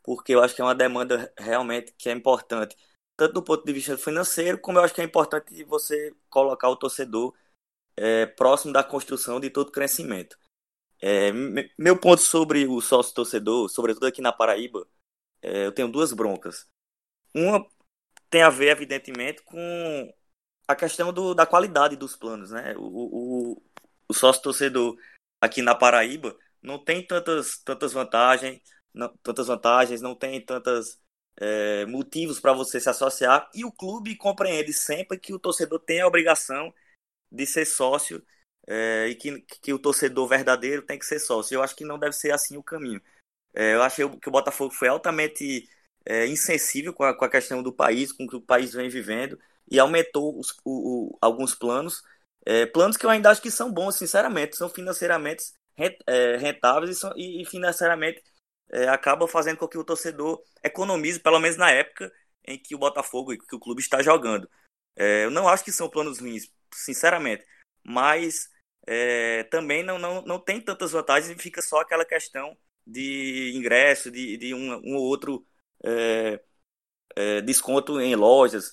porque 0.03 0.35
eu 0.35 0.43
acho 0.43 0.55
que 0.55 0.61
é 0.61 0.65
uma 0.65 0.75
demanda 0.75 1.33
realmente 1.39 1.95
que 1.97 2.09
é 2.09 2.13
importante, 2.13 2.77
tanto 3.17 3.35
do 3.35 3.43
ponto 3.43 3.65
de 3.65 3.73
vista 3.73 3.97
financeiro, 3.97 4.59
como 4.59 4.79
eu 4.79 4.83
acho 4.83 4.95
que 4.95 5.01
é 5.01 5.05
importante 5.05 5.63
você 5.65 6.13
colocar 6.29 6.69
o 6.69 6.77
torcedor 6.77 7.33
é, 8.01 8.25
próximo 8.25 8.73
da 8.73 8.83
construção 8.83 9.39
de 9.39 9.51
todo 9.51 9.71
crescimento. 9.71 10.35
É, 11.03 11.31
meu 11.79 11.99
ponto 11.99 12.23
sobre 12.23 12.67
o 12.67 12.81
sócio 12.81 13.15
torcedor, 13.15 13.69
sobretudo 13.69 14.07
aqui 14.07 14.23
na 14.23 14.33
Paraíba, 14.33 14.89
é, 15.43 15.67
eu 15.67 15.73
tenho 15.73 15.89
duas 15.89 16.13
broncas. 16.13 16.67
Uma 17.35 17.67
tem 18.31 18.43
a 18.43 18.49
ver, 18.51 18.71
evidentemente, 18.71 19.43
com 19.43 20.15
a 20.67 20.75
questão 20.75 21.13
do, 21.13 21.35
da 21.35 21.45
qualidade 21.45 21.95
dos 21.95 22.17
planos. 22.17 22.51
Né? 22.51 22.75
O, 22.79 23.53
o, 23.55 23.63
o 24.09 24.15
sócio 24.15 24.43
torcedor 24.43 24.97
aqui 25.41 25.61
na 25.61 25.75
Paraíba 25.75 26.35
não 26.63 26.83
tem 26.83 27.07
tantas, 27.07 27.59
tantas 27.59 27.93
vantagens, 27.93 28.63
não, 28.95 29.15
tantas 29.23 29.47
vantagens, 29.47 30.01
não 30.01 30.15
tem 30.15 30.41
tantas 30.43 30.99
é, 31.37 31.85
motivos 31.87 32.41
para 32.41 32.53
você 32.55 32.81
se 32.81 32.89
associar 32.89 33.51
e 33.55 33.65
o 33.65 33.73
clube 33.73 34.17
compreende 34.17 34.73
sempre 34.73 35.19
que 35.19 35.35
o 35.35 35.39
torcedor 35.39 35.81
tem 35.81 36.01
a 36.01 36.07
obrigação 36.07 36.73
de 37.31 37.47
ser 37.47 37.65
sócio 37.65 38.23
é, 38.67 39.09
e 39.09 39.15
que, 39.15 39.41
que 39.63 39.73
o 39.73 39.79
torcedor 39.79 40.29
verdadeiro 40.29 40.83
tem 40.83 40.99
que 40.99 41.05
ser 41.05 41.19
sócio. 41.19 41.55
Eu 41.55 41.63
acho 41.63 41.75
que 41.75 41.85
não 41.85 41.99
deve 41.99 42.13
ser 42.13 42.33
assim 42.33 42.57
o 42.57 42.63
caminho. 42.63 43.01
É, 43.55 43.75
eu 43.75 43.83
achei 43.83 44.09
que 44.09 44.29
o 44.29 44.33
Botafogo 44.33 44.73
foi 44.73 44.89
altamente 44.89 45.69
é, 46.05 46.27
insensível 46.27 46.93
com 46.95 47.03
a, 47.05 47.15
com 47.17 47.25
a, 47.25 47.29
questão 47.29 47.63
do 47.63 47.73
país, 47.73 48.13
com 48.13 48.25
o 48.25 48.29
que 48.29 48.37
o 48.37 48.41
país 48.41 48.73
vem 48.73 48.89
vivendo, 48.89 49.39
e 49.69 49.79
aumentou 49.79 50.39
os, 50.39 50.53
o, 50.65 51.11
o, 51.15 51.19
alguns 51.21 51.55
planos. 51.55 52.03
Planos 52.73 52.97
que 52.97 53.05
eu 53.05 53.11
ainda 53.11 53.31
acho 53.31 53.43
que 53.43 53.51
são 53.51 53.71
bons, 53.71 53.97
sinceramente, 53.97 54.57
são 54.57 54.69
financeiramente 54.69 55.45
rentáveis 56.39 56.97
e, 56.97 56.99
são, 56.99 57.13
e, 57.17 57.43
e 57.43 57.45
financeiramente 57.45 58.23
acabam 58.89 59.29
fazendo 59.29 59.59
com 59.59 59.69
que 59.69 59.79
o 59.79 59.85
torcedor 59.85 60.43
economize, 60.65 61.21
pelo 61.21 61.39
menos 61.39 61.57
na 61.59 61.71
época, 61.71 62.11
em 62.47 62.59
que 62.59 62.75
o 62.75 62.79
Botafogo, 62.79 63.37
que 63.37 63.57
o 63.57 63.61
clube 63.61 63.83
está 63.83 64.03
jogando. 64.03 64.49
Eu 64.97 65.31
não 65.31 65.49
acho 65.49 65.65
que 65.65 65.73
são 65.73 65.91
planos 65.91 66.19
ruins, 66.19 66.51
sinceramente, 66.75 67.45
mas 67.85 68.49
é, 68.87 69.45
também 69.45 69.83
não, 69.83 69.99
não, 69.99 70.23
não 70.23 70.39
tem 70.39 70.61
tantas 70.61 70.93
vantagens 70.93 71.31
e 71.31 71.43
fica 71.43 71.63
só 71.63 71.81
aquela 71.81 72.05
questão 72.05 72.57
de 72.87 73.53
ingresso, 73.55 74.11
de, 74.11 74.37
de 74.37 74.55
um, 74.55 74.73
um 74.85 74.97
ou 74.97 75.05
outro 75.05 75.47
é, 75.85 76.41
é, 77.17 77.41
desconto 77.41 78.01
em 78.01 78.15
lojas 78.17 78.73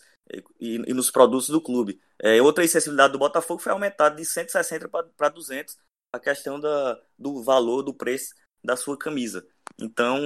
e, 0.60 0.76
e, 0.88 0.94
nos 0.94 1.12
produtos 1.12 1.50
do 1.50 1.62
clube. 1.62 2.02
É, 2.22 2.42
outra 2.42 2.64
acessibilidade 2.64 3.14
do 3.14 3.20
Botafogo 3.20 3.62
foi 3.62 3.72
aumentada 3.72 4.16
de 4.16 4.26
160 4.26 4.90
para 4.90 5.30
200 5.30 5.78
a 6.14 6.20
questão 6.20 6.60
da, 6.60 7.00
do 7.18 7.44
valor, 7.44 7.84
do 7.84 7.94
preço 7.94 8.34
da 8.64 8.76
sua 8.76 8.98
camisa. 8.98 9.46
Então, 9.80 10.20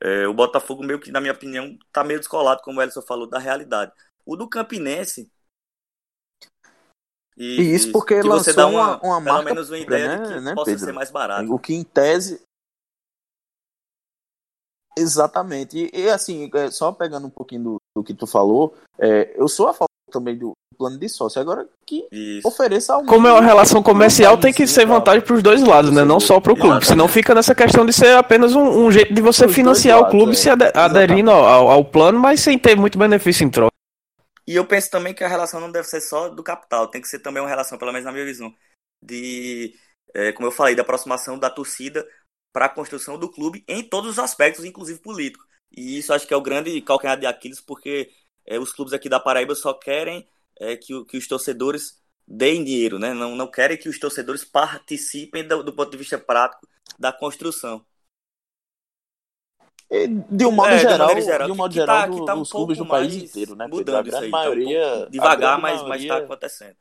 é, 0.00 0.26
o 0.28 0.34
Botafogo 0.34 0.84
meio 0.84 1.00
que, 1.00 1.10
na 1.10 1.20
minha 1.20 1.32
opinião, 1.32 1.76
está 1.86 2.04
meio 2.04 2.20
descolado, 2.20 2.62
como 2.62 2.78
o 2.78 2.82
Elson 2.82 3.02
falou, 3.02 3.26
da 3.26 3.38
realidade. 3.38 3.92
O 4.24 4.36
do 4.36 4.48
Campinense... 4.48 5.30
E, 7.36 7.60
e 7.60 7.74
isso 7.74 7.90
porque 7.90 8.20
que 8.20 8.26
lançou 8.26 8.44
você 8.44 8.52
dá 8.52 8.66
uma, 8.66 8.98
uma, 9.00 9.18
uma 9.18 9.22
pelo 9.22 9.42
menos 9.42 9.68
uma 9.68 9.78
ideia 9.78 10.08
né, 10.08 10.26
de 10.26 10.34
que 10.34 10.40
né, 10.40 10.54
possa 10.54 10.70
Pedro? 10.70 10.86
ser 10.86 10.92
mais 10.92 11.10
barato. 11.10 11.52
O 11.52 11.58
que 11.58 11.74
em 11.74 11.82
tese 11.82 12.40
Exatamente. 14.96 15.90
E, 15.92 16.02
e, 16.02 16.08
assim, 16.08 16.50
é, 16.54 16.70
só 16.70 16.92
pegando 16.92 17.26
um 17.26 17.30
pouquinho 17.30 17.62
do, 17.62 17.76
do 17.96 18.04
que 18.04 18.14
tu 18.14 18.26
falou, 18.26 18.74
é, 18.98 19.34
eu 19.36 19.48
sou 19.48 19.66
a 19.68 19.72
favor 19.72 19.88
também 20.10 20.36
do 20.36 20.52
plano 20.78 20.98
de 20.98 21.08
sócio. 21.08 21.40
Agora 21.40 21.66
que 21.86 22.06
Isso. 22.10 22.46
ofereça 22.46 22.94
ao 22.94 23.04
Como 23.04 23.26
é 23.26 23.32
uma 23.32 23.40
relação 23.40 23.82
comercial, 23.82 24.38
tem 24.38 24.52
que 24.52 24.66
ser 24.66 24.86
vantagem 24.86 25.20
para 25.20 25.34
os 25.34 25.42
dois 25.42 25.62
lados, 25.62 25.90
né? 25.90 26.04
Não 26.04 26.20
só 26.20 26.40
para 26.40 26.52
o 26.52 26.56
clube. 26.56 26.86
Senão 26.86 27.08
fica 27.08 27.34
nessa 27.34 27.54
questão 27.54 27.84
de 27.84 27.92
ser 27.92 28.16
apenas 28.16 28.54
um, 28.54 28.86
um 28.86 28.90
jeito 28.90 29.12
de 29.12 29.20
você 29.20 29.48
financiar 29.48 29.98
lados, 29.98 30.14
o 30.14 30.16
clube 30.16 30.32
é. 30.32 30.34
se 30.36 30.48
aderindo 30.50 31.30
ao, 31.30 31.70
ao, 31.70 31.84
plano, 31.84 32.18
mas 32.18 32.40
sem 32.40 32.58
ter 32.58 32.76
muito 32.76 32.98
benefício 32.98 33.44
em 33.44 33.50
troca. 33.50 33.73
E 34.46 34.54
eu 34.54 34.66
penso 34.66 34.90
também 34.90 35.14
que 35.14 35.24
a 35.24 35.28
relação 35.28 35.60
não 35.60 35.72
deve 35.72 35.88
ser 35.88 36.00
só 36.00 36.28
do 36.28 36.42
capital, 36.42 36.88
tem 36.88 37.00
que 37.00 37.08
ser 37.08 37.20
também 37.20 37.42
uma 37.42 37.48
relação, 37.48 37.78
pelo 37.78 37.92
menos 37.92 38.04
na 38.04 38.12
minha 38.12 38.24
visão, 38.24 38.54
de, 39.02 39.74
é, 40.14 40.32
como 40.32 40.46
eu 40.46 40.52
falei, 40.52 40.74
da 40.74 40.82
aproximação 40.82 41.38
da 41.38 41.50
torcida 41.50 42.06
para 42.52 42.66
a 42.66 42.68
construção 42.68 43.18
do 43.18 43.30
clube 43.30 43.64
em 43.68 43.82
todos 43.82 44.12
os 44.12 44.18
aspectos, 44.18 44.64
inclusive 44.64 45.00
político. 45.00 45.44
E 45.76 45.98
isso 45.98 46.12
acho 46.12 46.26
que 46.26 46.34
é 46.34 46.36
o 46.36 46.42
grande 46.42 46.80
calcanhar 46.82 47.18
de 47.18 47.26
Aquiles, 47.26 47.60
porque 47.60 48.12
é, 48.46 48.58
os 48.58 48.72
clubes 48.72 48.92
aqui 48.94 49.08
da 49.08 49.18
Paraíba 49.20 49.54
só 49.54 49.74
querem 49.74 50.28
é, 50.60 50.76
que, 50.76 51.04
que, 51.06 51.16
os 51.16 51.26
torcedores 51.26 52.00
deem 52.26 52.64
dinheiro, 52.64 52.98
né? 52.98 53.12
Não, 53.12 53.34
não 53.34 53.50
querem 53.50 53.76
que 53.76 53.88
os 53.88 53.98
torcedores 53.98 54.44
participem 54.44 55.46
do, 55.46 55.62
do 55.62 55.72
ponto 55.72 55.90
de 55.90 55.96
vista 55.96 56.18
prático 56.18 56.66
da 56.98 57.12
construção. 57.12 57.84
De 60.30 60.46
um 60.46 60.50
modo 60.50 60.70
é, 60.70 60.78
geral, 60.78 61.14
de, 61.14 61.20
geral, 61.20 61.46
de 61.46 61.52
um 61.52 61.56
modo 61.56 61.70
que, 61.70 61.78
geral, 61.78 62.02
que 62.02 62.10
tá, 62.10 62.18
que 62.20 62.26
tá 62.26 62.34
um 62.34 62.40
os 62.40 62.50
clubes 62.50 62.78
do 62.78 62.86
país 62.86 63.14
inteiro, 63.14 63.54
né? 63.54 63.66
Mudando 63.66 63.96
a 63.96 64.02
grande 64.02 64.24
aí, 64.24 64.30
maioria, 64.30 64.82
tá 64.82 65.06
um 65.06 65.10
devagar, 65.10 65.60
mas 65.60 65.76
está 65.76 65.88
maioria... 65.88 66.16
acontecendo. 66.16 66.76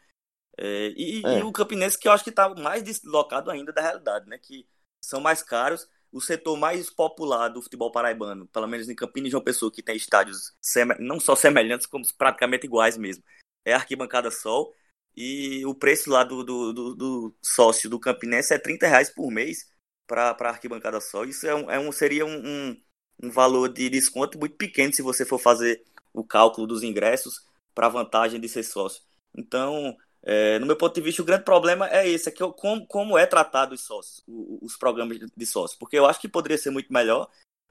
É, 0.58 0.94
e, 0.96 1.22
é. 1.26 1.40
e, 1.40 1.44
o 1.44 1.52
Campinense 1.52 1.98
que 1.98 2.08
eu 2.08 2.12
acho 2.12 2.24
que 2.24 2.30
está 2.30 2.50
mais 2.50 2.84
deslocado 2.84 3.50
ainda 3.50 3.72
da 3.72 3.82
realidade, 3.82 4.28
né? 4.28 4.38
Que 4.38 4.66
são 5.02 5.20
mais 5.20 5.44
caros. 5.44 5.88
O 6.12 6.22
setor 6.22 6.56
mais 6.56 6.92
popular 6.92 7.50
do 7.50 7.62
futebol 7.62 7.92
paraibano, 7.92 8.48
pelo 8.48 8.68
menos 8.68 8.88
em 8.88 8.96
Campinas 8.96 9.30
e 9.30 9.32
João 9.32 9.44
Pessoa, 9.44 9.72
que 9.72 9.82
tem 9.82 9.96
estádios 9.96 10.54
não 11.00 11.20
só 11.20 11.36
semelhantes, 11.36 11.88
como 11.88 12.06
praticamente 12.16 12.68
iguais 12.68 12.98
mesmo, 12.98 13.24
é 13.66 13.74
a 13.74 13.78
Arquibancada 13.78 14.30
Sol. 14.30 14.72
E 15.16 15.66
o 15.66 15.76
preço 15.76 16.10
lá 16.10 16.24
do, 16.24 16.44
do, 16.44 16.74
do, 16.74 16.96
do 16.96 17.36
sócio 17.42 17.90
do 17.90 18.00
Campinense 18.00 18.54
é 18.54 18.60
30 18.60 18.88
reais 18.88 19.10
por 19.10 19.30
mês 19.32 19.68
para 20.08 20.36
a 20.40 20.50
Arquibancada 20.50 21.00
Sol. 21.00 21.26
Isso 21.26 21.48
é 21.48 21.56
um, 21.56 21.72
é 21.72 21.80
um 21.80 21.92
seria 21.92 22.26
um, 22.26 22.36
um, 22.36 22.84
um 23.22 23.30
valor 23.30 23.70
de 23.70 23.90
desconto 23.90 24.40
muito 24.40 24.56
pequeno 24.56 24.94
se 24.94 25.02
você 25.02 25.26
for 25.26 25.40
fazer 25.40 25.84
o 26.14 26.24
cálculo 26.24 26.68
dos 26.68 26.84
ingressos 26.84 27.46
para 27.74 27.88
a 27.88 27.90
vantagem 27.90 28.40
de 28.40 28.48
ser 28.48 28.64
sócio. 28.64 29.02
Então, 29.36 29.96
é, 30.22 30.58
no 30.60 30.66
meu 30.66 30.78
ponto 30.78 30.96
de 30.96 31.02
vista, 31.02 31.22
o 31.22 31.26
grande 31.26 31.44
problema 31.44 31.90
é 31.90 32.08
esse, 32.08 32.30
é 32.30 32.32
que 32.32 32.42
eu, 32.42 32.54
como, 32.54 32.86
como 32.88 33.18
é 33.18 33.26
tratado 33.26 33.74
os 33.74 33.82
sócios, 33.82 34.24
os, 34.28 34.78
programas 34.78 35.20
de 35.20 35.46
sócios. 35.46 35.78
Porque 35.78 35.98
eu 35.98 36.06
acho 36.06 36.22
que 36.22 36.30
poderia 36.30 36.58
ser 36.58 36.70
muito 36.70 36.94
melhor, 36.94 37.28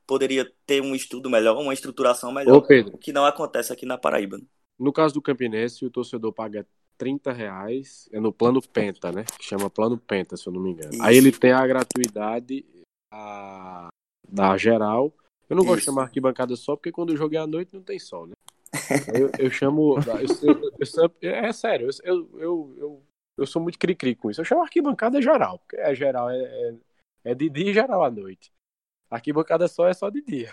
poderia 0.07 0.51
ter 0.67 0.83
um 0.83 0.95
estudo 0.95 1.31
melhor, 1.31 1.57
uma 1.57 1.73
estruturação 1.73 2.33
melhor, 2.33 2.57
Ô 2.57 2.63
Pedro, 2.63 2.95
o 2.95 2.99
que 2.99 3.13
não 3.13 3.25
acontece 3.25 3.73
aqui 3.73 3.87
na 3.87 3.97
Paraíba. 3.97 4.39
No 4.79 4.93
caso 4.93 5.15
do 5.15 5.23
Campinense, 5.23 5.85
o 5.87 5.91
torcedor 5.91 6.33
paga 6.33 6.67
30 6.99 7.33
reais, 7.33 8.09
é 8.13 8.21
no 8.21 8.33
plano 8.33 8.61
Penta, 8.61 9.11
né? 9.11 9.25
Que 9.39 9.45
chama 9.45 9.71
plano 9.71 9.97
Penta, 9.97 10.37
se 10.37 10.47
eu 10.47 10.53
não 10.53 10.61
me 10.61 10.73
engano. 10.73 10.93
Isso. 10.93 11.03
Aí 11.03 11.17
ele 11.17 11.33
tem 11.33 11.53
a 11.53 11.67
gratuidade 11.67 12.65
a, 13.11 13.89
da 14.29 14.57
geral. 14.57 15.13
Eu 15.53 15.57
não 15.57 15.65
Isso. 15.65 15.71
gosto 15.71 15.81
de 15.81 15.85
chamar 15.85 16.03
arquibancada 16.05 16.57
só, 16.57 16.75
porque 16.75 16.91
quando 16.91 17.11
o 17.11 17.17
jogo 17.17 17.35
é 17.35 17.39
à 17.39 17.47
noite 17.47 17.75
não 17.75 17.83
tem 17.83 17.99
sol, 17.99 18.27
né? 18.27 18.33
Eu, 19.15 19.31
eu 19.39 19.51
chamo. 19.51 19.97
Eu, 20.41 21.11
eu, 21.21 21.31
é 21.31 21.53
sério, 21.53 21.91
eu, 22.03 22.31
eu, 22.39 22.75
eu, 22.79 23.03
eu 23.37 23.47
sou 23.47 23.61
muito 23.61 23.79
cri-cri 23.79 24.15
com 24.15 24.31
isso. 24.31 24.41
Eu 24.41 24.47
chamo 24.47 24.63
arquibancada 24.63 25.21
geral, 25.21 25.59
porque 25.59 25.77
é 25.77 25.95
geral, 25.95 26.31
é, 26.31 26.39
é, 26.39 26.75
é 27.25 27.35
de 27.35 27.51
dia 27.51 27.71
e 27.71 27.75
geral 27.75 28.03
à 28.03 28.11
noite. 28.11 28.51
Arquibancada 29.11 29.69
só 29.69 29.87
é 29.87 29.93
só 29.93 30.09
de 30.09 30.23
dia. 30.23 30.51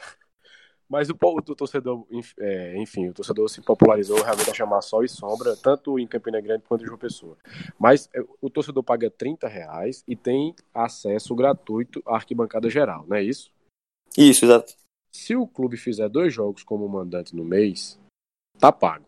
Mas 0.89 1.09
o, 1.09 1.15
o 1.17 1.41
torcedor, 1.55 2.05
é, 2.37 2.75
enfim, 2.75 3.07
o 3.07 3.13
torcedor 3.13 3.47
se 3.47 3.61
popularizou 3.61 4.21
realmente 4.21 4.49
a 4.49 4.53
chamar 4.53 4.81
sol 4.81 5.05
e 5.05 5.07
sombra, 5.07 5.55
tanto 5.55 5.97
em 5.97 6.05
Campina 6.05 6.41
Grande 6.41 6.63
quanto 6.67 6.83
em 6.83 6.87
João 6.87 6.97
Pessoa. 6.97 7.37
Mas 7.79 8.09
é, 8.13 8.19
o 8.41 8.49
torcedor 8.49 8.83
paga 8.83 9.09
30 9.09 9.47
reais 9.47 10.03
e 10.05 10.13
tem 10.13 10.53
acesso 10.73 11.33
gratuito 11.35 12.03
à 12.05 12.15
arquibancada 12.15 12.69
geral, 12.69 13.05
não 13.07 13.15
é 13.15 13.23
isso? 13.23 13.49
Isso, 14.17 14.43
exato. 14.43 14.73
Se 15.11 15.35
o 15.35 15.47
clube 15.47 15.77
fizer 15.77 16.09
dois 16.09 16.33
jogos 16.33 16.63
como 16.63 16.87
mandante 16.87 17.35
no 17.35 17.43
mês, 17.43 17.99
tá 18.59 18.71
pago. 18.71 19.05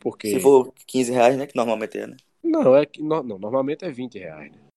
Porque... 0.00 0.28
Se 0.28 0.40
for 0.40 0.72
15 0.86 1.12
reais, 1.12 1.36
né? 1.36 1.46
Que 1.46 1.56
normalmente 1.56 1.98
é, 1.98 2.06
né? 2.06 2.16
Não, 2.42 2.74
é 2.74 2.86
que 2.86 3.02
não, 3.02 3.22
normalmente 3.22 3.84
é 3.84 3.90
20 3.90 4.18
reais, 4.18 4.50
né? 4.50 4.68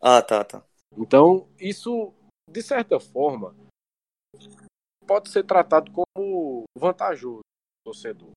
Ah, 0.00 0.22
tá, 0.22 0.44
tá. 0.44 0.64
Então, 0.96 1.48
isso, 1.58 2.12
de 2.50 2.62
certa 2.62 3.00
forma, 3.00 3.54
pode 5.06 5.30
ser 5.30 5.44
tratado 5.44 5.90
como 5.90 6.64
vantajoso 6.76 7.40
torcedor. 7.84 8.30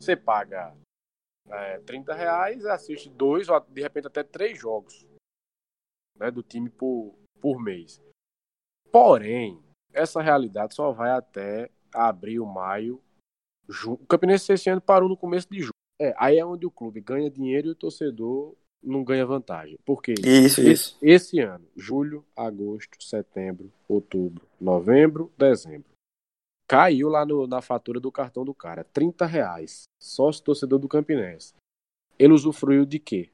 Você 0.00 0.14
paga 0.14 0.76
é, 1.48 1.78
30 1.80 2.14
reais, 2.14 2.64
assiste 2.66 3.08
dois 3.08 3.48
ou 3.48 3.58
de 3.60 3.80
repente 3.80 4.06
até 4.06 4.22
três 4.22 4.58
jogos 4.58 5.06
né, 6.16 6.30
do 6.30 6.42
time 6.42 6.68
por, 6.68 7.14
por 7.40 7.60
mês. 7.60 8.00
Porém, 8.92 9.62
essa 9.94 10.20
realidade 10.20 10.74
só 10.74 10.92
vai 10.92 11.10
até 11.10 11.70
abril, 11.92 12.44
maio 12.44 13.00
o 13.86 13.96
Campinense 14.06 14.52
esse 14.52 14.68
ano 14.68 14.80
parou 14.80 15.08
no 15.08 15.16
começo 15.16 15.48
de 15.50 15.60
julho. 15.60 15.72
É, 16.00 16.14
aí 16.18 16.38
é 16.38 16.44
onde 16.44 16.66
o 16.66 16.70
clube 16.70 17.00
ganha 17.00 17.30
dinheiro 17.30 17.68
e 17.68 17.70
o 17.70 17.74
torcedor 17.74 18.54
não 18.82 19.02
ganha 19.02 19.24
vantagem. 19.24 19.78
Por 19.84 20.02
quê? 20.02 20.14
Isso, 20.18 20.60
esse, 20.60 20.72
isso. 20.72 20.98
Esse 21.00 21.40
ano, 21.40 21.66
julho, 21.76 22.24
agosto, 22.36 23.02
setembro, 23.02 23.72
outubro, 23.88 24.46
novembro, 24.60 25.32
dezembro. 25.38 25.88
Caiu 26.68 27.08
lá 27.08 27.24
no, 27.24 27.46
na 27.46 27.62
fatura 27.62 28.00
do 28.00 28.10
cartão 28.10 28.44
do 28.44 28.54
cara, 28.54 28.84
30 28.84 29.24
reais. 29.26 29.84
Sócio 30.02 30.42
torcedor 30.42 30.78
do 30.78 30.88
Campinense. 30.88 31.54
Ele 32.18 32.32
usufruiu 32.32 32.84
de 32.84 32.98
quê? 32.98 33.30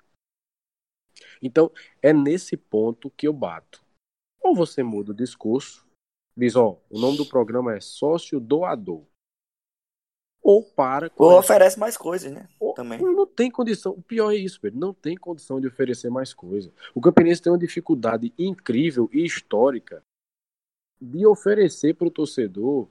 Então, 1.42 1.70
é 2.02 2.12
nesse 2.12 2.56
ponto 2.56 3.10
que 3.10 3.26
eu 3.26 3.32
bato. 3.32 3.82
Ou 4.42 4.54
você 4.54 4.82
muda 4.82 5.12
o 5.12 5.14
discurso, 5.14 5.86
diz, 6.36 6.56
ó, 6.56 6.78
o 6.88 6.98
nome 6.98 7.16
do 7.16 7.26
programa 7.26 7.74
é 7.74 7.80
sócio 7.80 8.40
doador 8.40 9.04
ou 10.42 10.64
para. 10.64 11.10
Ou 11.16 11.38
oferece 11.38 11.78
mais 11.78 11.96
coisas, 11.96 12.32
né? 12.32 12.48
Ou, 12.58 12.74
Também. 12.74 13.00
Não 13.00 13.26
tem 13.26 13.50
condição. 13.50 13.92
O 13.92 14.02
pior 14.02 14.32
é 14.32 14.36
isso, 14.36 14.60
Pedro. 14.60 14.78
Não 14.78 14.92
tem 14.92 15.16
condição 15.16 15.60
de 15.60 15.66
oferecer 15.66 16.10
mais 16.10 16.32
coisas. 16.32 16.72
O 16.94 17.00
Campinense 17.00 17.42
tem 17.42 17.52
uma 17.52 17.58
dificuldade 17.58 18.32
incrível 18.38 19.08
e 19.12 19.24
histórica 19.24 20.02
de 21.00 21.26
oferecer 21.26 21.94
para 21.94 22.08
o 22.08 22.10
torcedor 22.10 22.88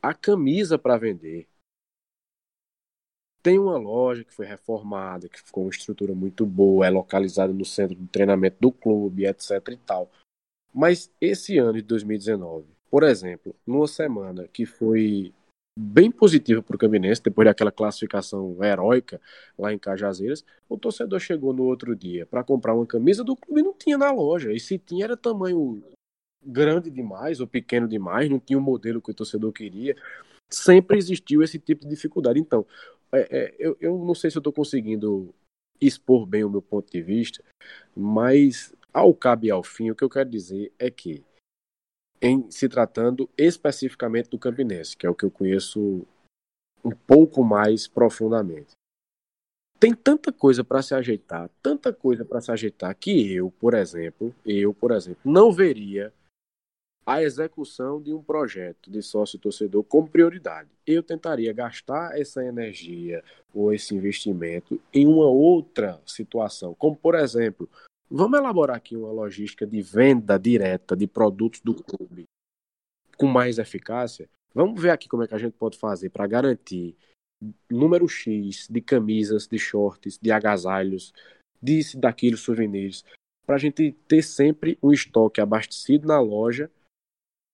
a 0.00 0.12
camisa 0.12 0.78
para 0.78 0.98
vender. 0.98 1.48
Tem 3.42 3.58
uma 3.58 3.76
loja 3.76 4.24
que 4.24 4.32
foi 4.32 4.46
reformada, 4.46 5.28
que 5.28 5.40
ficou 5.40 5.64
uma 5.64 5.70
estrutura 5.70 6.14
muito 6.14 6.46
boa, 6.46 6.86
é 6.86 6.90
localizada 6.90 7.52
no 7.52 7.64
centro 7.64 7.96
de 7.96 8.06
treinamento 8.06 8.56
do 8.60 8.70
clube, 8.70 9.26
etc 9.26 9.50
e 9.70 9.76
tal. 9.78 10.10
Mas 10.72 11.10
esse 11.20 11.58
ano 11.58 11.74
de 11.74 11.82
2019, 11.82 12.66
por 12.90 13.02
exemplo, 13.02 13.54
numa 13.66 13.86
semana 13.86 14.48
que 14.48 14.64
foi 14.64 15.32
bem 15.78 16.10
positiva 16.10 16.62
para 16.62 16.76
o 16.76 16.78
Campinense, 16.78 17.22
depois 17.22 17.46
daquela 17.46 17.72
classificação 17.72 18.62
heróica 18.62 19.20
lá 19.58 19.72
em 19.72 19.78
Cajazeiras. 19.78 20.44
O 20.68 20.76
torcedor 20.76 21.18
chegou 21.20 21.52
no 21.52 21.64
outro 21.64 21.96
dia 21.96 22.26
para 22.26 22.44
comprar 22.44 22.74
uma 22.74 22.86
camisa 22.86 23.24
do 23.24 23.36
clube 23.36 23.60
e 23.60 23.64
não 23.64 23.72
tinha 23.72 23.96
na 23.96 24.10
loja. 24.10 24.52
E 24.52 24.60
se 24.60 24.78
tinha, 24.78 25.04
era 25.04 25.16
tamanho 25.16 25.82
grande 26.44 26.90
demais 26.90 27.40
ou 27.40 27.46
pequeno 27.46 27.86
demais, 27.88 28.28
não 28.28 28.40
tinha 28.40 28.58
o 28.58 28.62
modelo 28.62 29.00
que 29.00 29.10
o 29.10 29.14
torcedor 29.14 29.52
queria. 29.52 29.96
Sempre 30.50 30.98
existiu 30.98 31.42
esse 31.42 31.58
tipo 31.58 31.84
de 31.84 31.90
dificuldade. 31.90 32.38
Então, 32.38 32.66
é, 33.12 33.20
é, 33.30 33.54
eu, 33.58 33.76
eu 33.80 33.98
não 33.98 34.14
sei 34.14 34.30
se 34.30 34.36
eu 34.36 34.40
estou 34.40 34.52
conseguindo 34.52 35.34
expor 35.80 36.26
bem 36.26 36.44
o 36.44 36.50
meu 36.50 36.62
ponto 36.62 36.90
de 36.90 37.02
vista, 37.02 37.42
mas 37.96 38.74
ao 38.92 39.14
cabo 39.14 39.46
e 39.46 39.50
ao 39.50 39.62
fim, 39.62 39.90
o 39.90 39.94
que 39.94 40.04
eu 40.04 40.10
quero 40.10 40.28
dizer 40.28 40.72
é 40.78 40.90
que 40.90 41.24
em 42.20 42.48
se 42.50 42.68
tratando 42.68 43.28
especificamente 43.36 44.30
do 44.30 44.38
Campinense, 44.38 44.96
que 44.96 45.06
é 45.06 45.10
o 45.10 45.14
que 45.14 45.24
eu 45.24 45.30
conheço 45.30 46.06
um 46.84 46.90
pouco 46.90 47.42
mais 47.42 47.88
profundamente. 47.88 48.72
Tem 49.78 49.92
tanta 49.92 50.32
coisa 50.32 50.62
para 50.62 50.80
se 50.80 50.94
ajeitar, 50.94 51.50
tanta 51.60 51.92
coisa 51.92 52.24
para 52.24 52.40
se 52.40 52.52
ajeitar 52.52 52.94
que 52.94 53.32
eu, 53.32 53.50
por 53.50 53.74
exemplo, 53.74 54.32
eu, 54.46 54.72
por 54.72 54.92
exemplo, 54.92 55.20
não 55.24 55.50
veria 55.50 56.12
a 57.04 57.20
execução 57.20 58.00
de 58.00 58.12
um 58.14 58.22
projeto 58.22 58.88
de 58.88 59.02
sócio 59.02 59.38
torcedor 59.38 59.82
como 59.82 60.08
prioridade. 60.08 60.70
Eu 60.86 61.02
tentaria 61.02 61.52
gastar 61.52 62.16
essa 62.16 62.44
energia 62.44 63.24
ou 63.52 63.72
esse 63.72 63.92
investimento 63.92 64.80
em 64.94 65.06
uma 65.06 65.26
outra 65.26 66.00
situação, 66.06 66.74
como 66.74 66.94
por 66.94 67.16
exemplo, 67.16 67.68
vamos 68.12 68.38
elaborar 68.38 68.76
aqui 68.76 68.94
uma 68.94 69.10
logística 69.10 69.66
de 69.66 69.80
venda 69.80 70.38
direta 70.38 70.94
de 70.94 71.06
produtos 71.06 71.60
do 71.60 71.74
clube 71.74 72.24
com 73.16 73.26
mais 73.26 73.58
eficácia. 73.58 74.28
Vamos 74.54 74.80
ver 74.80 74.90
aqui 74.90 75.08
como 75.08 75.22
é 75.22 75.28
que 75.28 75.34
a 75.34 75.38
gente 75.38 75.54
pode 75.54 75.78
fazer 75.78 76.10
para 76.10 76.26
garantir 76.26 76.94
número 77.70 78.06
X 78.06 78.68
de 78.68 78.80
camisas, 78.80 79.48
de 79.48 79.58
shorts, 79.58 80.18
de 80.20 80.30
agasalhos, 80.30 81.12
disso, 81.60 81.98
daquilo, 81.98 82.36
souvenirs, 82.36 83.04
para 83.46 83.56
a 83.56 83.58
gente 83.58 83.92
ter 84.06 84.22
sempre 84.22 84.78
um 84.82 84.92
estoque 84.92 85.40
abastecido 85.40 86.06
na 86.06 86.20
loja 86.20 86.70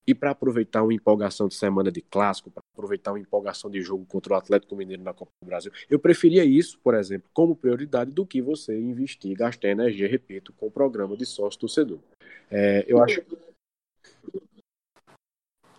e 0.07 0.15
para 0.15 0.31
aproveitar 0.31 0.83
uma 0.83 0.93
empolgação 0.93 1.47
de 1.47 1.55
semana 1.55 1.91
de 1.91 2.01
clássico, 2.01 2.49
para 2.49 2.61
aproveitar 2.73 3.11
uma 3.11 3.19
empolgação 3.19 3.69
de 3.69 3.81
jogo 3.81 4.05
contra 4.05 4.33
o 4.33 4.37
Atlético 4.37 4.75
Mineiro 4.75 5.03
na 5.03 5.13
Copa 5.13 5.31
do 5.41 5.45
Brasil, 5.45 5.71
eu 5.89 5.99
preferia 5.99 6.43
isso, 6.43 6.79
por 6.79 6.95
exemplo, 6.95 7.29
como 7.33 7.55
prioridade 7.55 8.11
do 8.11 8.25
que 8.25 8.41
você 8.41 8.77
investir, 8.77 9.37
gastar 9.37 9.69
energia, 9.69 10.07
repito, 10.07 10.51
com 10.53 10.67
o 10.67 10.71
programa 10.71 11.15
de 11.15 11.25
sócio 11.25 11.59
torcedor. 11.59 11.99
É, 12.49 12.85
eu 12.87 13.03
acho. 13.03 13.21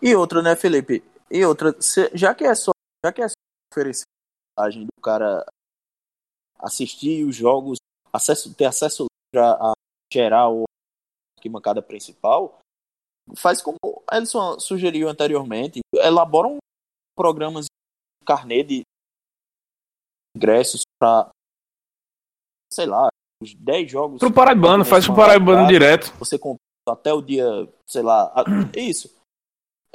E 0.01 0.15
outra, 0.15 0.41
né, 0.41 0.55
Felipe? 0.55 1.03
E 1.29 1.45
outra, 1.45 1.75
já 2.13 2.33
que 2.33 2.43
é 2.43 2.55
só, 2.55 2.71
já 3.05 3.11
que 3.11 3.21
é 3.21 3.27
só 3.27 3.33
oferecer 3.71 4.05
a 4.57 4.69
do 4.69 5.01
cara 5.01 5.45
assistir 6.59 7.25
os 7.25 7.35
jogos, 7.35 7.77
acesso, 8.13 8.53
ter 8.53 8.65
acesso 8.65 9.05
a 9.35 9.73
geral 10.11 10.63
a 10.63 11.37
arquibancada 11.37 11.81
principal, 11.81 12.60
faz 13.35 13.61
como 13.61 13.77
a 14.09 14.17
Elson 14.17 14.59
sugeriu 14.59 15.09
anteriormente, 15.09 15.79
elabora 15.93 16.47
um 16.47 16.57
programas 17.15 17.65
de 17.65 18.25
carnê 18.25 18.63
de 18.63 18.81
ingressos 20.35 20.81
para 20.99 21.29
sei 22.71 22.85
lá, 22.85 23.09
os 23.43 23.53
10 23.53 23.91
jogos. 23.91 24.19
Pro 24.19 24.31
Paraibano, 24.31 24.85
faz 24.85 25.05
pro 25.05 25.15
Paraibano 25.15 25.67
direto. 25.67 26.13
Você 26.17 26.39
compra 26.39 26.57
até 26.87 27.13
o 27.13 27.21
dia, 27.21 27.45
sei 27.85 28.01
lá, 28.01 28.33
isso. 28.75 29.13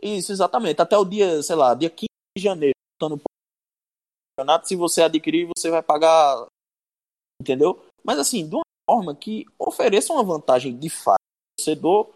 Isso, 0.02 0.30
exatamente, 0.30 0.80
até 0.80 0.96
o 0.96 1.04
dia, 1.04 1.42
sei 1.42 1.56
lá, 1.56 1.74
dia 1.74 1.88
15 1.88 2.06
de 2.36 2.42
janeiro, 2.42 2.74
no 3.00 3.18
campeonato, 4.38 4.68
se 4.68 4.76
você 4.76 5.02
adquirir, 5.02 5.48
você 5.56 5.70
vai 5.70 5.82
pagar, 5.82 6.46
entendeu? 7.40 7.82
Mas 8.04 8.18
assim, 8.18 8.46
de 8.46 8.54
uma 8.54 8.62
forma 8.88 9.14
que 9.14 9.46
ofereça 9.58 10.12
uma 10.12 10.22
vantagem 10.22 10.76
de 10.78 10.90
fato 10.90 11.16
ao 11.16 11.64
torcedor 11.64 12.12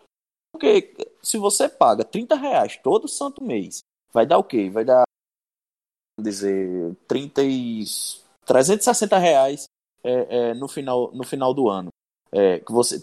porque 0.60 0.94
se 1.22 1.38
você 1.38 1.70
paga 1.70 2.04
30 2.04 2.34
reais 2.34 2.76
todo 2.76 3.08
santo 3.08 3.42
mês, 3.42 3.80
vai 4.12 4.26
dar 4.26 4.36
o 4.36 4.44
quê? 4.44 4.68
Vai 4.68 4.84
dar, 4.84 5.04
dizer, 6.20 6.94
30 7.08 7.42
e... 7.44 7.84
360 8.44 9.16
reais 9.16 9.64
é, 10.04 10.50
é, 10.50 10.54
no, 10.54 10.68
final, 10.68 11.10
no 11.12 11.24
final 11.24 11.54
do 11.54 11.70
ano. 11.70 11.88
É, 12.30 12.60
que 12.60 12.70
você 12.72 13.02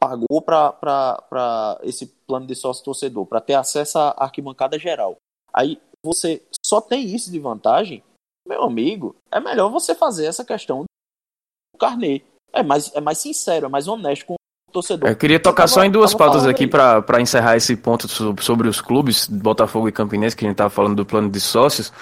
pagou 0.00 0.42
para 0.42 1.78
esse 1.84 2.06
plano 2.26 2.46
de 2.46 2.56
sócio 2.56 2.84
torcedor, 2.84 3.24
para 3.24 3.40
ter 3.40 3.54
acesso 3.54 3.98
à 3.98 4.24
arquibancada 4.24 4.76
geral. 4.76 5.16
Aí 5.52 5.80
você 6.04 6.44
só 6.64 6.80
tem 6.80 7.14
isso 7.14 7.30
de 7.30 7.38
vantagem, 7.38 8.02
meu 8.44 8.64
amigo, 8.64 9.14
é 9.30 9.38
melhor 9.38 9.70
você 9.70 9.94
fazer 9.94 10.26
essa 10.26 10.44
questão 10.44 10.82
do 10.82 11.78
carnê. 11.78 12.24
É 12.52 12.62
mais, 12.62 12.92
é 12.94 13.00
mais 13.00 13.18
sincero, 13.18 13.66
é 13.66 13.68
mais 13.68 13.86
honesto 13.86 14.26
com 14.26 14.35
torcedor. 14.76 15.08
Eu 15.08 15.16
queria 15.16 15.40
tocar 15.40 15.62
tava, 15.62 15.68
só 15.68 15.84
em 15.84 15.90
duas 15.90 16.12
pautas 16.12 16.46
aqui 16.46 16.66
para 16.66 17.20
encerrar 17.20 17.56
esse 17.56 17.74
ponto 17.76 18.06
sobre 18.42 18.68
os 18.68 18.80
clubes, 18.80 19.26
Botafogo 19.26 19.88
e 19.88 19.92
Campinense, 19.92 20.36
que 20.36 20.44
a 20.44 20.48
gente 20.48 20.54
estava 20.54 20.70
falando 20.70 20.96
do 20.96 21.06
plano 21.06 21.30
de 21.30 21.40
sócios, 21.40 21.92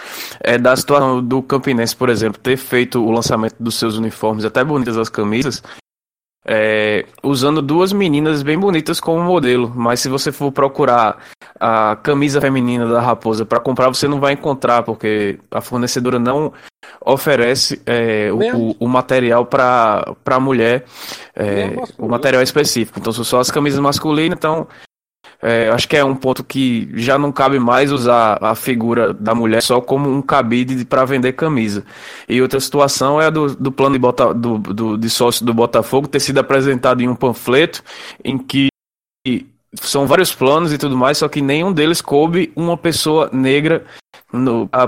é 0.40 0.58
da 0.58 0.74
situação 0.74 1.22
do 1.22 1.42
Campinense, 1.42 1.94
por 1.94 2.08
exemplo, 2.08 2.40
ter 2.40 2.56
feito 2.56 3.04
o 3.04 3.10
lançamento 3.10 3.56
dos 3.60 3.76
seus 3.76 3.96
uniformes, 3.96 4.44
até 4.44 4.64
bonitas 4.64 4.98
as 4.98 5.08
camisas, 5.08 5.62
é, 6.46 7.06
usando 7.22 7.62
duas 7.62 7.92
meninas 7.92 8.42
bem 8.42 8.58
bonitas 8.58 9.00
como 9.00 9.22
modelo, 9.22 9.72
mas 9.74 10.00
se 10.00 10.08
você 10.08 10.30
for 10.30 10.52
procurar 10.52 11.18
a 11.58 11.96
camisa 11.96 12.40
feminina 12.40 12.86
da 12.86 13.00
Raposa 13.00 13.46
para 13.46 13.60
comprar, 13.60 13.88
você 13.88 14.06
não 14.06 14.20
vai 14.20 14.34
encontrar, 14.34 14.82
porque 14.82 15.38
a 15.50 15.60
fornecedora 15.60 16.18
não 16.18 16.52
oferece 17.00 17.80
é, 17.86 18.30
o, 18.32 18.76
o, 18.78 18.88
material 18.88 19.46
para 19.46 20.14
a 20.24 20.40
mulher, 20.40 20.84
é, 21.34 21.74
o 21.98 22.08
material 22.08 22.42
específico. 22.42 22.98
Então 22.98 23.12
são 23.12 23.24
só 23.24 23.40
as 23.40 23.50
camisas 23.50 23.80
masculinas, 23.80 24.36
então 24.36 24.66
é, 25.44 25.68
acho 25.68 25.86
que 25.86 25.94
é 25.94 26.02
um 26.02 26.16
ponto 26.16 26.42
que 26.42 26.88
já 26.94 27.18
não 27.18 27.30
cabe 27.30 27.58
mais 27.58 27.92
usar 27.92 28.38
a 28.40 28.54
figura 28.54 29.12
da 29.12 29.34
mulher 29.34 29.62
só 29.62 29.78
como 29.78 30.10
um 30.10 30.22
cabide 30.22 30.86
para 30.86 31.04
vender 31.04 31.34
camisa. 31.34 31.84
E 32.26 32.40
outra 32.40 32.58
situação 32.58 33.20
é 33.20 33.26
a 33.26 33.30
do, 33.30 33.54
do 33.54 33.70
plano 33.70 33.92
de, 33.92 33.98
bota, 33.98 34.32
do, 34.32 34.56
do, 34.56 34.96
de 34.96 35.10
sócio 35.10 35.44
do 35.44 35.52
Botafogo 35.52 36.08
ter 36.08 36.20
sido 36.20 36.38
apresentado 36.38 37.02
em 37.02 37.08
um 37.08 37.14
panfleto 37.14 37.82
em 38.24 38.38
que 38.38 38.68
são 39.74 40.06
vários 40.06 40.34
planos 40.34 40.72
e 40.72 40.78
tudo 40.78 40.96
mais, 40.96 41.18
só 41.18 41.28
que 41.28 41.42
nenhum 41.42 41.74
deles 41.74 42.00
coube 42.00 42.50
uma 42.56 42.78
pessoa 42.78 43.28
negra 43.30 43.84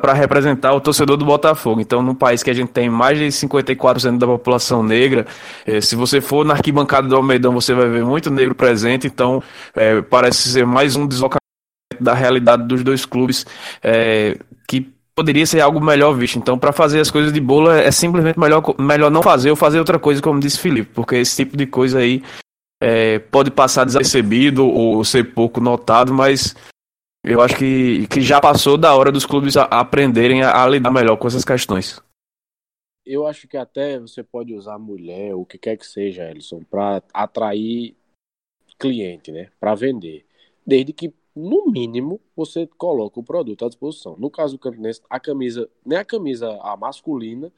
para 0.01 0.13
representar 0.13 0.73
o 0.73 0.81
torcedor 0.81 1.17
do 1.17 1.25
Botafogo. 1.25 1.81
Então, 1.81 2.03
num 2.03 2.15
país 2.15 2.43
que 2.43 2.51
a 2.51 2.55
gente 2.55 2.71
tem 2.71 2.91
mais 2.91 3.19
de 3.19 3.27
54% 3.27 4.19
da 4.19 4.27
população 4.27 4.83
negra, 4.83 5.27
eh, 5.67 5.81
se 5.81 5.95
você 5.95 6.21
for 6.21 6.45
na 6.45 6.55
arquibancada 6.55 7.07
do 7.07 7.17
Almeidão, 7.17 7.53
você 7.53 7.75
vai 7.75 7.89
ver 7.89 8.05
muito 8.05 8.31
negro 8.31 8.55
presente. 8.55 9.07
Então, 9.07 9.43
eh, 9.75 10.03
parece 10.03 10.49
ser 10.49 10.67
mais 10.67 10.97
um 10.97 11.07
deslocamento 11.07 11.41
da 12.01 12.15
realidade 12.15 12.65
dos 12.65 12.83
dois 12.83 13.05
clubes 13.05 13.47
eh, 13.83 14.37
que 14.69 14.93
poderia 15.15 15.47
ser 15.47 15.61
algo 15.61 15.81
melhor 15.81 16.13
visto. 16.13 16.39
Então, 16.39 16.59
para 16.59 16.73
fazer 16.73 17.01
as 17.01 17.11
coisas 17.11 17.33
de 17.33 17.41
bola, 17.41 17.81
é 17.81 17.91
simplesmente 17.91 18.39
melhor, 18.39 18.63
melhor 18.79 19.11
não 19.11 19.23
fazer 19.23 19.51
ou 19.51 19.57
fazer 19.57 19.79
outra 19.79 19.99
coisa, 19.99 20.21
como 20.21 20.41
disse 20.41 20.59
Felipe, 20.59 20.91
porque 20.95 21.17
esse 21.17 21.37
tipo 21.37 21.57
de 21.57 21.67
coisa 21.67 21.99
aí 22.01 22.23
pode 23.31 23.51
passar 23.51 23.85
desapercebido 23.85 24.67
ou 24.67 25.03
ser 25.03 25.33
pouco 25.33 25.63
notado, 25.63 26.13
mas 26.13 26.55
eu 27.27 27.41
acho 27.41 27.57
que, 27.57 28.07
que 28.07 28.21
já 28.21 28.41
passou 28.41 28.79
da 28.79 28.95
hora 28.95 29.11
dos 29.11 29.27
clubes 29.27 29.57
a, 29.57 29.65
a 29.65 29.81
aprenderem 29.81 30.45
a, 30.45 30.63
a, 30.63 30.69
lidar 30.69 30.93
melhor 30.93 31.17
com 31.17 31.27
essas 31.27 31.45
questões. 31.45 32.01
Eu 33.05 33.27
acho 33.27 33.49
que 33.49 33.57
até 33.57 33.99
você 33.99 34.23
pode 34.23 34.55
usar 34.55 34.79
mulher, 34.79 35.35
o 35.35 35.45
que 35.45 35.59
quer 35.59 35.77
que 35.77 35.87
seja, 35.87 36.31
Ellison, 36.31 36.63
para 36.63 37.03
atrair 37.13 37.97
cliente, 38.79 39.33
né? 39.33 39.51
Para 39.59 39.75
vender. 39.75 40.25
Desde 40.65 40.93
que, 40.93 41.13
no 41.35 41.67
mínimo, 41.67 42.21
você 42.35 42.69
coloque 42.79 43.19
o 43.19 43.25
produto 43.25 43.65
à 43.65 43.69
disposição. 43.69 44.17
No 44.17 44.31
caso 44.31 44.55
do 44.57 44.61
Campinense, 44.61 45.03
a 45.11 45.19
camisa, 45.19 45.69
nem 45.85 45.99
a 45.99 46.05
camisa 46.05 46.59
a 46.63 46.77
masculina 46.77 47.53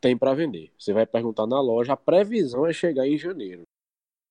tem 0.00 0.16
para 0.16 0.34
vender. 0.34 0.72
Você 0.76 0.92
vai 0.92 1.06
perguntar 1.06 1.46
na 1.46 1.60
loja, 1.60 1.92
a 1.92 1.96
previsão 1.96 2.66
é 2.66 2.72
chegar 2.72 3.06
em 3.06 3.16
janeiro. 3.16 3.62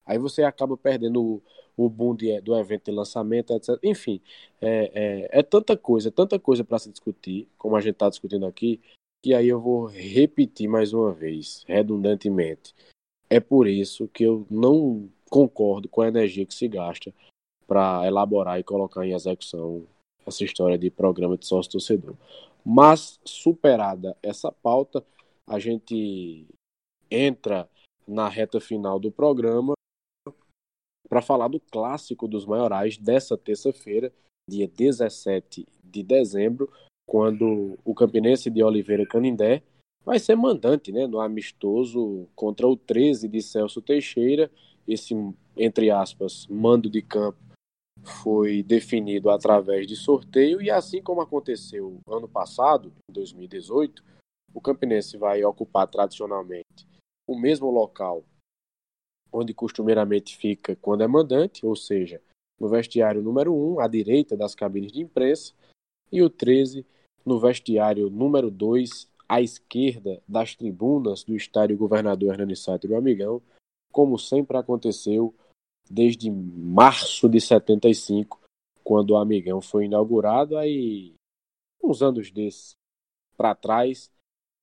Aí 0.05 0.17
você 0.17 0.43
acaba 0.43 0.75
perdendo 0.75 1.41
o 1.75 1.89
boom 1.89 2.15
de, 2.15 2.39
do 2.41 2.55
evento 2.55 2.85
de 2.85 2.91
lançamento, 2.91 3.53
etc. 3.53 3.77
Enfim, 3.83 4.21
é, 4.61 4.91
é, 5.31 5.39
é 5.39 5.43
tanta 5.43 5.75
coisa, 5.77 6.09
é 6.09 6.11
tanta 6.11 6.39
coisa 6.39 6.63
para 6.63 6.79
se 6.79 6.91
discutir, 6.91 7.47
como 7.57 7.75
a 7.75 7.81
gente 7.81 7.93
está 7.93 8.09
discutindo 8.09 8.45
aqui, 8.45 8.79
que 9.23 9.33
aí 9.33 9.47
eu 9.47 9.59
vou 9.59 9.85
repetir 9.85 10.67
mais 10.67 10.93
uma 10.93 11.11
vez, 11.11 11.63
redundantemente. 11.67 12.73
É 13.29 13.39
por 13.39 13.67
isso 13.67 14.07
que 14.07 14.23
eu 14.23 14.45
não 14.49 15.09
concordo 15.29 15.87
com 15.87 16.01
a 16.01 16.07
energia 16.07 16.45
que 16.45 16.53
se 16.53 16.67
gasta 16.67 17.13
para 17.67 18.05
elaborar 18.05 18.59
e 18.59 18.63
colocar 18.63 19.05
em 19.05 19.13
execução 19.13 19.85
essa 20.25 20.43
história 20.43 20.77
de 20.77 20.89
programa 20.89 21.37
de 21.37 21.45
sócio 21.45 21.71
torcedor. 21.71 22.15
Mas 22.65 23.19
superada 23.23 24.15
essa 24.21 24.51
pauta, 24.51 25.03
a 25.47 25.57
gente 25.57 26.45
entra 27.09 27.69
na 28.07 28.27
reta 28.27 28.59
final 28.59 28.99
do 28.99 29.11
programa 29.11 29.73
para 31.11 31.21
falar 31.21 31.49
do 31.49 31.59
clássico 31.59 32.25
dos 32.25 32.45
maiorais 32.45 32.97
dessa 32.97 33.37
terça-feira, 33.37 34.13
dia 34.49 34.65
17 34.65 35.67
de 35.83 36.03
dezembro, 36.03 36.71
quando 37.05 37.77
o 37.83 37.93
Campinense 37.93 38.49
de 38.49 38.63
Oliveira 38.63 39.05
Canindé 39.05 39.61
vai 40.05 40.17
ser 40.19 40.37
mandante 40.37 40.89
né, 40.89 41.05
no 41.05 41.19
amistoso 41.19 42.29
contra 42.33 42.65
o 42.65 42.77
13 42.77 43.27
de 43.27 43.41
Celso 43.41 43.81
Teixeira. 43.81 44.49
Esse, 44.87 45.13
entre 45.57 45.91
aspas, 45.91 46.47
mando 46.47 46.89
de 46.89 47.01
campo 47.01 47.37
foi 48.03 48.63
definido 48.63 49.29
através 49.29 49.85
de 49.85 49.97
sorteio 49.97 50.61
e 50.61 50.71
assim 50.71 51.03
como 51.03 51.19
aconteceu 51.19 51.99
ano 52.07 52.27
passado, 52.27 52.93
em 53.09 53.13
2018, 53.13 54.01
o 54.53 54.61
Campinense 54.61 55.17
vai 55.17 55.43
ocupar 55.43 55.87
tradicionalmente 55.87 56.87
o 57.27 57.37
mesmo 57.37 57.69
local 57.69 58.23
onde 59.31 59.53
costumeiramente 59.53 60.35
fica 60.37 60.75
quando 60.75 61.03
é 61.03 61.07
mandante, 61.07 61.65
ou 61.65 61.75
seja, 61.75 62.21
no 62.59 62.67
vestiário 62.67 63.21
número 63.21 63.53
1, 63.53 63.79
à 63.79 63.87
direita 63.87 64.35
das 64.35 64.53
cabines 64.53 64.91
de 64.91 65.01
imprensa, 65.01 65.53
e 66.11 66.21
o 66.21 66.29
13 66.29 66.85
no 67.25 67.39
vestiário 67.39 68.09
número 68.09 68.51
2, 68.51 69.09
à 69.27 69.41
esquerda 69.41 70.21
das 70.27 70.55
tribunas 70.55 71.23
do 71.23 71.35
estádio 71.35 71.77
Governador 71.77 72.33
Hernani 72.33 72.55
Sato 72.55 72.87
do 72.87 72.95
Amigão, 72.95 73.41
como 73.91 74.17
sempre 74.17 74.57
aconteceu 74.57 75.33
desde 75.89 76.29
março 76.29 77.27
de 77.27 77.39
75, 77.39 78.39
quando 78.83 79.11
o 79.11 79.17
Amigão 79.17 79.61
foi 79.61 79.85
inaugurado, 79.85 80.57
aí 80.57 81.13
uns 81.83 82.01
anos 82.01 82.31
desses 82.31 82.75
para 83.37 83.55
trás 83.55 84.11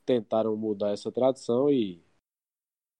tentaram 0.06 0.56
mudar 0.56 0.92
essa 0.92 1.10
tradição 1.10 1.70
e 1.70 2.00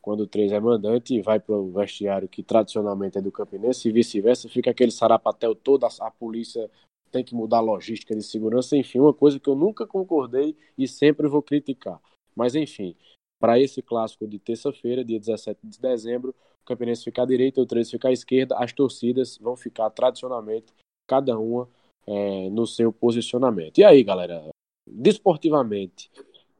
quando 0.09 0.20
o 0.20 0.26
3 0.26 0.52
é 0.52 0.59
mandante 0.59 1.20
vai 1.20 1.38
para 1.38 1.54
o 1.54 1.70
vestiário 1.70 2.26
que 2.26 2.42
tradicionalmente 2.42 3.18
é 3.18 3.20
do 3.20 3.30
Campinense 3.30 3.86
e 3.86 3.92
vice-versa, 3.92 4.48
fica 4.48 4.70
aquele 4.70 4.90
sarapatel 4.90 5.54
todo, 5.54 5.84
a, 5.84 5.90
a 6.00 6.11
polícia 6.11 6.70
tem 7.12 7.22
que 7.22 7.34
mudar 7.34 7.59
a 7.59 7.61
logística 7.61 8.16
de 8.16 8.22
segurança, 8.22 8.74
enfim, 8.74 9.00
uma 9.00 9.12
coisa 9.12 9.38
que 9.38 9.50
eu 9.50 9.54
nunca 9.54 9.86
concordei 9.86 10.56
e 10.78 10.88
sempre 10.88 11.28
vou 11.28 11.42
criticar. 11.42 12.00
Mas 12.34 12.54
enfim, 12.54 12.96
para 13.38 13.61
esse 13.61 13.82
clássico 13.82 14.26
de 14.26 14.38
terça-feira, 14.38 15.04
dia 15.04 15.20
17 15.20 15.61
de 15.62 15.78
dezembro, 15.78 16.34
o 16.62 16.64
Campinense 16.64 17.04
fica 17.04 17.22
à 17.22 17.26
direita, 17.26 17.61
o 17.61 17.66
13 17.66 17.90
fica 17.90 18.09
à 18.09 18.12
esquerda, 18.12 18.56
as 18.56 18.72
torcidas 18.72 19.36
vão 19.36 19.56
ficar 19.56 19.90
tradicionalmente, 19.90 20.72
cada 21.06 21.38
uma 21.38 21.68
é, 22.06 22.48
no 22.48 22.66
seu 22.66 22.90
posicionamento. 22.90 23.76
E 23.76 23.84
aí, 23.84 24.02
galera, 24.02 24.48
desportivamente, 24.86 26.11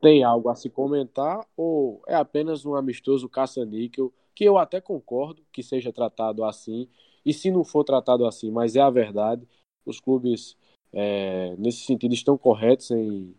tem 0.01 0.23
algo 0.23 0.49
a 0.49 0.55
se 0.55 0.71
comentar 0.71 1.47
ou 1.57 2.03
é 2.07 2.15
apenas 2.15 2.65
um 2.65 2.75
amistoso 2.75 3.29
caça-níquel, 3.29 4.13
que 4.35 4.45
eu 4.45 4.57
até 4.57 4.81
concordo 4.81 5.43
que 5.53 5.63
seja 5.63 5.93
tratado 5.93 6.45
assim, 6.45 6.89
e 7.25 7.33
se 7.33 7.51
não 7.51 7.65
for 7.65 7.85
tratado 7.85 8.25
assim, 8.27 8.51
mas 8.51 8.77
é 8.77 8.81
a 8.81 8.91
verdade, 8.91 9.47
os 9.85 10.01
clubes, 10.01 10.57
é, 10.93 11.57
nesse 11.57 11.85
sentido, 11.85 12.15
estão 12.15 12.39
corretos 12.39 12.91
em 12.91 13.35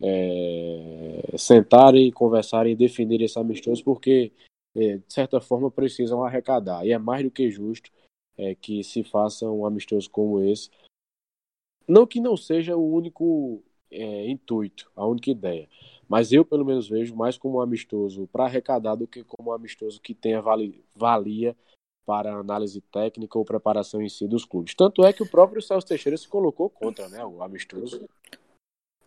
é, 0.00 1.36
sentarem, 1.36 2.10
conversarem 2.10 2.72
e 2.72 2.76
definir 2.76 3.20
esse 3.22 3.38
amistoso, 3.38 3.84
porque, 3.84 4.32
é, 4.74 4.96
de 4.96 5.12
certa 5.12 5.40
forma, 5.40 5.70
precisam 5.70 6.24
arrecadar. 6.24 6.86
E 6.86 6.92
é 6.92 6.98
mais 6.98 7.22
do 7.22 7.30
que 7.30 7.50
justo 7.50 7.90
é, 8.36 8.54
que 8.54 8.82
se 8.82 9.04
faça 9.04 9.48
um 9.48 9.66
amistoso 9.66 10.10
como 10.10 10.42
esse. 10.42 10.70
Não 11.86 12.06
que 12.06 12.20
não 12.20 12.36
seja 12.36 12.76
o 12.76 12.92
único 12.92 13.62
é, 13.90 14.28
intuito, 14.28 14.90
a 14.96 15.06
única 15.06 15.30
ideia. 15.30 15.68
Mas 16.10 16.32
eu, 16.32 16.44
pelo 16.44 16.64
menos, 16.64 16.88
vejo 16.88 17.14
mais 17.14 17.38
como 17.38 17.58
um 17.58 17.60
amistoso 17.60 18.26
para 18.32 18.44
arrecadar 18.44 18.96
do 18.96 19.06
que 19.06 19.22
como 19.22 19.50
um 19.50 19.52
amistoso 19.52 20.00
que 20.00 20.12
tenha 20.12 20.42
valia 20.92 21.56
para 22.04 22.34
análise 22.34 22.80
técnica 22.80 23.38
ou 23.38 23.44
preparação 23.44 24.02
em 24.02 24.08
si 24.08 24.26
dos 24.26 24.44
clubes. 24.44 24.74
Tanto 24.74 25.04
é 25.04 25.12
que 25.12 25.22
o 25.22 25.30
próprio 25.30 25.62
Celso 25.62 25.86
Teixeira 25.86 26.16
se 26.16 26.26
colocou 26.26 26.68
contra 26.68 27.08
né, 27.08 27.24
o 27.24 27.40
amistoso. 27.40 28.08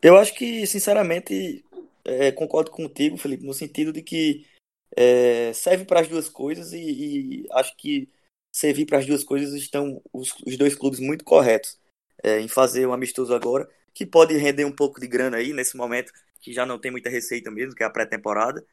Eu 0.01 0.15
acho 0.15 0.33
que, 0.33 0.65
sinceramente, 0.65 1.65
é, 2.05 2.31
concordo 2.31 2.71
contigo, 2.71 3.17
Felipe, 3.17 3.45
no 3.45 3.53
sentido 3.53 3.91
de 3.91 4.01
que 4.01 4.45
é, 4.95 5.51
serve 5.51 5.83
para 5.83 5.99
as 5.99 6.07
duas 6.07 6.29
coisas 6.29 6.71
e, 6.71 6.77
e, 7.41 7.47
acho 7.51 7.75
que 7.75 8.09
servir 8.49 8.85
para 8.85 8.99
as 8.99 9.05
duas 9.05 9.25
coisas 9.25 9.53
estão 9.55 10.01
os, 10.13 10.33
os 10.47 10.55
dois 10.55 10.73
clubes 10.73 11.01
muito 11.01 11.25
corretos 11.25 11.77
é, 12.23 12.39
em 12.39 12.47
fazer 12.47 12.87
um 12.87 12.93
amistoso 12.93 13.33
agora, 13.33 13.69
que 13.93 14.05
pode 14.05 14.37
render 14.37 14.63
um 14.63 14.71
pouco 14.71 15.01
de 15.01 15.07
grana 15.07 15.35
aí 15.35 15.51
nesse 15.51 15.75
momento, 15.75 16.13
que 16.43 16.53
já 16.53 16.65
não 16.65 16.79
tem 16.79 16.91
muita 16.91 17.09
receita 17.09 17.49
mesmo, 17.49 17.75
que 17.75 17.83
é 17.83 17.85
a 17.85 17.89
pré-temporada, 17.89 18.65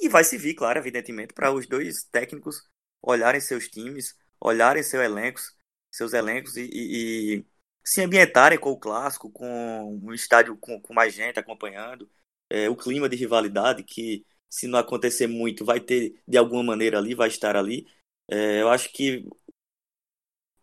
e 0.00 0.08
vai 0.08 0.24
servir, 0.24 0.54
claro, 0.54 0.78
evidentemente, 0.78 1.34
para 1.34 1.52
os 1.52 1.66
dois 1.66 2.04
técnicos 2.04 2.62
olharem 3.02 3.40
seus 3.40 3.68
times, 3.68 4.16
olharem 4.40 4.82
seus 4.82 5.04
elencos, 5.04 5.56
seus 5.90 6.12
elencos 6.14 6.56
e, 6.56 6.62
e, 6.72 7.36
e 7.38 7.46
se 7.84 8.02
ambientarem 8.02 8.58
com 8.58 8.70
o 8.70 8.78
clássico, 8.78 9.30
com 9.30 10.00
um 10.02 10.14
estádio 10.14 10.56
com, 10.56 10.80
com 10.80 10.94
mais 10.94 11.14
gente 11.14 11.38
acompanhando, 11.38 12.10
é, 12.48 12.68
o 12.68 12.76
clima 12.76 13.08
de 13.08 13.16
rivalidade 13.16 13.84
que 13.84 14.24
se 14.48 14.66
não 14.66 14.78
acontecer 14.78 15.26
muito 15.26 15.64
vai 15.64 15.80
ter 15.80 16.20
de 16.26 16.36
alguma 16.36 16.62
maneira 16.62 16.98
ali, 16.98 17.14
vai 17.14 17.28
estar 17.28 17.56
ali. 17.56 17.86
É, 18.28 18.62
eu 18.62 18.68
acho 18.68 18.92
que 18.92 19.26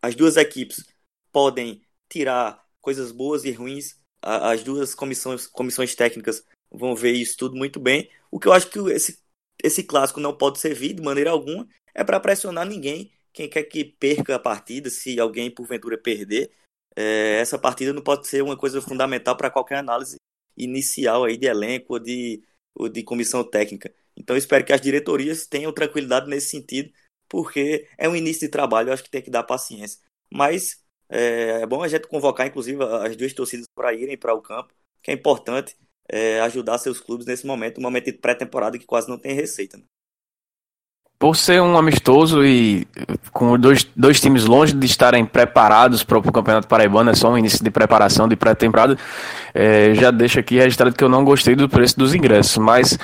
as 0.01 0.15
duas 0.15 0.37
equipes 0.37 0.85
podem 1.31 1.81
tirar 2.09 2.65
coisas 2.81 3.11
boas 3.11 3.43
e 3.43 3.51
ruins. 3.51 3.99
As 4.27 4.61
duas 4.61 4.93
comissões, 4.93 5.47
comissões 5.47 5.95
técnicas 5.95 6.43
vão 6.69 6.93
ver 6.93 7.13
isso 7.13 7.37
tudo 7.37 7.55
muito 7.55 7.79
bem. 7.79 8.09
O 8.29 8.39
que 8.39 8.47
eu 8.47 8.53
acho 8.53 8.69
que 8.69 8.77
esse, 8.91 9.19
esse 9.63 9.83
clássico 9.83 10.19
não 10.19 10.35
pode 10.35 10.59
servir 10.59 10.93
de 10.93 11.01
maneira 11.01 11.31
alguma 11.31 11.65
é 11.93 12.03
para 12.03 12.19
pressionar 12.19 12.65
ninguém. 12.65 13.09
Quem 13.31 13.49
quer 13.49 13.63
que 13.63 13.85
perca 13.85 14.35
a 14.35 14.39
partida, 14.39 14.89
se 14.89 15.17
alguém 15.17 15.49
porventura 15.49 15.97
perder, 15.97 16.51
é, 16.93 17.39
essa 17.39 17.57
partida 17.57 17.93
não 17.93 18.01
pode 18.01 18.27
ser 18.27 18.43
uma 18.43 18.57
coisa 18.57 18.81
fundamental 18.81 19.37
para 19.37 19.49
qualquer 19.49 19.77
análise 19.77 20.17
inicial 20.57 21.23
aí 21.23 21.37
de 21.37 21.45
elenco 21.45 21.93
ou 21.93 21.99
de, 21.99 22.43
ou 22.75 22.89
de 22.89 23.03
comissão 23.03 23.43
técnica. 23.43 23.93
Então 24.15 24.35
espero 24.35 24.65
que 24.65 24.73
as 24.73 24.81
diretorias 24.81 25.45
tenham 25.47 25.71
tranquilidade 25.71 26.27
nesse 26.27 26.49
sentido, 26.49 26.91
porque 27.29 27.87
é 27.97 28.09
um 28.09 28.15
início 28.15 28.41
de 28.41 28.51
trabalho, 28.51 28.89
eu 28.89 28.93
acho 28.93 29.03
que 29.03 29.11
tem 29.11 29.21
que 29.21 29.29
dar 29.29 29.43
paciência. 29.43 30.01
Mas 30.29 30.83
é, 31.09 31.61
é 31.61 31.65
bom 31.65 31.83
a 31.83 31.87
gente 31.87 32.07
convocar, 32.07 32.47
inclusive, 32.47 32.83
as 32.83 33.15
duas 33.15 33.33
torcidas 33.33 33.65
para 33.75 33.93
irem 33.93 34.17
para 34.17 34.33
o 34.33 34.41
campo, 34.41 34.73
que 35.01 35.11
é 35.11 35.13
importante 35.13 35.75
é, 36.09 36.39
ajudar 36.41 36.77
seus 36.77 36.99
clubes 36.99 37.25
nesse 37.25 37.45
momento, 37.45 37.79
um 37.79 37.83
momento 37.83 38.05
de 38.05 38.13
pré-temporada 38.13 38.77
que 38.77 38.85
quase 38.85 39.09
não 39.09 39.17
tem 39.17 39.33
receita. 39.33 39.77
Né? 39.77 39.83
por 41.19 41.35
ser 41.35 41.61
um 41.61 41.75
amistoso 41.77 42.45
e 42.45 42.87
com 43.31 43.57
dois, 43.57 43.87
dois 43.95 44.21
times 44.21 44.45
longe 44.45 44.73
de 44.73 44.85
estarem 44.85 45.25
preparados 45.25 46.03
para 46.03 46.17
o 46.17 46.31
Campeonato 46.31 46.67
Paraibano, 46.67 47.09
é 47.09 47.15
só 47.15 47.31
um 47.31 47.37
início 47.37 47.63
de 47.63 47.71
preparação 47.71 48.27
de 48.27 48.35
pré-temporada, 48.35 48.97
é, 49.53 49.95
já 49.95 50.11
deixo 50.11 50.39
aqui 50.39 50.57
registrado 50.57 50.95
que 50.95 51.03
eu 51.03 51.09
não 51.09 51.25
gostei 51.25 51.55
do 51.55 51.67
preço 51.67 51.97
dos 51.97 52.13
ingressos, 52.13 52.57
mas 52.57 52.97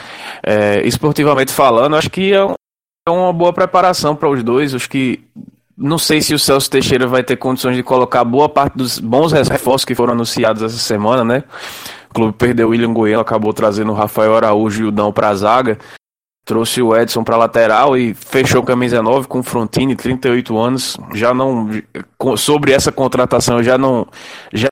é, 0.44 0.86
esportivamente 0.86 1.52
falando, 1.52 1.96
acho 1.96 2.10
que 2.10 2.32
é, 2.32 2.46
um, 2.46 2.54
é 3.08 3.12
uma 3.12 3.34
boa 3.34 3.52
preparação 3.52 4.16
para 4.16 4.30
os 4.30 4.44
dois, 4.44 4.76
acho 4.76 4.90
que 4.90 5.24
não 5.78 5.98
sei 5.98 6.22
se 6.22 6.34
o 6.34 6.40
Celso 6.40 6.70
Teixeira 6.70 7.08
vai 7.08 7.24
ter 7.24 7.38
condições 7.38 7.76
de 7.76 7.84
colocar 7.84 8.24
boa 8.24 8.48
parte 8.48 8.78
dos 8.78 9.00
bons 9.00 9.32
reforços 9.32 9.86
que 9.86 9.96
foram 9.96 10.14
anunciados 10.14 10.62
essa 10.62 10.78
semana, 10.78 11.24
né? 11.24 11.44
O 12.10 12.14
clube 12.14 12.34
perdeu 12.34 12.68
o 12.68 12.72
William 12.72 12.94
Goiano, 12.94 13.22
acabou 13.22 13.54
trazendo 13.54 13.92
o 13.92 13.96
Rafael 13.96 14.36
Araújo 14.36 14.84
e 14.84 14.88
o 14.88 14.92
Dão 14.92 15.12
para 15.12 15.30
a 15.30 15.36
zaga 15.36 15.80
trouxe 16.46 16.82
o 16.82 16.96
Edson 16.96 17.24
para 17.24 17.38
lateral 17.38 17.98
e 17.98 18.14
fechou 18.14 18.64
camisa 18.64 19.02
9 19.02 19.28
com 19.28 19.40
o 19.40 19.44
Frontini, 19.44 19.96
38 19.96 20.58
anos. 20.58 20.98
Já 21.14 21.34
não 21.34 21.70
sobre 22.38 22.72
essa 22.72 22.92
contratação, 22.92 23.64
já 23.64 23.78
não 23.78 24.08
já 24.52 24.68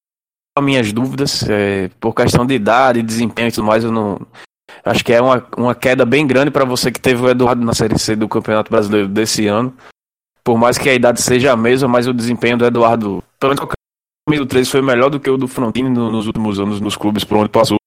minhas 0.61 0.91
dúvidas 0.91 1.47
é, 1.49 1.89
por 1.99 2.13
questão 2.13 2.45
de 2.45 2.53
idade, 2.53 3.01
desempenho 3.01 3.47
e 3.47 3.51
tudo 3.51 3.65
mais, 3.65 3.83
eu 3.83 3.91
não 3.91 4.19
acho 4.83 5.03
que 5.03 5.13
é 5.13 5.21
uma, 5.21 5.43
uma 5.57 5.73
queda 5.73 6.05
bem 6.05 6.27
grande 6.27 6.51
para 6.51 6.65
você 6.65 6.91
que 6.91 6.99
teve 6.99 7.21
o 7.21 7.29
Eduardo 7.29 7.65
na 7.65 7.73
Série 7.73 7.97
C 7.97 8.15
do 8.15 8.27
Campeonato 8.27 8.69
Brasileiro 8.69 9.07
desse 9.07 9.47
ano. 9.47 9.73
Por 10.51 10.57
mais 10.57 10.77
que 10.77 10.89
a 10.89 10.93
idade 10.93 11.21
seja 11.21 11.53
a 11.53 11.55
mesma, 11.55 11.87
mas 11.87 12.07
o 12.07 12.13
desempenho 12.13 12.57
do 12.57 12.65
Eduardo, 12.65 13.23
pelo 13.39 13.55
menos 13.55 13.63
o 13.63 13.69
camisa 14.27 14.45
13 14.45 14.69
foi 14.69 14.81
melhor 14.81 15.09
do 15.09 15.17
que 15.17 15.29
o 15.29 15.37
do 15.37 15.47
Frontini 15.47 15.87
nos 15.87 16.27
últimos 16.27 16.59
anos 16.59 16.81
nos 16.81 16.97
clubes 16.97 17.23
por 17.23 17.37
onde 17.37 17.47
passou. 17.47 17.77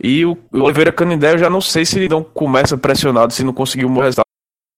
E 0.00 0.24
o 0.24 0.38
Oliveira 0.52 0.92
Canindé 0.92 1.32
eu 1.32 1.38
já 1.38 1.50
não 1.50 1.60
sei 1.60 1.84
se 1.84 2.08
não 2.08 2.22
começa 2.22 2.78
pressionado 2.78 3.32
se 3.32 3.42
não 3.42 3.52
conseguiu 3.52 3.88
um 3.88 3.94
bom 3.94 4.02
resultado, 4.02 4.28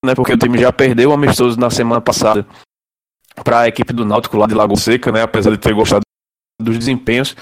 né? 0.06 0.14
Porque 0.14 0.32
o 0.32 0.38
time 0.38 0.56
já 0.56 0.72
perdeu 0.72 1.10
o 1.10 1.12
amistoso 1.12 1.60
na 1.60 1.68
semana 1.68 2.00
passada 2.00 2.46
para 3.44 3.60
a 3.60 3.68
equipe 3.68 3.92
do 3.92 4.06
Náutico 4.06 4.38
lá 4.38 4.46
de 4.46 4.54
Lagoa 4.54 4.78
Seca, 4.78 5.12
né? 5.12 5.20
Apesar 5.20 5.50
de 5.50 5.58
ter 5.58 5.74
gostado 5.74 6.00
dos 6.58 6.78
desempenhos, 6.78 7.36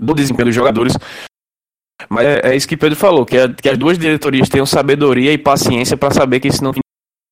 do 0.00 0.14
desempenho 0.14 0.46
dos 0.46 0.54
jogadores. 0.56 0.94
Mas 2.08 2.26
é, 2.26 2.40
é 2.50 2.56
isso 2.56 2.66
que 2.66 2.76
Pedro 2.76 2.98
falou, 2.98 3.24
que, 3.24 3.36
é, 3.36 3.48
que 3.54 3.68
as 3.68 3.78
duas 3.78 3.96
diretorias 3.96 4.48
tenham 4.48 4.66
sabedoria 4.66 5.32
e 5.32 5.38
paciência 5.38 5.96
para 5.96 6.12
saber 6.12 6.40
que 6.40 6.48
isso 6.48 6.64
não 6.64 6.72
tem 6.72 6.82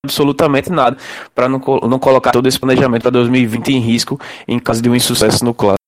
absolutamente 0.04 0.70
nada, 0.70 0.96
para 1.34 1.48
não, 1.48 1.58
não 1.88 1.98
colocar 1.98 2.32
todo 2.32 2.48
esse 2.48 2.58
planejamento 2.58 3.02
para 3.02 3.10
2020 3.12 3.68
em 3.68 3.78
risco 3.78 4.18
em 4.48 4.58
caso 4.58 4.82
de 4.82 4.90
um 4.90 4.96
insucesso 4.96 5.44
no 5.44 5.54
clássico. 5.54 5.82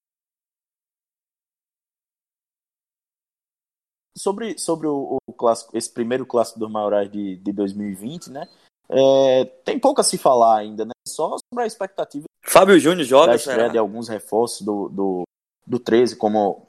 sobre, 4.24 4.58
sobre 4.58 4.86
o, 4.86 5.18
o, 5.26 5.32
clássico, 5.34 5.76
esse 5.76 5.92
primeiro 5.92 6.24
clássico 6.24 6.58
dos 6.58 6.70
Maiorais 6.70 7.10
de, 7.10 7.36
de 7.36 7.52
2020, 7.52 8.30
né? 8.30 8.48
É, 8.88 9.44
tem 9.64 9.78
pouco 9.78 10.00
a 10.00 10.04
se 10.04 10.16
falar 10.16 10.58
ainda, 10.58 10.86
né? 10.86 10.92
Só 11.06 11.36
sobre 11.36 11.64
a 11.64 11.66
expectativa. 11.66 12.24
Fábio 12.42 12.78
Júnior 12.78 13.04
joga, 13.04 13.32
da 13.32 13.36
estreia 13.36 13.68
de 13.68 13.76
alguns 13.76 14.08
reforços 14.08 14.62
do, 14.62 14.88
do, 14.88 15.22
do 15.66 15.78
13, 15.78 16.16
como. 16.16 16.66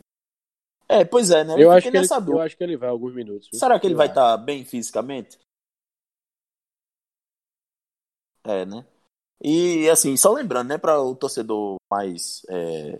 É, 0.87 1.05
pois 1.05 1.31
é, 1.31 1.43
né? 1.43 1.55
Eu, 1.57 1.71
acho 1.71 1.89
que, 1.89 1.97
ele, 1.97 2.07
eu 2.27 2.41
acho 2.41 2.57
que 2.57 2.63
ele 2.63 2.77
vai 2.77 2.89
alguns 2.89 3.15
minutos. 3.15 3.47
Viu? 3.49 3.59
Será 3.59 3.79
que 3.79 3.87
ele 3.87 3.95
vai 3.95 4.07
estar 4.07 4.37
tá 4.37 4.37
bem 4.37 4.65
fisicamente? 4.65 5.37
É, 8.45 8.65
né? 8.65 8.85
E 9.41 9.89
assim, 9.89 10.15
só 10.15 10.31
lembrando, 10.31 10.69
né, 10.69 10.77
para 10.77 11.01
o 11.01 11.15
torcedor 11.15 11.75
mais 11.91 12.45
é, 12.49 12.97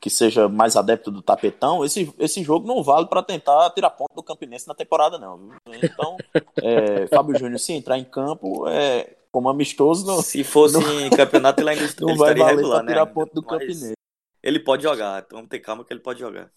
que 0.00 0.10
seja 0.10 0.48
mais 0.48 0.76
adepto 0.76 1.10
do 1.10 1.22
tapetão, 1.22 1.82
esse, 1.82 2.12
esse 2.18 2.42
jogo 2.42 2.66
não 2.66 2.82
vale 2.82 3.06
para 3.06 3.22
tentar 3.22 3.70
tirar 3.70 3.88
ponto 3.88 4.14
do 4.14 4.22
Campinense 4.22 4.68
na 4.68 4.74
temporada, 4.74 5.18
não. 5.18 5.38
Viu? 5.38 5.54
Então, 5.82 6.16
é, 6.62 7.06
Fábio 7.08 7.38
Júnior, 7.38 7.58
se 7.58 7.72
entrar 7.72 7.96
em 7.96 8.04
campo, 8.04 8.68
é, 8.68 9.16
como 9.32 9.48
amistoso, 9.48 10.06
não. 10.06 10.20
Se 10.20 10.44
fosse 10.44 10.78
não, 10.78 11.00
em 11.00 11.08
campeonato, 11.08 11.58
ele 11.62 11.70
ainda 11.70 11.88
não 12.00 12.16
vai 12.16 12.34
valer 12.34 12.56
regular, 12.56 12.84
pra 12.84 12.92
tirar 12.92 13.06
né? 13.06 13.12
ponto 13.12 13.34
do 13.34 13.42
Campinense. 13.42 13.94
Ele 14.42 14.60
pode 14.60 14.82
jogar, 14.82 15.22
então 15.24 15.38
vamos 15.38 15.48
ter 15.48 15.60
calma 15.60 15.82
que 15.82 15.92
ele 15.92 16.00
pode 16.00 16.20
jogar. 16.20 16.50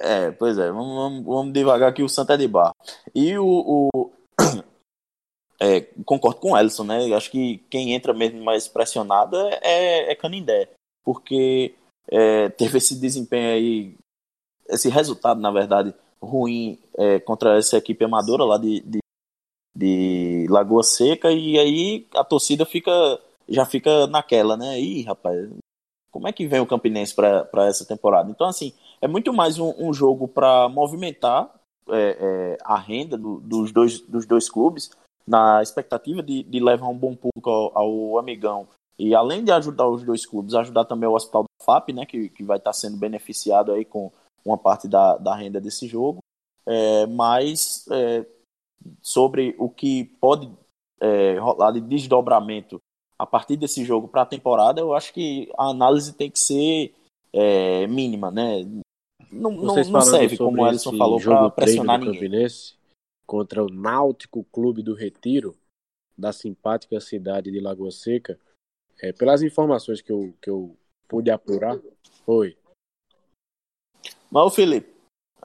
É, 0.00 0.32
pois 0.32 0.58
é, 0.58 0.72
vamos, 0.72 0.96
vamos, 0.96 1.24
vamos 1.24 1.52
devagar 1.52 1.90
aqui 1.90 2.02
o 2.02 2.08
Santa 2.08 2.34
é 2.34 2.36
de 2.36 2.48
Bar. 2.48 2.72
E 3.14 3.38
o. 3.38 3.46
o 3.46 4.13
é, 5.60 5.82
concordo 6.04 6.40
com 6.40 6.52
o 6.52 6.58
Ellison, 6.58 6.84
né? 6.84 7.14
Acho 7.14 7.30
que 7.30 7.58
quem 7.70 7.92
entra 7.94 8.12
mesmo 8.12 8.42
mais 8.42 8.68
pressionado 8.68 9.36
é, 9.62 10.10
é 10.10 10.14
Canindé. 10.14 10.70
Porque 11.04 11.74
é, 12.08 12.48
teve 12.50 12.78
esse 12.78 12.98
desempenho 12.98 13.50
aí, 13.50 13.94
esse 14.68 14.88
resultado, 14.88 15.40
na 15.40 15.50
verdade, 15.50 15.94
ruim 16.20 16.78
é, 16.96 17.20
contra 17.20 17.58
essa 17.58 17.76
equipe 17.76 18.04
amadora 18.04 18.44
lá 18.44 18.58
de, 18.58 18.80
de, 18.80 18.98
de, 19.76 20.46
Lagoa 20.48 20.82
Seca, 20.82 21.30
e 21.30 21.58
aí 21.58 22.06
a 22.14 22.24
torcida 22.24 22.64
fica 22.64 23.20
já 23.48 23.66
fica 23.66 24.06
naquela, 24.06 24.56
né? 24.56 24.80
Ih, 24.80 25.02
rapaz, 25.02 25.50
como 26.10 26.26
é 26.26 26.32
que 26.32 26.46
vem 26.46 26.60
o 26.60 26.66
Campinense 26.66 27.14
para 27.14 27.66
essa 27.66 27.84
temporada? 27.84 28.30
Então, 28.30 28.46
assim, 28.46 28.72
é 29.02 29.08
muito 29.08 29.32
mais 29.32 29.58
um, 29.58 29.74
um 29.78 29.92
jogo 29.92 30.26
para 30.26 30.68
movimentar 30.68 31.52
é, 31.90 32.16
é, 32.18 32.58
a 32.64 32.78
renda 32.78 33.18
do, 33.18 33.40
dos, 33.40 33.72
dois, 33.72 34.00
dos 34.00 34.24
dois 34.24 34.48
clubes, 34.48 34.90
na 35.26 35.62
expectativa 35.62 36.22
de, 36.22 36.42
de 36.42 36.60
levar 36.60 36.88
um 36.88 36.96
bom 36.96 37.14
público 37.14 37.50
ao, 37.50 37.78
ao, 37.78 38.18
amigão. 38.18 38.68
E 38.98 39.14
além 39.14 39.42
de 39.42 39.50
ajudar 39.50 39.88
os 39.88 40.02
dois 40.04 40.24
clubes, 40.24 40.54
ajudar 40.54 40.84
também 40.84 41.08
o 41.08 41.14
Hospital 41.14 41.44
da 41.44 41.64
FAP, 41.64 41.90
né, 41.90 42.06
que, 42.06 42.28
que 42.28 42.44
vai 42.44 42.58
estar 42.58 42.72
sendo 42.72 42.96
beneficiado 42.96 43.72
aí 43.72 43.84
com 43.84 44.12
uma 44.44 44.58
parte 44.58 44.86
da, 44.86 45.16
da 45.16 45.34
renda 45.34 45.60
desse 45.60 45.86
jogo. 45.86 46.18
É, 46.66 47.06
mas 47.06 47.86
é, 47.90 48.24
sobre 49.02 49.54
o 49.58 49.68
que 49.68 50.04
pode 50.20 50.50
é, 51.00 51.38
rolar 51.38 51.72
de 51.72 51.80
desdobramento 51.80 52.78
a 53.18 53.26
partir 53.26 53.56
desse 53.56 53.84
jogo 53.84 54.08
para 54.08 54.22
a 54.22 54.26
temporada, 54.26 54.80
eu 54.80 54.94
acho 54.94 55.12
que 55.12 55.50
a 55.56 55.68
análise 55.70 56.12
tem 56.12 56.30
que 56.30 56.38
ser 56.38 56.94
é, 57.32 57.86
mínima, 57.86 58.30
né? 58.30 58.64
não, 59.30 59.50
não, 59.50 59.74
não 59.74 60.00
serve, 60.00 60.36
como 60.36 60.62
o 60.62 60.64
Alisson 60.64 60.96
falou, 60.96 61.20
para 61.20 61.50
pressionar 61.50 61.98
ninguém. 61.98 62.14
Campinense 62.14 62.74
contra 63.26 63.62
o 63.62 63.68
Náutico 63.68 64.44
Clube 64.44 64.82
do 64.82 64.94
Retiro, 64.94 65.56
da 66.16 66.32
simpática 66.32 67.00
cidade 67.00 67.50
de 67.50 67.60
Lagoa 67.60 67.90
Seca, 67.90 68.38
é, 69.00 69.12
pelas 69.12 69.42
informações 69.42 70.00
que 70.00 70.12
eu, 70.12 70.34
que 70.40 70.48
eu 70.48 70.76
pude 71.08 71.30
apurar, 71.30 71.78
foi. 72.24 72.56
Mas 74.30 74.44
o 74.44 74.50
Felipe, 74.50 74.94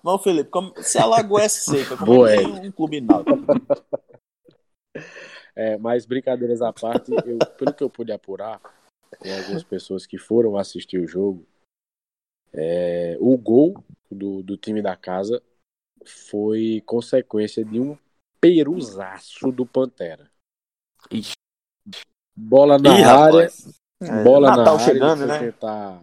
mas 0.03 0.15
o 0.15 0.19
Felipe, 0.19 0.49
como, 0.49 0.73
se 0.81 0.97
a 0.97 1.05
Lagoa 1.05 1.43
é 1.43 1.49
seca, 1.49 1.97
como 1.97 2.13
Boa, 2.13 2.31
é 2.31 2.37
que 2.37 2.43
é 2.43 2.47
um 2.47 2.71
clube 2.71 3.01
náutico? 3.01 3.37
É, 5.55 5.77
mas 5.77 6.05
brincadeiras 6.05 6.61
à 6.61 6.71
parte, 6.71 7.11
eu, 7.11 7.37
pelo 7.57 7.73
que 7.73 7.83
eu 7.83 7.89
pude 7.89 8.13
apurar, 8.13 8.61
com 9.17 9.29
algumas 9.29 9.63
pessoas 9.63 10.05
que 10.05 10.17
foram 10.17 10.55
assistir 10.55 10.99
o 10.99 11.07
jogo, 11.07 11.45
é, 12.53 13.17
o 13.19 13.37
gol 13.37 13.83
do, 14.09 14.41
do 14.41 14.55
time 14.55 14.81
da 14.81 14.95
casa 14.95 15.43
foi 16.05 16.81
consequência 16.85 17.63
de 17.63 17.79
um 17.79 17.97
peruzaço 18.39 19.51
do 19.51 19.65
Pantera. 19.65 20.29
Ixi. 21.11 21.33
Bola 22.35 22.77
na 22.77 22.99
Ih, 22.99 23.03
área. 23.03 23.47
É, 24.01 24.23
bola 24.23 24.49
Natal 24.49 24.65
na 24.65 24.71
área. 24.71 24.85
Chegando, 24.85 25.25
né? 25.25 25.39
tentar 25.39 26.01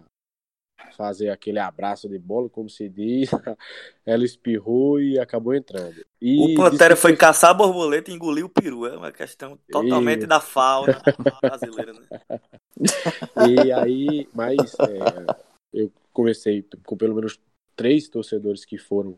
fazer 0.95 1.29
aquele 1.29 1.59
abraço 1.59 2.09
de 2.09 2.17
bola, 2.17 2.49
como 2.49 2.69
se 2.69 2.89
diz. 2.89 3.29
Ela 4.05 4.25
espirrou 4.25 4.99
e 4.99 5.19
acabou 5.19 5.53
entrando. 5.53 6.03
E 6.21 6.53
o 6.53 6.55
Pantera 6.55 6.95
foi 6.95 7.13
que... 7.13 7.19
caçar 7.19 7.51
a 7.51 7.53
borboleta 7.53 8.11
e 8.11 8.13
engoliu 8.13 8.47
o 8.47 8.49
peru. 8.49 8.85
É 8.87 8.97
uma 8.97 9.11
questão 9.11 9.57
totalmente 9.71 10.23
e... 10.23 10.27
da 10.27 10.39
fauna 10.39 11.01
brasileira, 11.41 11.93
né? 11.93 12.39
E 13.47 13.71
aí, 13.71 14.29
mas 14.33 14.57
é, 14.79 15.35
eu 15.73 15.91
comecei 16.13 16.63
com 16.85 16.97
pelo 16.97 17.15
menos 17.15 17.39
três 17.75 18.07
torcedores 18.07 18.65
que 18.65 18.77
foram 18.77 19.17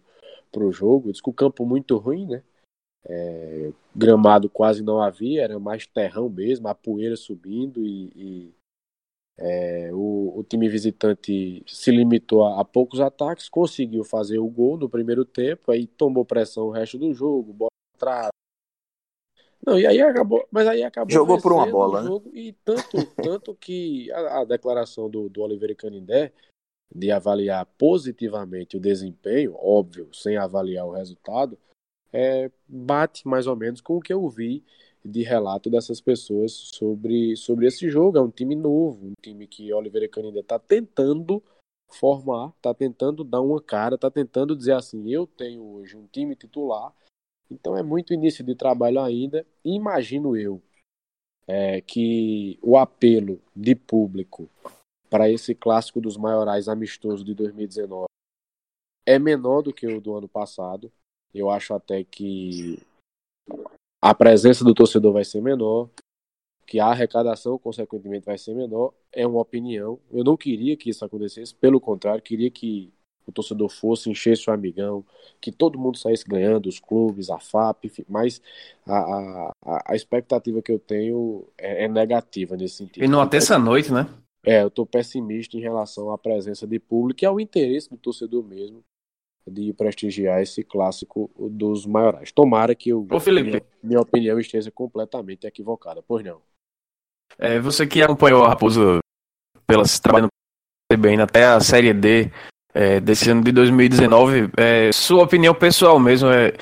pro 0.52 0.72
jogo. 0.72 1.12
Diz 1.12 1.22
que 1.22 1.30
o 1.30 1.34
campo 1.34 1.66
muito 1.66 1.98
ruim, 1.98 2.28
né? 2.28 2.44
É, 3.06 3.72
gramado 3.96 4.50
quase 4.50 4.84
não 4.84 5.02
havia, 5.02 5.44
era 5.44 5.58
mais 5.58 5.88
terrão 5.88 6.30
mesmo, 6.30 6.68
a 6.68 6.76
poeira 6.76 7.16
subindo 7.16 7.86
e, 7.86 8.12
e 8.14 8.54
é, 9.38 9.90
o, 9.94 10.38
o, 10.38 10.44
time 10.44 10.68
visitante 10.68 11.64
se 11.66 11.92
limitou 11.92 12.44
a, 12.44 12.60
a, 12.60 12.66
poucos 12.66 13.00
ataques, 13.00 13.48
conseguiu 13.48 14.04
fazer 14.04 14.38
o 14.38 14.50
gol 14.50 14.78
no 14.78 14.90
primeiro 14.90 15.24
tempo, 15.24 15.72
aí 15.72 15.88
tomou 15.88 16.26
pressão 16.26 16.66
o 16.66 16.72
resto 16.72 16.98
do 16.98 17.14
jogo, 17.14 17.54
bola 17.54 17.70
atrás. 17.96 18.30
Não, 19.66 19.80
e 19.80 19.88
aí 19.88 20.02
acabou, 20.02 20.46
mas 20.52 20.68
aí 20.68 20.84
acabou 20.84 21.14
jogou 21.14 21.42
por 21.42 21.54
uma 21.54 21.70
bola, 21.70 22.04
né? 22.04 22.10
e 22.34 22.54
tanto 22.66 23.06
tanto 23.16 23.56
que 23.56 24.12
a, 24.12 24.42
a 24.42 24.46
declaração 24.46 25.10
do, 25.10 25.30
do 25.30 25.42
Oliveira 25.42 25.76
Canindé 25.76 26.34
de 26.94 27.12
avaliar 27.12 27.66
positivamente 27.78 28.78
o 28.78 28.80
desempenho, 28.80 29.56
óbvio, 29.56 30.10
sem 30.14 30.38
avaliar 30.38 30.86
o 30.86 30.92
resultado, 30.92 31.58
é, 32.12 32.52
bate 32.68 33.28
mais 33.28 33.46
ou 33.48 33.56
menos 33.56 33.82
com 33.82 33.98
o 33.98 34.02
que 34.02 34.12
eu 34.12 34.28
vi 34.28 34.64
de 35.06 35.24
relato 35.24 35.70
dessas 35.70 36.02
pessoas 36.02 36.52
sobre, 36.52 37.36
sobre 37.36 37.68
esse 37.68 37.90
jogo. 37.90 38.18
É 38.18 38.22
um 38.22 38.32
time 38.32 38.56
novo, 38.56 39.08
um 39.08 39.14
time 39.22 39.48
que 39.48 39.72
Oliveira 39.74 40.08
Canindé 40.08 40.40
está 40.40 40.58
tentando 40.58 41.44
formar, 41.92 42.54
está 42.58 42.74
tentando 42.74 43.24
dar 43.24 43.42
uma 43.42 43.62
cara, 43.62 43.96
está 43.96 44.10
tentando 44.10 44.56
dizer 44.56 44.74
assim: 44.74 45.10
eu 45.10 45.26
tenho 45.26 45.64
hoje 45.64 45.96
um 45.96 46.08
time 46.08 46.36
titular, 46.36 46.94
então 47.50 47.78
é 47.78 47.84
muito 47.84 48.14
início 48.14 48.44
de 48.44 48.56
trabalho 48.56 49.00
ainda. 49.02 49.46
Imagino 49.64 50.36
eu 50.36 50.62
é, 51.48 51.82
que 51.82 52.60
o 52.62 52.78
apelo 52.78 53.42
de 53.56 53.76
público 53.76 54.50
para 55.10 55.30
esse 55.30 55.56
clássico 55.56 56.00
dos 56.00 56.18
maiorais 56.18 56.68
amistoso 56.68 57.24
de 57.24 57.34
2019 57.34 58.06
é 59.06 59.18
menor 59.18 59.64
do 59.64 59.74
que 59.74 59.88
o 59.88 60.00
do 60.00 60.16
ano 60.16 60.28
passado. 60.28 60.92
Eu 61.34 61.50
acho 61.50 61.74
até 61.74 62.04
que 62.04 62.80
a 64.02 64.14
presença 64.14 64.64
do 64.64 64.74
torcedor 64.74 65.14
vai 65.14 65.26
ser 65.26 65.42
menor, 65.42 65.90
que 66.68 66.80
a 66.80 66.88
arrecadação, 66.88 67.58
consequentemente, 67.58 68.26
vai 68.26 68.38
ser 68.38 68.54
menor. 68.54 68.94
É 69.12 69.26
uma 69.26 69.42
opinião. 69.42 70.00
Eu 70.12 70.24
não 70.24 70.38
queria 70.38 70.78
que 70.78 70.92
isso 70.92 71.04
acontecesse, 71.04 71.56
pelo 71.56 71.82
contrário, 71.82 72.22
queria 72.22 72.52
que 72.52 72.94
o 73.26 73.32
torcedor 73.32 73.70
fosse, 73.70 74.10
enchesse 74.10 74.50
o 74.50 74.54
amigão, 74.54 75.04
que 75.42 75.52
todo 75.52 75.80
mundo 75.80 75.98
saísse 75.98 76.26
ganhando, 76.26 76.68
os 76.68 76.80
clubes, 76.80 77.30
a 77.30 77.40
FAP, 77.40 77.86
mas 78.08 78.42
a, 78.86 79.52
a, 79.66 79.84
a 79.92 79.96
expectativa 79.96 80.62
que 80.62 80.72
eu 80.72 80.80
tenho 80.80 81.48
é, 81.58 81.86
é 81.86 81.88
negativa 81.88 82.56
nesse 82.56 82.76
sentido. 82.76 83.04
E 83.04 83.08
não 83.08 83.22
até 83.22 83.38
essa 83.38 83.58
noite, 83.58 83.92
né? 83.92 84.08
É, 84.46 84.64
eu 84.64 84.68
estou 84.68 84.86
pessimista 84.86 85.58
em 85.58 85.62
relação 85.62 86.12
à 86.12 86.18
presença 86.18 86.66
de 86.66 86.80
público 86.80 87.24
e 87.24 87.26
ao 87.26 87.40
interesse 87.40 87.90
do 87.90 87.98
torcedor 87.98 88.44
mesmo 88.44 88.84
de 89.46 89.74
prestigiar 89.74 90.42
esse 90.42 90.64
clássico 90.64 91.30
dos 91.52 91.86
maiorais. 91.86 92.32
Tomara 92.32 92.76
que 92.76 92.90
eu, 92.90 93.06
Ô, 93.12 93.20
Felipe. 93.20 93.50
Minha, 93.50 93.64
minha, 93.84 94.02
opinião 94.02 94.40
esteja 94.40 94.72
completamente 94.72 95.48
equivocada, 95.48 96.04
pois 96.08 96.24
não. 96.24 96.42
É, 97.38 97.60
você 97.60 97.88
que 97.88 98.02
acompanhou 98.02 98.44
a 98.44 98.50
Raposa 98.50 99.00
pela 99.66 99.84
trabalhando 100.02 100.30
bem 100.98 101.20
até 101.20 101.46
a 101.46 101.60
Série 101.60 101.94
D 101.94 102.32
é, 102.74 103.00
desse 103.00 103.30
ano 103.30 103.44
de 103.44 103.52
2019, 103.52 104.50
é, 104.58 104.92
sua 104.92 105.24
opinião 105.24 105.54
pessoal 105.54 106.00
mesmo 106.00 106.30
é 106.30 106.54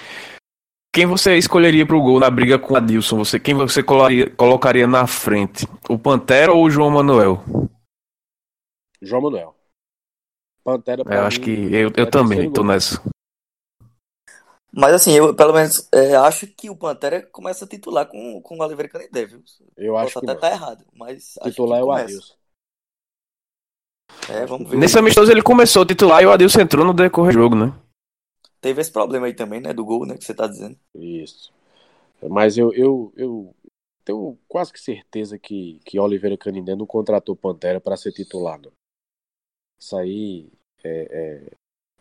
quem 0.97 1.05
você 1.05 1.37
escolheria 1.37 1.85
para 1.85 1.95
o 1.95 2.01
gol 2.01 2.19
na 2.19 2.27
briga 2.27 2.57
com 2.57 2.73
o 2.73 2.75
Adilson? 2.75 3.17
Você, 3.17 3.39
quem 3.39 3.53
você 3.53 3.83
colocaria, 3.83 4.31
colocaria 4.31 4.87
na 4.87 5.05
frente? 5.05 5.67
O 5.87 5.99
Pantera 5.99 6.51
ou 6.51 6.63
o 6.63 6.71
João 6.71 6.89
Manuel? 6.89 7.43
João 8.99 9.21
Manuel. 9.21 9.55
Pantera. 10.63 11.03
Eu 11.05 11.21
acho 11.21 11.39
que 11.39 11.51
eu, 11.51 11.91
eu 11.95 12.09
também 12.09 12.51
tô 12.51 12.63
nessa. 12.63 12.99
Mas 14.73 14.95
assim, 14.95 15.11
eu 15.11 15.35
pelo 15.35 15.53
menos 15.53 15.87
é, 15.93 16.15
acho 16.15 16.47
que 16.47 16.67
o 16.67 16.75
Pantera 16.75 17.21
começa 17.31 17.65
a 17.65 17.67
titular 17.67 18.07
com, 18.07 18.41
com 18.41 18.57
o 18.57 18.63
Oliveira 18.63 18.89
Canidé, 18.89 19.27
viu? 19.27 19.43
Eu 19.77 19.93
Posso 19.93 20.07
acho 20.07 20.17
até 20.17 20.33
estar 20.33 20.49
tá 20.49 20.51
errado, 20.51 20.83
mas. 20.95 21.35
Titular 21.43 21.79
é 21.79 21.83
o 21.83 21.91
Adilson. 21.91 22.33
É, 24.29 24.47
vamos 24.47 24.67
ver. 24.67 24.77
Nesse 24.77 24.97
amistoso 24.97 25.31
ele 25.31 25.43
começou 25.43 25.83
a 25.83 25.85
titular 25.85 26.23
e 26.23 26.25
o 26.25 26.31
Adilson 26.31 26.61
entrou 26.61 26.83
no 26.83 26.91
decorrer 26.91 27.33
do 27.33 27.39
jogo, 27.39 27.55
né? 27.55 27.71
Teve 28.59 28.81
esse 28.81 28.91
problema 28.91 29.27
aí 29.27 29.33
também, 29.33 29.61
né? 29.61 29.73
Do 29.73 29.85
gol, 29.85 30.05
né? 30.05 30.17
Que 30.17 30.23
você 30.23 30.33
tá 30.33 30.47
dizendo. 30.47 30.77
Isso. 30.95 31.53
Mas 32.21 32.57
eu, 32.57 32.73
eu, 32.73 33.13
eu 33.15 33.55
tenho 34.03 34.37
quase 34.47 34.73
que 34.73 34.79
certeza 34.79 35.37
que, 35.37 35.79
que 35.85 35.99
Oliveira 35.99 36.37
Canindé 36.37 36.75
não 36.75 36.85
contratou 36.85 37.35
Pantera 37.35 37.79
para 37.79 37.97
ser 37.97 38.11
titular. 38.11 38.59
Não. 38.59 38.71
Isso 39.79 39.95
aí 39.95 40.49
é, 40.83 41.07
é, 41.11 41.51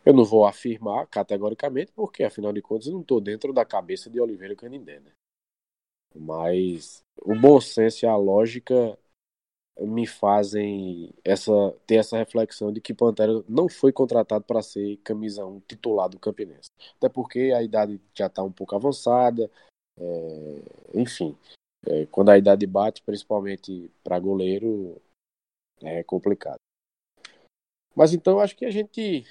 eu 0.05 0.15
não 0.15 0.25
vou 0.25 0.47
afirmar 0.47 1.07
categoricamente, 1.09 1.93
porque 1.93 2.25
afinal 2.25 2.53
de 2.53 2.63
contas 2.63 2.87
eu 2.87 2.95
não 2.95 3.01
estou 3.01 3.21
dentro 3.21 3.53
da 3.53 3.65
cabeça 3.65 4.09
de 4.09 4.21
Oliveira 4.21 4.57
Canindé. 4.57 5.01
Né? 5.01 5.11
Mas 6.15 7.03
o 7.21 7.35
bom 7.35 7.61
senso 7.61 8.05
e 8.05 8.09
a 8.09 8.17
lógica 8.17 8.99
me 9.81 10.07
fazem 10.07 11.13
essa, 11.25 11.53
ter 11.87 11.97
essa 11.97 12.17
reflexão 12.17 12.73
de 12.73 12.81
que 12.81 12.95
Pantera 12.95 13.45
não 13.49 13.69
foi 13.69 13.93
contratado 13.93 14.45
para 14.45 14.63
ser 14.63 14.97
camisa 14.99 15.45
1 15.45 15.61
titular 15.61 16.09
do 16.09 16.19
Campinense. 16.19 16.71
Até 16.97 17.09
porque 17.09 17.53
a 17.55 17.63
idade 17.63 18.01
já 18.15 18.27
está 18.27 18.43
um 18.43 18.53
pouco 18.53 18.75
avançada, 18.75 19.51
é, 19.99 20.63
enfim. 20.95 21.37
É, 21.87 22.07
quando 22.07 22.31
a 22.31 22.39
idade 22.39 22.67
bate, 22.67 23.03
principalmente 23.03 23.91
para 24.03 24.19
goleiro, 24.19 25.01
é 25.83 26.03
complicado. 26.03 26.59
Mas 27.95 28.13
então 28.13 28.41
acho 28.41 28.57
que 28.57 28.65
a 28.65 28.71
gente 28.71 29.25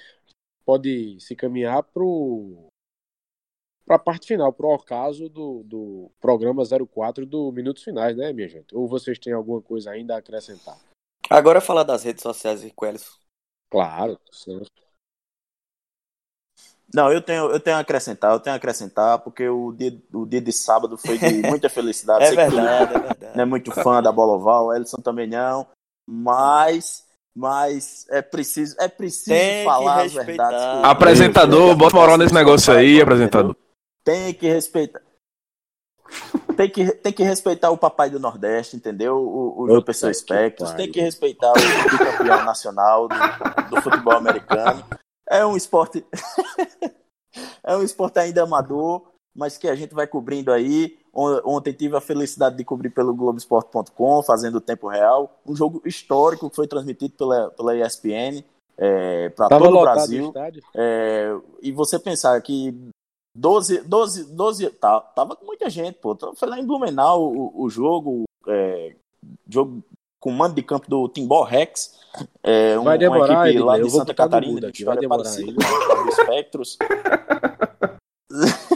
pode 0.64 1.20
se 1.20 1.36
caminhar 1.36 1.82
para 1.82 2.02
a 3.88 3.98
parte 3.98 4.26
final, 4.26 4.52
para 4.52 4.66
o 4.66 4.74
ocaso 4.74 5.28
do, 5.28 5.62
do 5.64 6.10
programa 6.20 6.62
04 6.64 7.24
do 7.24 7.52
Minutos 7.52 7.82
Finais, 7.82 8.16
né, 8.16 8.32
minha 8.32 8.48
gente? 8.48 8.74
Ou 8.74 8.88
vocês 8.88 9.18
têm 9.18 9.32
alguma 9.32 9.62
coisa 9.62 9.90
ainda 9.90 10.14
a 10.14 10.18
acrescentar? 10.18 10.76
Agora 11.30 11.60
falar 11.60 11.82
das 11.82 12.02
redes 12.02 12.22
sociais 12.22 12.64
e 12.64 12.70
Coelho. 12.70 13.00
Claro, 13.70 14.18
sim. 14.30 14.60
Não, 16.94 17.12
eu 17.12 17.20
tenho, 17.20 17.50
eu 17.50 17.58
tenho 17.58 17.76
a 17.76 17.80
acrescentar, 17.80 18.32
eu 18.32 18.40
tenho 18.40 18.54
a 18.54 18.56
acrescentar, 18.56 19.18
porque 19.18 19.48
o 19.48 19.72
dia, 19.72 20.00
o 20.12 20.24
dia 20.24 20.40
de 20.40 20.52
sábado 20.52 20.96
foi 20.96 21.18
de 21.18 21.42
muita 21.46 21.68
felicidade. 21.68 22.24
é, 22.24 22.32
verdade, 22.32 22.94
é 22.94 22.98
verdade. 22.98 23.36
Não 23.36 23.42
é 23.42 23.44
muito 23.44 23.72
fã 23.72 24.00
da 24.00 24.12
bola 24.12 24.34
oval, 24.34 24.66
o 24.66 24.72
Elson 24.72 24.98
também 24.98 25.26
não, 25.26 25.66
mas 26.08 27.04
mas 27.36 28.06
é 28.08 28.22
preciso, 28.22 28.74
é 28.80 28.88
preciso 28.88 29.28
Tem 29.28 29.62
falar 29.62 30.04
as 30.04 30.12
verdades. 30.14 30.62
Apresentador, 30.82 31.76
bota 31.76 31.94
moral 31.94 32.16
nesse 32.16 32.32
negócio 32.32 32.72
aí, 32.72 32.98
apresentador. 32.98 33.54
Tem 34.06 34.32
que 34.32 34.46
respeitar. 34.46 35.02
Tem 36.56 36.70
que, 36.70 36.92
tem 36.92 37.12
que 37.12 37.24
respeitar 37.24 37.72
o 37.72 37.76
papai 37.76 38.08
do 38.08 38.20
Nordeste, 38.20 38.76
entendeu? 38.76 39.16
O, 39.16 39.62
o 39.62 39.66
João 39.66 39.82
Pessoa 39.82 40.12
Espectros. 40.12 40.70
Tem 40.74 40.88
que 40.88 41.00
respeitar 41.00 41.50
o 41.50 41.98
campeão 41.98 42.44
nacional 42.44 43.08
do, 43.08 43.16
do 43.68 43.82
futebol 43.82 44.14
americano. 44.14 44.84
É 45.28 45.44
um 45.44 45.56
esporte. 45.56 46.06
é 47.64 47.76
um 47.76 47.82
esporte 47.82 48.20
ainda 48.20 48.44
amador, 48.44 49.08
mas 49.34 49.58
que 49.58 49.68
a 49.68 49.74
gente 49.74 49.92
vai 49.92 50.06
cobrindo 50.06 50.52
aí. 50.52 50.96
Ontem 51.12 51.72
tive 51.72 51.96
a 51.96 52.00
felicidade 52.00 52.56
de 52.56 52.64
cobrir 52.64 52.90
pelo 52.90 53.12
Globoesporte.com, 53.12 54.22
fazendo 54.22 54.58
o 54.58 54.60
tempo 54.60 54.86
real. 54.86 55.40
Um 55.44 55.56
jogo 55.56 55.82
histórico 55.84 56.48
que 56.48 56.54
foi 56.54 56.68
transmitido 56.68 57.14
pela, 57.16 57.50
pela 57.50 57.76
ESPN 57.76 58.44
é, 58.78 59.30
para 59.30 59.48
todo 59.48 59.78
o 59.78 59.80
Brasil. 59.80 60.32
É, 60.74 61.36
e 61.60 61.72
você 61.72 61.98
pensar 61.98 62.40
que 62.40 62.72
12, 63.36 63.82
12, 63.82 64.24
12 64.34 64.70
tá, 64.70 65.00
tava 65.00 65.36
com 65.36 65.44
muita 65.44 65.68
gente, 65.68 65.98
pô. 65.98 66.16
Foi 66.34 66.48
lá 66.48 66.58
em 66.58 66.66
Blumenau 66.66 67.22
o, 67.22 67.64
o 67.64 67.68
jogo, 67.68 68.24
é, 68.48 68.96
jogo 69.48 69.82
com 70.18 70.30
mando 70.32 70.54
de 70.54 70.62
campo 70.62 70.88
do 70.88 71.08
Timbó 71.08 71.42
Rex. 71.42 71.98
É, 72.42 72.78
um, 72.78 72.84
vai 72.84 72.96
demorar, 72.96 73.40
uma 73.40 73.48
equipe 73.48 73.62
lá 73.62 73.78
de 73.78 73.90
Santa 73.90 74.14
Catarina, 74.14 74.60
de 74.60 74.66
aqui, 74.66 74.84
vai 74.84 74.96
demorar 74.96 75.22
parecida, 75.24 75.52
do 75.52 76.08
Espectros. 76.08 76.78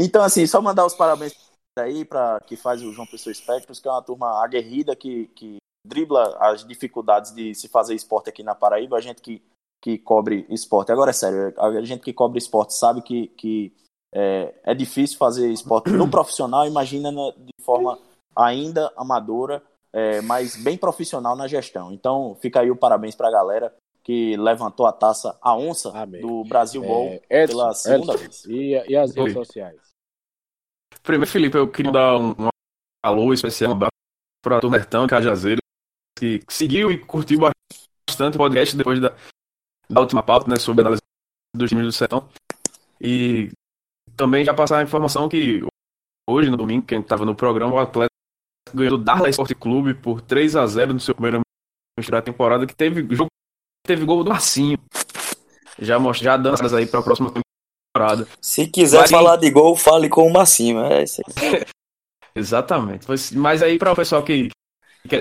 Então, 0.00 0.22
assim, 0.22 0.46
só 0.46 0.62
mandar 0.62 0.86
os 0.86 0.94
parabéns 0.94 1.34
aí 1.76 2.04
para 2.04 2.38
que 2.46 2.56
faz 2.56 2.80
o 2.82 2.92
João 2.92 3.06
Pessoa 3.06 3.32
Espectros, 3.32 3.80
que 3.80 3.88
é 3.88 3.90
uma 3.90 4.02
turma 4.02 4.44
aguerrida 4.44 4.94
que, 4.94 5.26
que 5.34 5.56
dribla 5.84 6.36
as 6.38 6.64
dificuldades 6.64 7.34
de 7.34 7.52
se 7.54 7.68
fazer 7.68 7.94
esporte 7.94 8.28
aqui 8.28 8.44
na 8.44 8.54
Paraíba. 8.54 8.96
A 8.96 9.00
gente 9.00 9.20
que, 9.20 9.42
que 9.80 9.98
cobre 9.98 10.46
esporte, 10.50 10.92
agora 10.92 11.10
é 11.10 11.12
sério, 11.12 11.54
a 11.58 11.82
gente 11.82 12.02
que 12.02 12.12
cobre 12.12 12.38
esporte 12.38 12.74
sabe 12.74 13.00
que, 13.02 13.28
que 13.28 13.72
é, 14.12 14.54
é 14.64 14.74
difícil 14.74 15.18
fazer 15.18 15.50
esporte 15.50 15.90
no 15.90 16.10
profissional, 16.10 16.66
imagina 16.66 17.12
na, 17.12 17.30
de 17.30 17.52
forma 17.64 17.98
ainda 18.34 18.92
amadora, 18.96 19.62
é, 19.92 20.20
mas 20.22 20.56
bem 20.56 20.76
profissional 20.76 21.36
na 21.36 21.46
gestão. 21.46 21.92
Então, 21.92 22.36
fica 22.40 22.60
aí 22.60 22.70
o 22.70 22.76
parabéns 22.76 23.14
para 23.14 23.28
a 23.28 23.32
galera 23.32 23.74
que 24.02 24.36
levantou 24.36 24.86
a 24.86 24.92
taça, 24.92 25.36
a 25.42 25.54
onça 25.54 25.90
Amém. 25.90 26.20
do 26.20 26.42
Brasil 26.44 26.80
Ball 26.82 27.20
é, 27.28 27.42
Edson, 27.42 27.58
pela 27.58 27.74
segunda 27.74 28.12
Edson, 28.14 28.24
vez. 28.24 28.44
E, 28.46 28.92
e 28.92 28.96
as 28.96 29.14
redes 29.14 29.36
Oi. 29.36 29.44
sociais? 29.44 29.80
Primeiro, 31.02 31.30
Felipe, 31.30 31.56
eu 31.56 31.70
queria 31.70 31.92
dar 31.92 32.16
um, 32.16 32.30
um 32.30 32.48
alô 33.04 33.32
especial 33.34 33.76
para 34.42 34.66
o 34.66 34.70
Mertão 34.70 35.04
e 35.04 35.08
Cajazeiro, 35.08 35.60
que 36.18 36.42
seguiu 36.48 36.90
e 36.90 36.98
curtiu 36.98 37.38
bastante 38.08 38.36
o 38.36 38.38
podcast 38.38 38.76
depois 38.76 39.00
da, 39.00 39.14
da 39.90 40.00
última 40.00 40.22
pauta, 40.22 40.48
né, 40.48 40.56
sobre 40.56 40.82
a 40.82 40.84
análise 40.84 41.02
dos 41.54 41.68
times 41.70 41.86
do 41.86 41.92
Sertão. 41.92 42.28
E 43.00 43.50
também 44.16 44.44
já 44.44 44.52
passar 44.52 44.78
a 44.78 44.82
informação 44.82 45.28
que 45.28 45.62
hoje, 46.28 46.50
no 46.50 46.56
domingo, 46.56 46.86
quem 46.86 47.00
estava 47.00 47.24
no 47.24 47.34
programa, 47.34 47.74
o 47.74 47.78
atleta 47.78 48.10
ganhou 48.74 48.98
do 48.98 49.04
Darla 49.04 49.28
Esporte 49.30 49.54
Clube 49.54 49.94
por 49.94 50.20
3 50.20 50.56
a 50.56 50.66
0 50.66 50.92
no 50.92 51.00
seu 51.00 51.14
primeiro 51.14 51.40
amistoso 51.96 52.12
da 52.12 52.22
temporada, 52.22 52.66
que 52.66 52.74
teve 52.74 53.14
jogo 53.14 53.28
teve 53.86 54.04
gol 54.04 54.22
do 54.22 54.30
Marcinho. 54.30 54.78
Já, 55.78 55.98
já 56.12 56.36
dando 56.36 56.76
aí 56.76 56.86
para 56.86 57.00
a 57.00 57.02
próxima 57.02 57.32
temporada. 57.32 58.28
Se 58.40 58.66
quiser 58.66 59.00
Mas, 59.00 59.10
falar 59.10 59.36
de 59.36 59.50
gol, 59.50 59.76
fale 59.76 60.08
com 60.08 60.26
o 60.26 60.32
Marcinho. 60.32 60.80
É 60.80 61.04
isso 61.04 61.22
aí. 61.22 61.64
Exatamente. 62.34 63.06
Mas 63.34 63.62
aí 63.62 63.78
para 63.78 63.92
o 63.92 63.96
pessoal 63.96 64.22
que. 64.22 64.50
que... 65.08 65.16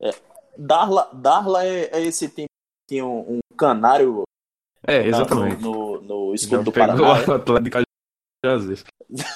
É, 0.00 0.14
Darla, 0.56 1.10
Darla 1.12 1.64
é, 1.64 1.90
é 1.92 2.02
esse 2.02 2.28
time 2.28 2.46
tem 2.86 3.02
um, 3.02 3.36
um 3.36 3.40
canário 3.56 4.24
é, 4.86 5.06
exatamente. 5.06 5.62
No, 5.62 6.00
no, 6.00 6.28
no 6.28 6.34
escudo 6.34 6.64
do 6.64 6.72
Paraná. 6.72 6.98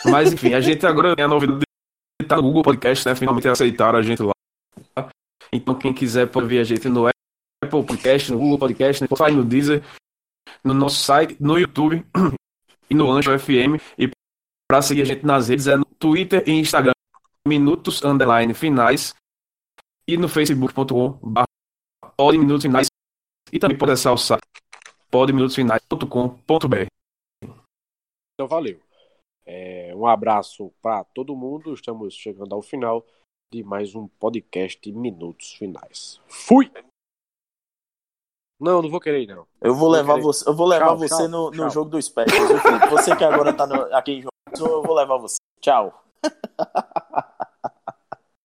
Mas 0.04 0.32
enfim, 0.32 0.54
a 0.54 0.60
gente 0.60 0.84
agora 0.84 1.14
tem 1.14 1.24
a 1.24 1.28
novidade 1.28 1.60
de 1.60 2.24
estar 2.24 2.36
no 2.36 2.42
Google 2.42 2.62
Podcast, 2.62 3.06
né? 3.06 3.14
Finalmente 3.14 3.48
aceitaram 3.48 3.98
a 3.98 4.02
gente 4.02 4.22
lá. 4.22 4.32
Então 5.52 5.74
quem 5.76 5.94
quiser 5.94 6.26
pode 6.26 6.48
ver 6.48 6.58
a 6.58 6.64
gente 6.64 6.88
no 6.88 7.06
Apple 7.06 7.84
Podcast, 7.84 8.32
no 8.32 8.38
Google 8.38 8.58
Podcast, 8.58 9.00
no 9.00 9.06
Spotify, 9.06 9.36
no 9.36 9.44
Deezer, 9.44 9.84
no 10.64 10.74
nosso 10.74 10.96
site, 10.96 11.36
no 11.38 11.58
YouTube 11.58 12.04
e 12.90 12.94
no 12.94 13.10
Ancho 13.10 13.38
FM. 13.38 13.80
E 13.96 14.10
para 14.68 14.82
seguir 14.82 15.02
a 15.02 15.04
gente 15.04 15.24
nas 15.24 15.48
redes 15.48 15.68
é 15.68 15.76
no 15.76 15.84
Twitter 15.84 16.42
e 16.46 16.50
Instagram, 16.52 16.92
minutos 17.46 18.04
underline 18.04 18.52
finais 18.52 19.14
e 20.08 20.16
no 20.16 20.28
facebook.com 20.28 21.20
pode 22.16 22.38
minutos 22.38 22.62
finais 22.62 22.88
e 23.52 23.58
também 23.58 23.76
pode 23.76 23.92
acessar 23.92 24.12
o 24.12 24.18
site 24.18 24.42
podeminutosfinais.com.br. 25.10 26.86
Então 28.34 28.46
valeu. 28.48 28.80
É, 29.44 29.94
um 29.94 30.06
abraço 30.06 30.72
para 30.82 31.04
todo 31.04 31.36
mundo. 31.36 31.72
Estamos 31.72 32.14
chegando 32.14 32.54
ao 32.54 32.62
final 32.62 33.04
de 33.52 33.62
mais 33.62 33.94
um 33.94 34.08
podcast 34.08 34.92
Minutos 34.92 35.52
Finais. 35.52 36.20
Fui! 36.26 36.70
Não, 38.60 38.82
não 38.82 38.90
vou 38.90 39.00
querer, 39.00 39.26
não. 39.26 39.46
Eu 39.60 39.74
vou 39.74 39.88
levar 39.88 40.14
querer. 40.14 40.24
você, 40.24 40.48
eu 40.48 40.54
vou 40.54 40.66
levar 40.66 40.86
tchau, 40.86 40.98
você 40.98 41.16
tchau, 41.16 41.28
no, 41.28 41.50
no 41.50 41.70
jogo 41.70 41.90
do 41.90 42.02
Spectros. 42.02 42.48
Você 42.90 43.14
que 43.14 43.24
agora 43.24 43.52
tá 43.52 43.66
no, 43.66 43.94
aqui 43.94 44.12
em 44.12 44.22
João 44.56 44.72
eu 44.72 44.82
vou 44.82 44.94
levar 44.94 45.18
você. 45.18 45.36
Tchau. 45.60 46.02